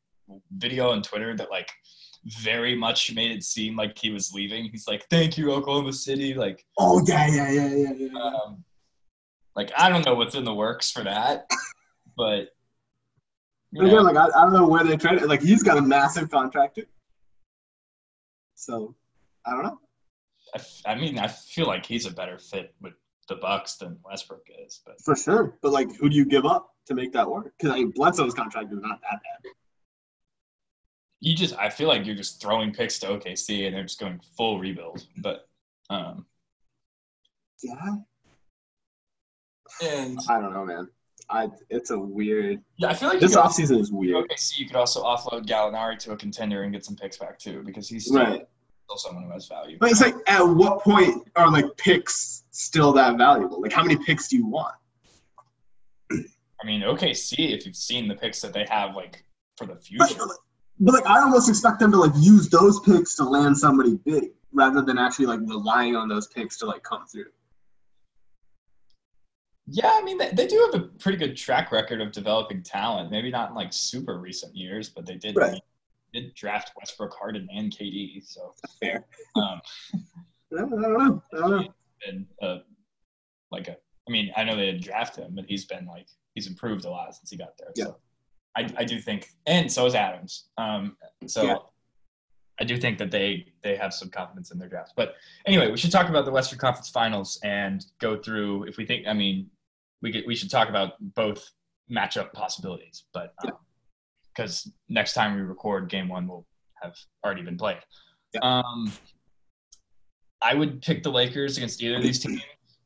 video 0.57 0.91
on 0.91 1.03
Twitter 1.03 1.35
that 1.37 1.51
like 1.51 1.71
very 2.43 2.77
much 2.77 3.15
made 3.15 3.31
it 3.31 3.43
seem 3.43 3.75
like 3.77 3.97
he 3.97 4.11
was 4.11 4.33
leaving. 4.35 4.67
He's 4.67 4.87
like, 4.87 5.07
"Thank 5.09 5.39
you, 5.39 5.53
Oklahoma 5.53 5.93
City." 5.93 6.35
Like, 6.35 6.65
oh 6.79 7.03
yeah, 7.07 7.27
yeah, 7.27 7.51
yeah, 7.51 7.75
yeah, 7.75 7.93
yeah. 7.97 8.19
um, 8.21 8.63
like 9.55 9.73
I 9.79 9.89
don't 9.89 10.05
know 10.05 10.15
what's 10.15 10.35
in 10.35 10.45
the 10.45 10.55
works 10.55 10.91
for 10.91 11.05
that, 11.05 11.49
but 12.17 12.51
But 13.73 13.87
again, 13.87 13.97
know, 13.97 14.03
like 14.03 14.17
I, 14.17 14.27
I 14.27 14.43
don't 14.43 14.53
know 14.53 14.69
where 14.69 14.85
they 14.85 14.97
traded. 14.97 15.29
Like 15.29 15.43
he's 15.43 15.63
got 15.63 15.79
a 15.79 15.83
massive 15.83 16.31
contract 16.31 16.77
too. 16.77 16.87
So 18.55 18.95
I 19.47 19.53
don't 19.53 19.63
know. 19.63 19.81
I, 20.57 20.59
f- 20.59 20.83
I 20.87 20.95
mean, 20.95 21.19
I 21.19 21.29
feel 21.29 21.67
like 21.67 21.85
he's 21.85 22.07
a 22.07 22.11
better 22.11 22.39
fit 22.39 22.75
with 22.81 22.95
the 23.29 23.37
Bucks 23.37 23.77
than 23.77 23.99
Westbrook 24.05 24.47
is, 24.65 24.81
but 24.87 25.01
For 25.03 25.15
sure. 25.17 25.59
But 25.63 25.73
like 25.73 25.95
who 25.97 26.09
do 26.09 26.17
you 26.17 26.25
give 26.25 26.47
up 26.47 26.75
to 26.87 26.95
make 26.95 27.13
that 27.13 27.29
work? 27.31 27.53
Because 27.59 27.75
I 27.75 27.79
mean 27.79 27.91
Bledsoe's 27.91 28.35
contract 28.35 28.73
is 28.73 28.79
not 28.81 29.01
that 29.03 29.21
bad. 29.23 29.51
you 31.21 31.35
just 31.37 31.55
I 31.59 31.69
feel 31.69 31.89
like 31.89 32.07
you're 32.07 32.15
just 32.17 32.41
throwing 32.41 32.73
picks 32.73 32.99
to 33.01 33.07
OKC 33.09 33.67
and 33.67 33.75
they're 33.75 33.83
just 33.83 33.99
going 34.01 34.21
full 34.37 34.59
rebuild. 34.61 35.07
But 35.19 35.49
um, 35.91 36.25
Yeah. 37.63 37.97
and 39.83 40.19
I 40.29 40.41
don't 40.41 40.53
know, 40.55 40.65
man. 40.65 40.89
I 41.29 41.49
it's 41.71 41.91
a 41.91 41.99
weird 41.99 42.63
yeah, 42.77 42.89
I 42.89 42.95
feel 42.95 43.09
like 43.09 43.19
this 43.19 43.33
you 43.35 43.39
could, 43.43 43.47
offseason 43.51 43.81
is 43.81 43.91
weird. 43.91 44.29
OKC 44.29 44.59
you 44.59 44.67
could 44.67 44.77
also 44.77 45.03
offload 45.03 45.47
Gallinari 45.47 45.99
to 46.01 46.13
a 46.13 46.17
contender 46.17 46.63
and 46.63 46.73
get 46.73 46.85
some 46.85 46.95
picks 46.95 47.19
back 47.19 47.39
too 47.41 47.63
because 47.67 47.89
he's 47.89 48.07
still, 48.07 48.19
Right. 48.23 48.47
Still 48.87 48.97
someone 48.99 49.25
who 49.25 49.33
has 49.33 49.47
value. 49.49 49.77
But 49.81 49.91
it's 49.91 50.01
like 50.01 50.15
at 50.27 50.43
what 50.43 50.83
point 50.83 51.29
are 51.37 51.51
like 51.51 51.77
picks 51.77 52.45
still 52.51 52.93
that 52.93 53.17
valuable? 53.19 53.61
Like 53.61 53.73
how 53.73 53.83
many 53.83 53.97
picks 54.05 54.29
do 54.29 54.37
you 54.37 54.47
want? 54.47 54.75
I 56.13 56.65
mean, 56.67 56.83
OKC 56.83 57.35
if 57.57 57.67
you've 57.67 57.77
seen 57.77 58.09
the 58.09 58.15
picks 58.15 58.41
that 58.43 58.53
they 58.53 58.65
have 58.71 58.95
like 58.95 59.25
for 59.57 59.67
the 59.67 59.75
But, 59.75 59.83
future. 59.85 60.15
but 60.81 60.95
like 60.95 61.07
I 61.07 61.21
almost 61.21 61.49
expect 61.49 61.81
them 61.81 61.91
to 61.93 61.99
like 61.99 62.13
use 62.17 62.49
those 62.49 62.81
picks 62.81 63.17
to 63.17 63.25
land 63.25 63.57
somebody 63.59 63.97
big 64.05 64.31
rather 64.53 64.83
than 64.83 64.99
actually 64.99 65.27
like 65.27 65.41
relying 65.41 65.97
on 65.97 66.09
those 66.09 66.29
picks 66.29 66.57
to 66.59 66.67
like 66.67 66.83
come 66.83 67.07
through. 67.07 67.27
Yeah, 69.69 69.91
I 69.93 70.03
mean 70.03 70.17
they, 70.17 70.31
they 70.31 70.47
do 70.47 70.71
have 70.73 70.81
a 70.81 70.85
pretty 70.87 71.19
good 71.19 71.37
track 71.37 71.73
record 71.73 72.01
of 72.01 72.13
developing 72.13 72.63
talent. 72.63 73.11
Maybe 73.11 73.31
not 73.31 73.51
in 73.51 73.57
like 73.57 73.73
super 73.73 74.19
recent 74.19 74.55
years, 74.55 74.89
but 74.89 75.05
they 75.05 75.17
did 75.17 75.37
Right. 75.37 75.61
Did 76.17 76.35
draft 76.35 76.73
Westbrook, 76.77 77.15
Harden, 77.15 77.49
and 77.55 77.73
KD. 77.73 78.25
So 78.25 78.55
Fair. 78.81 79.07
um, 79.37 79.61
I 79.95 80.57
don't 80.61 80.71
know. 80.71 81.23
I 81.33 81.37
don't 81.39 81.51
know. 81.51 81.69
been 82.05 82.27
uh, 82.43 82.59
like 83.51 83.69
a. 83.69 83.77
I 84.09 84.13
mean, 84.13 84.31
I 84.37 84.45
know 84.45 84.57
they 84.57 84.67
didn't 84.67 84.85
draft 84.85 85.17
him, 85.17 85.33
but 85.35 85.45
he's 85.49 85.65
been 85.65 85.87
like 85.87 86.07
he's 86.35 86.47
improved 86.47 86.85
a 86.85 86.91
lot 86.91 87.15
since 87.15 87.31
he 87.31 87.37
got 87.37 87.57
there. 87.59 87.71
So 87.77 87.97
I, 88.57 88.69
I 88.79 88.85
do 88.85 89.01
think, 89.01 89.29
and 89.47 89.71
so 89.71 89.85
is 89.87 89.95
Adams. 89.95 90.49
Um, 90.59 90.97
so 91.27 91.43
Yeah. 91.43 91.57
I 92.61 92.65
do 92.65 92.79
think 92.79 92.99
that 92.99 93.11
they 93.11 93.47
they 93.63 93.77
have 93.77 93.93
some 93.93 94.09
confidence 94.09 94.51
in 94.51 94.59
their 94.59 94.69
draft. 94.69 94.93
But 94.97 95.15
anyway, 95.47 95.71
we 95.71 95.77
should 95.77 95.93
talk 95.93 96.09
about 96.09 96.25
the 96.25 96.31
Western 96.31 96.59
Conference 96.59 96.89
Finals 96.89 97.39
and 97.45 97.85
go 98.01 98.17
through 98.17 98.65
if 98.65 98.77
we 98.79 98.87
think. 98.87 99.07
I 99.07 99.13
mean, 99.13 99.51
we 100.03 100.11
get 100.11 100.27
we 100.27 100.35
should 100.35 100.51
talk 100.51 100.69
about 100.69 100.93
both 101.15 101.51
matchup 101.91 102.33
possibilities, 102.33 103.05
but 103.13 103.35
because 104.37 104.71
next 104.89 105.15
time 105.15 105.35
we 105.35 105.41
record, 105.41 105.89
Game 105.89 106.09
One 106.09 106.29
will 106.29 106.47
have 106.83 106.95
already 107.25 107.43
been 107.43 107.57
played. 107.57 107.79
Yeah. 108.35 108.41
Um, 108.43 108.93
I 110.43 110.55
would 110.55 110.83
pick 110.83 111.03
the 111.03 111.11
Lakers 111.11 111.57
against 111.57 111.83
either 111.83 111.97
of 111.97 112.03
these 112.03 112.19
teams. 112.19 112.43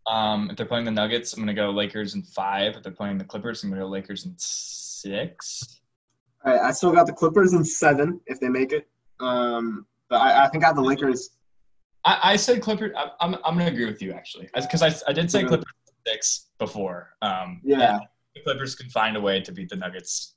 Um, 0.06 0.48
if 0.50 0.56
they're 0.56 0.66
playing 0.66 0.84
the 0.84 0.90
Nuggets, 0.90 1.32
I'm 1.32 1.40
going 1.40 1.54
to 1.54 1.60
go 1.60 1.70
Lakers 1.70 2.14
in 2.14 2.22
five. 2.22 2.76
If 2.76 2.82
they're 2.82 2.92
playing 2.92 3.18
the 3.18 3.24
Clippers, 3.24 3.62
I'm 3.62 3.70
going 3.70 3.80
to 3.80 3.86
go 3.86 3.90
Lakers 3.90 4.26
in 4.26 4.34
six. 4.38 5.80
All 6.44 6.52
right, 6.52 6.62
I 6.62 6.72
still 6.72 6.92
got 6.92 7.06
the 7.06 7.12
Clippers 7.12 7.52
in 7.52 7.64
seven 7.64 8.20
if 8.26 8.40
they 8.40 8.48
make 8.48 8.72
it. 8.72 8.88
Um, 9.18 9.86
but 10.08 10.16
I, 10.16 10.44
I 10.44 10.48
think 10.48 10.64
I 10.64 10.68
have 10.68 10.76
the 10.76 10.82
Lakers. 10.82 11.30
I, 12.04 12.18
I 12.22 12.36
said 12.36 12.62
Clippers. 12.62 12.92
I, 12.96 13.10
I'm, 13.20 13.34
I'm 13.44 13.54
going 13.54 13.66
to 13.66 13.72
agree 13.72 13.86
with 13.86 14.00
you, 14.00 14.12
actually. 14.12 14.48
Because 14.54 14.82
I, 14.82 14.92
I 15.06 15.12
did 15.12 15.30
say 15.30 15.44
Clippers 15.44 15.72
in 15.86 16.12
six 16.12 16.48
before. 16.58 17.10
Um, 17.20 17.60
Yeah. 17.62 17.98
The 18.34 18.42
Clippers 18.42 18.76
can 18.76 18.88
find 18.90 19.16
a 19.16 19.20
way 19.20 19.40
to 19.40 19.52
beat 19.52 19.68
the 19.68 19.76
Nuggets 19.76 20.36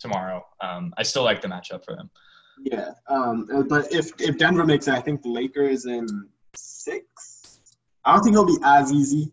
tomorrow. 0.00 0.44
Um, 0.60 0.92
I 0.96 1.02
still 1.02 1.22
like 1.22 1.40
the 1.40 1.48
matchup 1.48 1.84
for 1.84 1.94
them. 1.94 2.10
Yeah. 2.62 2.90
Um, 3.08 3.48
uh, 3.54 3.62
but 3.62 3.92
if 3.92 4.12
if 4.20 4.36
Denver 4.38 4.64
makes 4.64 4.88
it, 4.88 4.94
I 4.94 5.00
think 5.00 5.22
the 5.22 5.28
Lakers 5.28 5.86
in 5.86 6.06
six. 6.54 7.60
I 8.04 8.14
don't 8.14 8.22
think 8.22 8.34
it'll 8.34 8.46
be 8.46 8.58
as 8.64 8.92
easy. 8.92 9.32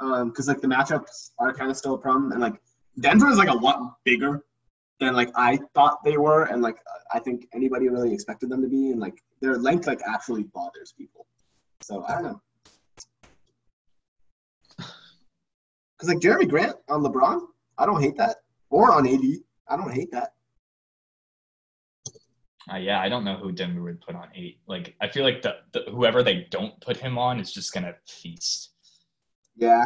Um, 0.00 0.28
because 0.28 0.46
like 0.46 0.60
the 0.60 0.68
matchups 0.68 1.30
are 1.40 1.52
kind 1.52 1.70
of 1.70 1.76
still 1.76 1.94
a 1.94 1.98
problem, 1.98 2.30
and 2.32 2.40
like 2.40 2.60
Denver 3.00 3.28
is 3.30 3.38
like 3.38 3.48
a 3.48 3.54
lot 3.54 3.96
bigger 4.04 4.44
than 5.00 5.14
like 5.14 5.30
I 5.34 5.58
thought 5.74 6.04
they 6.04 6.16
were, 6.16 6.44
and 6.44 6.62
like 6.62 6.76
I 7.12 7.18
think 7.18 7.46
anybody 7.52 7.88
really 7.88 8.12
expected 8.12 8.48
them 8.48 8.62
to 8.62 8.68
be, 8.68 8.90
and 8.90 9.00
like 9.00 9.22
their 9.40 9.56
length 9.56 9.86
like 9.86 10.00
actually 10.06 10.44
bothers 10.44 10.92
people. 10.96 11.26
So 11.82 12.04
I 12.04 12.12
don't 12.14 12.22
know. 12.24 12.40
Because 14.76 16.14
like 16.14 16.18
Jerami 16.18 16.48
Grant 16.48 16.76
on 16.88 17.02
LeBron, 17.02 17.40
I 17.76 17.86
don't 17.86 18.00
hate 18.00 18.16
that, 18.18 18.36
or 18.70 18.92
on 18.92 19.06
AD, 19.08 19.20
I 19.68 19.76
don't 19.76 19.92
hate 19.92 20.10
that. 20.12 20.34
Uh, 22.72 22.76
yeah, 22.76 23.00
I 23.00 23.08
don't 23.08 23.24
know 23.24 23.36
who 23.36 23.50
Denver 23.50 23.82
would 23.82 24.00
put 24.00 24.14
on 24.14 24.28
AD. 24.36 24.52
Like, 24.66 24.94
I 25.00 25.08
feel 25.08 25.24
like 25.24 25.40
the, 25.40 25.56
the 25.72 25.90
whoever 25.90 26.22
they 26.22 26.46
don't 26.50 26.78
put 26.80 26.98
him 26.98 27.16
on 27.16 27.40
is 27.40 27.52
just 27.52 27.72
gonna 27.72 27.94
feast. 28.06 28.72
Yeah. 29.56 29.84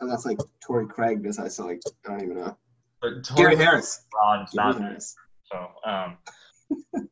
Unless 0.00 0.26
like 0.26 0.38
Torrey 0.64 0.86
Craig 0.86 1.24
I 1.38 1.48
so 1.48 1.66
like 1.66 1.80
I 2.06 2.10
don't 2.10 2.22
even 2.24 2.36
know. 2.36 2.56
But 3.00 3.22
Gary 3.36 3.54
Torrey 3.54 3.56
Harris. 3.56 4.04
Gary 4.12 4.46
not 4.54 4.80
Harris. 4.80 5.14
so. 5.44 5.68
Um, 5.84 6.18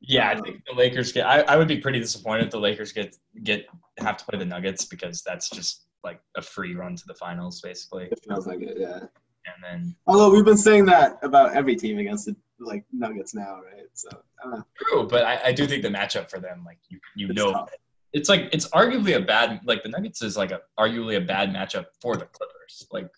yeah, 0.00 0.30
I 0.30 0.40
think 0.40 0.62
the 0.66 0.74
Lakers 0.74 1.12
get. 1.12 1.26
I, 1.26 1.40
I 1.42 1.56
would 1.56 1.68
be 1.68 1.78
pretty 1.78 2.00
disappointed 2.00 2.46
if 2.46 2.50
the 2.50 2.60
Lakers 2.60 2.92
get 2.92 3.16
get 3.44 3.66
have 3.98 4.16
to 4.16 4.24
play 4.24 4.38
the 4.38 4.44
Nuggets 4.44 4.84
because 4.84 5.22
that's 5.22 5.48
just 5.48 5.86
like 6.02 6.20
a 6.36 6.42
free 6.42 6.74
run 6.74 6.96
to 6.96 7.02
the 7.06 7.14
finals, 7.14 7.60
basically. 7.60 8.04
It 8.04 8.20
feels 8.26 8.46
like 8.46 8.60
it, 8.60 8.76
yeah. 8.78 9.04
And 9.46 9.62
then 9.62 9.96
Although 10.06 10.30
we've 10.30 10.44
been 10.44 10.56
saying 10.56 10.86
that 10.86 11.18
about 11.22 11.54
every 11.54 11.76
team 11.76 11.98
against 11.98 12.26
the 12.26 12.36
like 12.58 12.84
Nuggets 12.92 13.34
now, 13.34 13.60
right? 13.64 13.86
So 13.94 14.08
I 14.44 14.60
true, 14.82 15.06
but 15.06 15.24
I, 15.24 15.40
I 15.46 15.52
do 15.52 15.66
think 15.66 15.82
the 15.82 15.88
matchup 15.88 16.30
for 16.30 16.38
them, 16.40 16.62
like 16.64 16.78
you 16.88 16.98
you 17.14 17.28
It's 17.28 17.36
know, 17.36 17.52
tough. 17.52 17.70
it's 18.12 18.28
like 18.28 18.48
it's 18.52 18.66
arguably 18.70 19.14
a 19.16 19.20
bad 19.20 19.60
like 19.64 19.82
the 19.82 19.88
Nuggets 19.90 20.22
is 20.22 20.36
like 20.36 20.50
a 20.52 20.60
arguably 20.78 21.16
a 21.16 21.20
bad 21.20 21.50
matchup 21.50 21.86
for 22.00 22.16
the 22.16 22.24
Clippers. 22.26 22.86
Like 22.90 23.10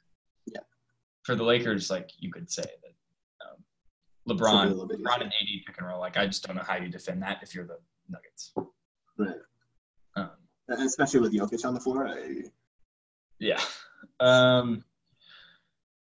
Yeah. 0.47 0.61
for 1.23 1.35
the 1.35 1.45
Lakers, 1.45 1.89
like 1.91 2.11
you 2.19 2.31
could 2.33 2.51
say 2.51 2.63
that 2.63 3.47
um, 3.49 3.57
Should 4.29 4.39
be 4.39 4.45
a 4.45 4.47
LeBron, 4.47 4.91
LeBron 4.91 5.23
and 5.23 5.33
AD 5.33 5.49
pick 5.67 5.79
and 5.79 5.87
roll. 5.87 6.01
Like 6.01 6.17
I 6.17 6.27
just 6.27 6.45
don't 6.47 6.57
know 6.57 6.63
how 6.67 6.77
you 6.77 6.89
defend 6.89 7.23
that 7.23 7.39
if 7.43 7.55
you're 7.55 7.67
the 7.67 7.79
Nuggets. 8.09 8.53
Right. 9.17 9.37
Um, 10.17 10.31
Especially 10.69 11.21
with 11.21 11.33
Jokic 11.33 11.65
on 11.65 11.75
the 11.75 11.81
floor. 11.81 12.07
I, 12.09 12.43
yeah. 13.39 13.61
Um, 14.21 14.85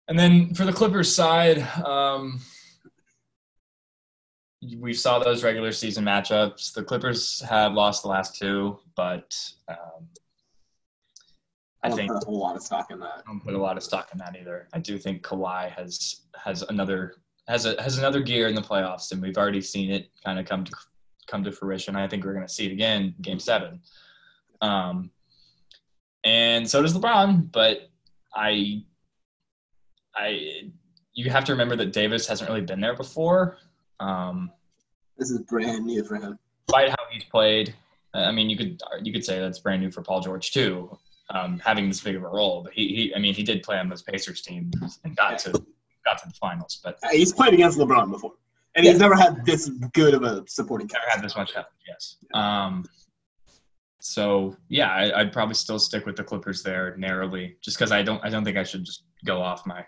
and 0.07 0.17
then 0.17 0.53
for 0.53 0.65
the 0.65 0.73
Clippers 0.73 1.13
side, 1.13 1.59
um, 1.85 2.39
we 4.79 4.93
saw 4.93 5.19
those 5.19 5.43
regular 5.43 5.71
season 5.71 6.05
matchups. 6.05 6.73
The 6.73 6.83
Clippers 6.83 7.41
have 7.41 7.73
lost 7.73 8.03
the 8.03 8.09
last 8.09 8.37
two, 8.37 8.79
but 8.95 9.37
um, 9.67 10.07
I 11.83 11.87
I 11.87 11.89
don't 11.89 11.97
think 11.97 12.11
put 12.11 12.23
a 12.23 12.25
whole 12.25 12.39
lot 12.39 12.55
of 12.55 12.61
stock 12.61 12.91
in 12.91 12.99
that. 12.99 13.23
I 13.25 13.31
don't 13.31 13.43
put 13.43 13.53
a 13.53 13.57
lot 13.57 13.77
of 13.77 13.83
stock 13.83 14.09
in 14.13 14.17
that 14.19 14.37
either. 14.39 14.67
I 14.73 14.79
do 14.79 14.97
think 14.97 15.23
Kawhi 15.23 15.71
has 15.71 16.21
has 16.35 16.61
another 16.63 17.15
has 17.47 17.65
a 17.65 17.81
has 17.81 17.97
another 17.97 18.21
gear 18.21 18.47
in 18.47 18.55
the 18.55 18.61
playoffs, 18.61 19.11
and 19.11 19.21
we've 19.21 19.37
already 19.37 19.61
seen 19.61 19.91
it 19.91 20.09
kind 20.23 20.39
of 20.39 20.45
come 20.45 20.63
to 20.63 20.71
come 21.27 21.43
to 21.43 21.51
fruition. 21.51 21.95
I 21.95 22.07
think 22.07 22.23
we're 22.23 22.33
going 22.33 22.47
to 22.47 22.53
see 22.53 22.65
it 22.65 22.71
again, 22.71 23.15
Game 23.21 23.39
Seven. 23.39 23.81
Um, 24.61 25.11
and 26.23 26.69
so 26.69 26.81
does 26.81 26.93
LeBron, 26.93 27.51
but 27.51 27.89
I, 28.33 28.83
I, 30.15 30.69
you 31.13 31.29
have 31.29 31.45
to 31.45 31.51
remember 31.51 31.75
that 31.77 31.91
Davis 31.93 32.27
hasn't 32.27 32.49
really 32.49 32.61
been 32.61 32.79
there 32.81 32.95
before. 32.95 33.57
Um, 33.99 34.51
This 35.17 35.31
is 35.31 35.39
brand 35.39 35.85
new 35.85 36.03
for 36.03 36.15
him. 36.15 36.37
despite 36.67 36.89
how 36.89 36.97
he's 37.11 37.23
played, 37.25 37.73
I 38.13 38.31
mean, 38.31 38.49
you 38.49 38.57
could 38.57 38.79
you 39.01 39.11
could 39.11 39.25
say 39.25 39.39
that's 39.39 39.59
brand 39.59 39.81
new 39.81 39.89
for 39.91 40.01
Paul 40.03 40.21
George 40.21 40.51
too, 40.51 40.95
um, 41.31 41.59
having 41.65 41.87
this 41.87 42.01
big 42.01 42.15
of 42.15 42.23
a 42.23 42.27
role. 42.27 42.61
But 42.63 42.73
he, 42.73 42.87
he, 42.95 43.15
I 43.15 43.19
mean, 43.19 43.33
he 43.33 43.41
did 43.43 43.63
play 43.63 43.77
on 43.79 43.89
those 43.89 44.03
Pacers 44.03 44.41
team 44.41 44.69
and 45.03 45.15
got 45.15 45.39
to 45.39 45.51
got 46.05 46.21
to 46.21 46.27
the 46.27 46.33
finals, 46.35 46.79
but 46.83 46.99
Uh, 47.03 47.09
He's 47.11 47.33
played 47.33 47.53
against 47.53 47.79
LeBron 47.79 48.11
before, 48.11 48.33
and 48.75 48.85
he's 48.85 48.99
never 48.99 49.15
had 49.15 49.43
this 49.45 49.69
good 49.93 50.13
of 50.13 50.21
a 50.23 50.43
supporting 50.47 50.87
Cast. 50.87 51.01
never 51.05 51.11
had 51.15 51.23
this 51.25 51.35
much 51.35 51.53
help. 51.53 51.67
Yes. 51.87 52.17
Um, 52.35 52.85
so 53.99 54.55
yeah, 54.69 54.91
I, 54.91 55.21
I'd 55.21 55.31
probably 55.31 55.55
still 55.55 55.79
stick 55.79 56.05
with 56.05 56.15
the 56.15 56.23
Clippers 56.23 56.61
there 56.61 56.95
narrowly, 56.97 57.57
just 57.61 57.77
because 57.77 57.91
I 57.91 58.03
don't 58.03 58.23
I 58.23 58.29
don't 58.29 58.43
think 58.43 58.57
I 58.57 58.63
should 58.63 58.83
just 58.83 59.03
go 59.25 59.41
off 59.41 59.65
my 59.65 59.85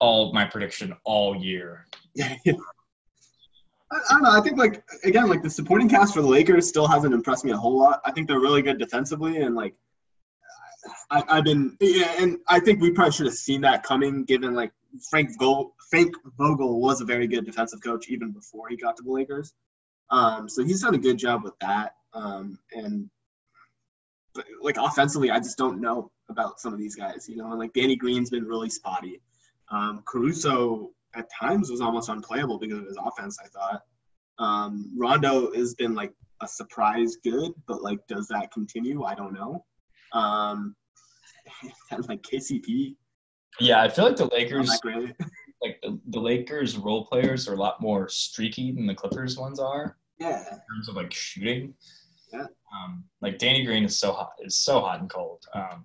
all 0.00 0.32
my 0.32 0.44
prediction 0.44 0.94
all 1.04 1.36
year. 1.36 1.86
Yeah. 2.14 2.34
I, 2.46 3.96
I 3.96 4.12
don't 4.12 4.22
know. 4.22 4.30
I 4.30 4.40
think 4.40 4.58
like 4.58 4.82
again, 5.04 5.28
like 5.28 5.42
the 5.42 5.50
supporting 5.50 5.88
cast 5.88 6.14
for 6.14 6.22
the 6.22 6.28
Lakers 6.28 6.68
still 6.68 6.86
hasn't 6.86 7.14
impressed 7.14 7.44
me 7.44 7.52
a 7.52 7.56
whole 7.56 7.78
lot. 7.78 8.00
I 8.04 8.12
think 8.12 8.28
they're 8.28 8.40
really 8.40 8.62
good 8.62 8.78
defensively, 8.78 9.38
and 9.38 9.54
like 9.54 9.74
I, 11.10 11.22
I've 11.28 11.44
been, 11.44 11.76
yeah, 11.80 12.14
and 12.18 12.38
I 12.48 12.60
think 12.60 12.80
we 12.80 12.90
probably 12.90 13.12
should 13.12 13.26
have 13.26 13.34
seen 13.34 13.60
that 13.62 13.82
coming, 13.82 14.24
given 14.24 14.54
like 14.54 14.72
Frank 15.10 15.30
Vogel, 15.38 15.74
Frank 15.90 16.14
Vogel 16.38 16.80
was 16.80 17.00
a 17.00 17.04
very 17.04 17.26
good 17.26 17.44
defensive 17.44 17.82
coach 17.82 18.08
even 18.08 18.30
before 18.32 18.68
he 18.68 18.76
got 18.76 18.96
to 18.96 19.02
the 19.02 19.10
Lakers. 19.10 19.52
Um, 20.10 20.48
so 20.48 20.64
he's 20.64 20.82
done 20.82 20.94
a 20.94 20.98
good 20.98 21.18
job 21.18 21.44
with 21.44 21.58
that. 21.60 21.94
Um, 22.12 22.58
and 22.72 23.08
but, 24.34 24.44
like 24.62 24.76
offensively, 24.78 25.30
I 25.30 25.38
just 25.38 25.58
don't 25.58 25.80
know 25.80 26.10
about 26.28 26.60
some 26.60 26.72
of 26.72 26.78
these 26.78 26.94
guys. 26.94 27.28
You 27.28 27.36
know, 27.36 27.50
and 27.50 27.58
like 27.58 27.72
Danny 27.72 27.96
Green's 27.96 28.30
been 28.30 28.44
really 28.44 28.70
spotty. 28.70 29.20
Um, 29.70 30.02
Caruso 30.06 30.90
at 31.14 31.28
times 31.38 31.70
was 31.70 31.80
almost 31.80 32.08
unplayable 32.08 32.58
because 32.58 32.78
of 32.78 32.86
his 32.86 32.98
offense. 33.04 33.38
I 33.42 33.48
thought. 33.48 33.82
Um, 34.38 34.92
Rondo 34.96 35.52
has 35.52 35.74
been 35.74 35.94
like 35.94 36.12
a 36.42 36.48
surprise 36.48 37.16
good, 37.22 37.52
but 37.68 37.82
like, 37.82 37.98
does 38.08 38.26
that 38.28 38.50
continue? 38.52 39.02
I 39.04 39.14
don't 39.14 39.34
know. 39.34 39.64
Um, 40.12 40.74
and 41.90 42.08
like 42.08 42.22
KCP, 42.22 42.96
Yeah, 43.60 43.82
I 43.82 43.88
feel 43.88 44.06
like 44.06 44.16
the 44.16 44.26
Lakers 44.26 44.68
like 45.62 45.78
the, 45.82 46.00
the 46.08 46.20
Lakers 46.20 46.76
role 46.78 47.04
players 47.04 47.46
are 47.48 47.54
a 47.54 47.58
lot 47.58 47.80
more 47.82 48.08
streaky 48.08 48.72
than 48.72 48.86
the 48.86 48.94
Clippers 48.94 49.36
ones 49.36 49.60
are 49.60 49.98
Yeah, 50.18 50.38
in 50.38 50.58
terms 50.74 50.88
of 50.88 50.96
like 50.96 51.12
shooting. 51.12 51.74
Yeah. 52.32 52.46
Um, 52.72 53.04
like 53.20 53.38
Danny 53.38 53.64
Green 53.64 53.84
is 53.84 53.98
so 53.98 54.12
hot, 54.12 54.32
is 54.40 54.56
so 54.56 54.80
hot 54.80 55.00
and 55.00 55.10
cold. 55.10 55.44
Um, 55.54 55.84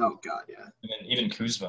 Oh 0.00 0.18
God, 0.24 0.42
yeah. 0.48 0.64
and 0.82 0.90
then 0.90 1.06
even 1.06 1.28
Kuzma 1.30 1.68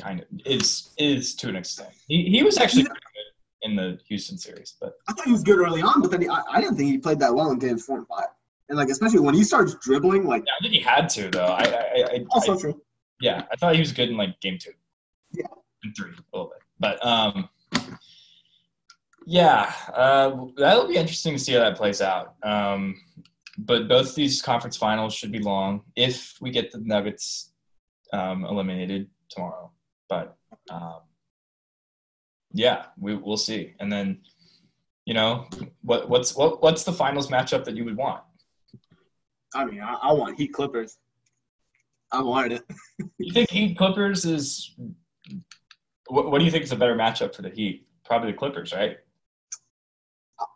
kind 0.00 0.20
of 0.20 0.26
is 0.44 0.90
is 0.98 1.34
to 1.36 1.48
an 1.48 1.56
extent. 1.56 1.90
He 2.08 2.24
he 2.30 2.42
was 2.42 2.58
actually 2.58 2.84
pretty 2.84 3.00
good 3.00 3.70
in 3.70 3.76
the 3.76 3.98
Houston 4.08 4.38
series, 4.38 4.74
but 4.80 4.94
I 5.08 5.12
thought 5.12 5.26
he 5.26 5.32
was 5.32 5.42
good 5.42 5.58
early 5.58 5.82
on, 5.82 6.00
but 6.00 6.10
then 6.10 6.22
he, 6.22 6.28
I, 6.28 6.42
I 6.50 6.60
didn't 6.60 6.76
think 6.76 6.90
he 6.90 6.98
played 6.98 7.18
that 7.20 7.34
well 7.34 7.50
in 7.50 7.58
games 7.58 7.84
four 7.84 7.98
and 7.98 8.06
five. 8.08 8.26
And 8.68 8.78
like 8.78 8.88
especially 8.88 9.20
when 9.20 9.34
he 9.34 9.44
starts 9.44 9.74
dribbling, 9.74 10.24
like 10.24 10.44
yeah, 10.46 10.52
I 10.58 10.62
think 10.62 10.74
he 10.74 10.80
had 10.80 11.08
to 11.10 11.30
though. 11.30 11.44
I 11.44 11.62
I, 11.62 12.04
I, 12.14 12.24
also 12.30 12.56
I 12.56 12.60
true. 12.60 12.80
yeah, 13.20 13.42
I 13.52 13.56
thought 13.56 13.74
he 13.74 13.80
was 13.80 13.92
good 13.92 14.08
in 14.08 14.16
like 14.16 14.40
game 14.40 14.58
two. 14.58 14.72
Yeah. 15.32 15.46
And 15.84 15.94
three 15.96 16.10
a 16.10 16.36
little 16.36 16.50
bit, 16.50 16.62
but 16.78 17.04
um. 17.04 17.48
Yeah, 19.24 19.72
uh, 19.94 20.46
that'll 20.56 20.88
be 20.88 20.96
interesting 20.96 21.34
to 21.34 21.38
see 21.38 21.52
how 21.52 21.60
that 21.60 21.76
plays 21.76 22.00
out. 22.00 22.34
Um, 22.42 23.00
but 23.56 23.86
both 23.86 24.16
these 24.16 24.42
conference 24.42 24.76
finals 24.76 25.14
should 25.14 25.30
be 25.30 25.38
long 25.38 25.82
if 25.94 26.36
we 26.40 26.50
get 26.50 26.72
the 26.72 26.78
Nuggets 26.78 27.52
um, 28.12 28.44
eliminated 28.44 29.08
tomorrow. 29.28 29.70
But 30.12 30.36
um, 30.70 31.00
yeah, 32.52 32.86
we 32.98 33.14
we'll 33.14 33.38
see. 33.38 33.74
And 33.80 33.90
then, 33.90 34.20
you 35.06 35.14
know, 35.14 35.46
what 35.80 36.10
what's 36.10 36.36
what 36.36 36.62
what's 36.62 36.84
the 36.84 36.92
finals 36.92 37.28
matchup 37.28 37.64
that 37.64 37.74
you 37.76 37.84
would 37.86 37.96
want? 37.96 38.22
I 39.54 39.64
mean, 39.64 39.80
I, 39.80 39.94
I 39.94 40.12
want 40.12 40.38
Heat 40.38 40.52
Clippers. 40.52 40.98
I 42.10 42.20
wanted 42.22 42.52
it. 42.52 42.64
You 43.18 43.32
think 43.32 43.50
Heat 43.50 43.78
Clippers 43.78 44.26
is? 44.26 44.74
What, 46.08 46.30
what 46.30 46.40
do 46.40 46.44
you 46.44 46.50
think 46.50 46.64
is 46.64 46.72
a 46.72 46.76
better 46.76 46.94
matchup 46.94 47.34
for 47.34 47.40
the 47.40 47.48
Heat? 47.48 47.86
Probably 48.04 48.32
the 48.32 48.36
Clippers, 48.36 48.74
right? 48.74 48.98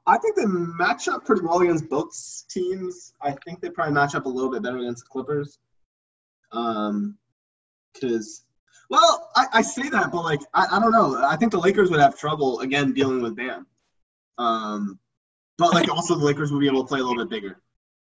I 0.06 0.18
think 0.18 0.36
they 0.36 0.44
match 0.46 1.08
up 1.08 1.24
pretty 1.24 1.42
well 1.42 1.60
against 1.60 1.88
both 1.88 2.12
teams. 2.50 3.14
I 3.22 3.34
think 3.44 3.60
they 3.60 3.70
probably 3.70 3.94
match 3.94 4.14
up 4.14 4.26
a 4.26 4.28
little 4.28 4.50
bit 4.50 4.62
better 4.62 4.78
against 4.78 5.04
the 5.04 5.08
Clippers. 5.08 5.58
Um, 6.52 7.16
because, 7.94 8.45
well, 8.88 9.30
I, 9.36 9.46
I 9.54 9.62
say 9.62 9.88
that, 9.88 10.10
but 10.12 10.22
like, 10.22 10.40
I, 10.54 10.66
I 10.72 10.80
don't 10.80 10.92
know. 10.92 11.22
I 11.24 11.36
think 11.36 11.52
the 11.52 11.58
Lakers 11.58 11.90
would 11.90 12.00
have 12.00 12.18
trouble 12.18 12.60
again 12.60 12.92
dealing 12.92 13.22
with 13.22 13.36
Bam. 13.36 13.66
Um, 14.38 14.98
but 15.58 15.72
like, 15.72 15.88
also 15.88 16.14
the 16.14 16.24
Lakers 16.24 16.52
would 16.52 16.60
be 16.60 16.66
able 16.66 16.82
to 16.82 16.88
play 16.88 17.00
a 17.00 17.02
little 17.02 17.24
bit 17.24 17.30
bigger. 17.30 17.60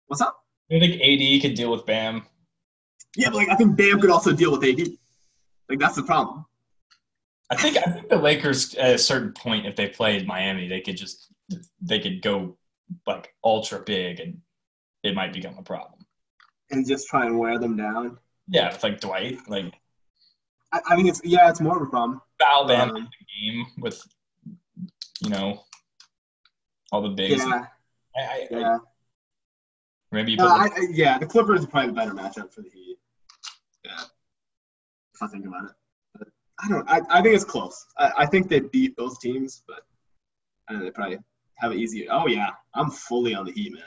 What's 0.08 0.22
up? 0.22 0.44
I 0.72 0.80
think 0.80 1.02
AD 1.02 1.42
could 1.42 1.56
deal 1.56 1.72
with 1.72 1.86
Bam? 1.86 2.24
Yeah, 3.16 3.30
but 3.30 3.38
like, 3.38 3.50
I 3.50 3.56
think 3.56 3.76
Bam 3.76 4.00
could 4.00 4.12
also 4.12 4.32
deal 4.34 4.52
with 4.52 4.64
AD. 4.64 4.88
Like, 5.68 5.80
that's 5.80 5.96
the 5.96 6.04
problem. 6.04 6.46
I 7.50 7.56
think 7.56 7.78
I 7.78 7.92
think 7.92 8.10
the 8.10 8.18
Lakers 8.18 8.76
at 8.76 8.96
a 8.96 8.98
certain 8.98 9.34
point, 9.34 9.66
if 9.66 9.76
they 9.76 9.88
played 9.88 10.28
Miami, 10.28 10.68
they 10.68 10.82
could 10.82 10.98
just 10.98 11.34
they 11.82 12.00
could 12.00 12.22
go 12.22 12.58
like 13.08 13.34
ultra 13.44 13.80
big, 13.80 14.20
and 14.20 14.40
it 15.04 15.16
might 15.16 15.34
become 15.34 15.58
a 15.58 15.64
problem. 15.64 16.06
And 16.70 16.88
just 16.88 17.08
try 17.08 17.26
and 17.26 17.40
wear 17.40 17.58
them 17.58 17.76
down. 17.76 18.20
Yeah, 18.48 18.72
with 18.72 18.84
like 18.84 19.00
Dwight, 19.00 19.40
like 19.48 19.74
I, 20.72 20.82
I 20.90 20.96
think 20.96 21.10
it's 21.10 21.22
yeah, 21.24 21.50
it's 21.50 21.62
more 21.62 21.78
of 21.78 21.84
a 21.84 21.90
problem. 21.90 22.22
foul 22.40 22.68
Bam 22.68 22.90
Um, 22.90 22.96
the 22.96 23.52
game 23.52 23.66
with 23.80 24.02
you 25.22 25.30
know 25.30 25.64
all 26.92 27.02
the 27.02 27.10
bigs. 27.10 27.44
Yeah, 27.46 27.66
I, 28.16 28.22
I, 28.22 28.48
yeah. 28.52 28.78
maybe 30.12 30.36
No, 30.36 30.48
I, 30.48 30.66
I, 30.66 30.88
yeah, 30.92 31.18
the 31.18 31.26
Clippers 31.26 31.64
are 31.64 31.68
probably 31.68 31.88
the 31.88 31.94
better 31.94 32.14
matchup 32.14 32.54
for 32.54 32.62
the 32.62 32.70
Heat. 32.70 32.98
Yeah, 33.86 34.02
if 35.14 35.22
I 35.22 35.28
think 35.28 35.46
about 35.46 35.66
it, 35.66 35.72
but 36.18 36.28
I 36.64 36.68
don't. 36.70 36.90
I, 36.90 37.02
I 37.10 37.22
think 37.22 37.36
it's 37.36 37.46
close. 37.46 37.86
I, 37.98 38.12
I 38.20 38.26
think 38.26 38.50
they 38.50 38.60
beat 38.60 38.96
both 38.96 39.20
teams, 39.20 39.64
but 39.68 39.82
I 40.68 40.74
know 40.74 40.84
they 40.84 40.92
probably 40.92 41.20
have 41.56 41.72
it 41.72 41.78
easier. 41.78 42.08
Oh 42.12 42.28
yeah, 42.28 42.52
I'm 42.74 42.92
fully 42.92 43.34
on 43.34 43.46
the 43.46 43.52
Heat, 43.52 43.74
man. 43.74 43.84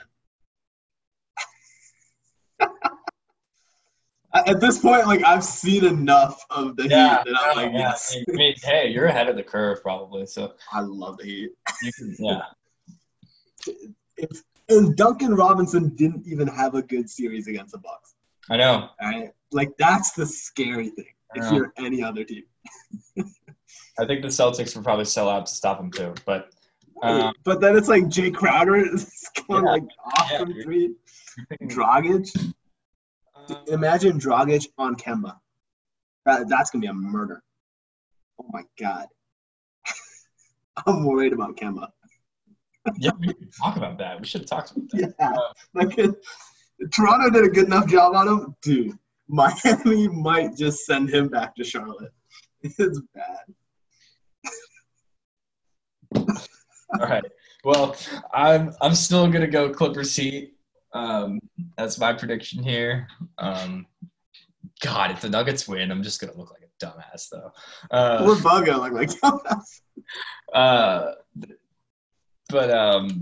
At 4.35 4.59
this 4.59 4.79
point, 4.79 5.05
like 5.05 5.23
I've 5.23 5.43
seen 5.43 5.85
enough 5.85 6.43
of 6.49 6.75
the 6.75 6.87
yeah, 6.87 7.17
Heat 7.23 7.31
that 7.33 7.39
I'm 7.41 7.55
like, 7.57 7.71
yeah. 7.71 7.77
yes, 7.79 8.15
I 8.27 8.31
mean, 8.33 8.55
hey, 8.63 8.87
you're 8.89 9.05
ahead 9.05 9.29
of 9.29 9.35
the 9.35 9.43
curve 9.43 9.81
probably. 9.83 10.25
So 10.25 10.53
I 10.71 10.79
love 10.81 11.17
the 11.17 11.23
Heat. 11.25 11.51
yeah, 12.19 12.41
If 14.17 14.41
and 14.69 14.95
Duncan 14.95 15.35
Robinson 15.35 15.89
didn't 15.95 16.25
even 16.25 16.47
have 16.47 16.73
a 16.73 16.81
good 16.81 17.09
series 17.09 17.47
against 17.47 17.73
the 17.73 17.77
Bucks. 17.77 18.15
I 18.49 18.57
know. 18.57 18.89
Right? 19.01 19.29
Like 19.51 19.71
that's 19.77 20.13
the 20.13 20.25
scary 20.25 20.89
thing. 20.89 21.05
If 21.35 21.51
you're 21.51 21.73
any 21.77 22.03
other 22.03 22.23
team, 22.23 22.43
I 23.99 24.05
think 24.05 24.21
the 24.21 24.27
Celtics 24.29 24.75
would 24.75 24.83
probably 24.83 25.05
sell 25.05 25.29
out 25.29 25.45
to 25.47 25.53
stop 25.53 25.79
him 25.79 25.91
too. 25.91 26.13
But 26.25 26.49
um, 27.03 27.33
but 27.43 27.59
then 27.59 27.75
it's 27.75 27.87
like 27.89 28.03
Jae 28.05 28.33
Crowder 28.33 28.75
is 28.77 29.11
going 29.47 29.63
Yeah. 29.65 29.71
like 29.71 29.83
off 30.17 30.31
Yeah, 30.31 30.37
from 30.39 30.53
three. 30.63 30.95
Dragic, 31.63 32.53
imagine 33.67 34.19
Dragic 34.19 34.67
on 34.77 34.95
Kemba. 34.95 35.37
That, 36.25 36.47
that's 36.47 36.69
gonna 36.69 36.81
be 36.81 36.87
a 36.87 36.93
murder. 36.93 37.43
Oh 38.39 38.45
my 38.51 38.63
god, 38.79 39.07
I'm 40.87 41.05
worried 41.05 41.33
about 41.33 41.57
Kemba. 41.57 41.87
yeah, 42.97 43.11
we 43.19 43.27
should 43.27 43.53
talk 43.61 43.77
about 43.77 43.97
that. 43.97 44.19
We 44.19 44.25
should 44.25 44.41
have 44.41 44.49
talked 44.49 44.71
about 44.71 44.89
that. 44.91 45.13
Yeah, 45.19 45.37
like 45.73 45.95
Toronto 46.91 47.29
did 47.29 47.45
a 47.45 47.49
good 47.49 47.65
enough 47.65 47.87
job 47.87 48.15
on 48.15 48.27
him, 48.27 48.55
dude. 48.61 48.97
Miami 49.27 50.07
might 50.07 50.55
just 50.55 50.85
send 50.85 51.09
him 51.09 51.27
back 51.27 51.55
to 51.55 51.63
Charlotte. 51.63 52.13
It's 52.65 53.01
bad. 53.13 53.43
All 56.93 57.07
right. 57.07 57.23
well, 57.65 57.95
I'm 58.33 58.73
I'm 58.81 58.95
still 58.95 59.27
gonna 59.27 59.47
go 59.47 59.69
Clippers 59.69 60.15
Heat. 60.15 60.52
Um, 60.93 61.39
that's 61.77 61.97
my 61.99 62.13
prediction 62.13 62.63
here. 62.63 63.07
Um, 63.37 63.85
God, 64.81 65.11
if 65.11 65.21
the 65.21 65.29
Nuggets 65.29 65.67
win, 65.67 65.91
I'm 65.91 66.03
just 66.03 66.19
gonna 66.21 66.37
look 66.37 66.51
like 66.51 66.61
a 66.63 66.85
dumbass 66.85 67.29
though. 67.31 67.51
Uh, 67.91 68.23
We're 68.25 68.35
bugger 68.35 68.77
like 68.79 68.93
like 68.93 69.09
dumbass. 69.21 69.81
uh, 70.53 71.11
but 72.49 72.69
um, 72.71 73.21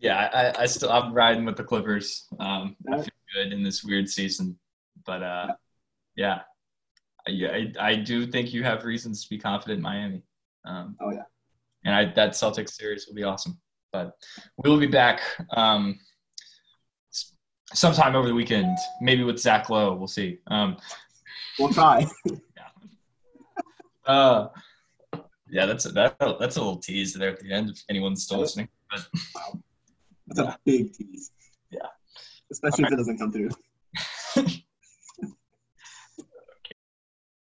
yeah, 0.00 0.52
I, 0.56 0.62
I 0.62 0.66
still 0.66 0.90
I'm 0.90 1.12
riding 1.14 1.44
with 1.44 1.56
the 1.56 1.64
Clippers. 1.64 2.26
Um, 2.38 2.76
I 2.90 2.98
feel 2.98 3.08
good 3.34 3.52
in 3.52 3.62
this 3.62 3.84
weird 3.84 4.08
season, 4.08 4.58
but 5.06 5.22
uh, 5.22 5.54
yeah, 6.16 6.40
yeah, 7.26 7.50
I, 7.52 7.72
I 7.78 7.94
do 7.96 8.26
think 8.26 8.52
you 8.52 8.64
have 8.64 8.84
reasons 8.84 9.22
to 9.24 9.30
be 9.30 9.38
confident 9.38 9.78
in 9.78 9.82
Miami. 9.82 10.22
Um, 10.64 10.96
Oh 11.00 11.10
yeah. 11.12 11.22
and 11.84 11.94
I, 11.94 12.04
that 12.14 12.32
Celtics 12.32 12.70
series 12.72 13.06
will 13.06 13.14
be 13.14 13.22
awesome. 13.24 13.58
But 13.92 14.12
we 14.56 14.70
will 14.70 14.78
be 14.80 14.86
back 14.86 15.20
um, 15.50 15.98
sometime 17.74 18.14
over 18.14 18.28
the 18.28 18.34
weekend, 18.34 18.76
maybe 19.00 19.24
with 19.24 19.38
Zach 19.38 19.70
Lowe. 19.70 19.94
We'll 19.94 20.08
see. 20.08 20.38
Um, 20.48 20.76
We'll 21.58 21.72
try. 21.72 22.06
uh, 24.06 24.48
yeah, 25.50 25.66
that's 25.66 25.84
a, 25.84 25.92
that, 25.92 26.16
that's 26.18 26.56
a 26.56 26.60
little 26.60 26.78
tease 26.78 27.12
there 27.12 27.30
at 27.30 27.40
the 27.40 27.52
end. 27.52 27.70
If 27.70 27.82
anyone's 27.90 28.24
still 28.24 28.40
listening, 28.40 28.68
That's 30.26 30.38
a 30.38 30.58
big 30.64 30.92
tease. 30.92 31.30
Yeah. 31.70 31.86
Especially 32.50 32.84
if 32.84 32.92
it 32.92 32.96
doesn't 32.96 33.18
come 33.18 33.32
through. 33.32 33.50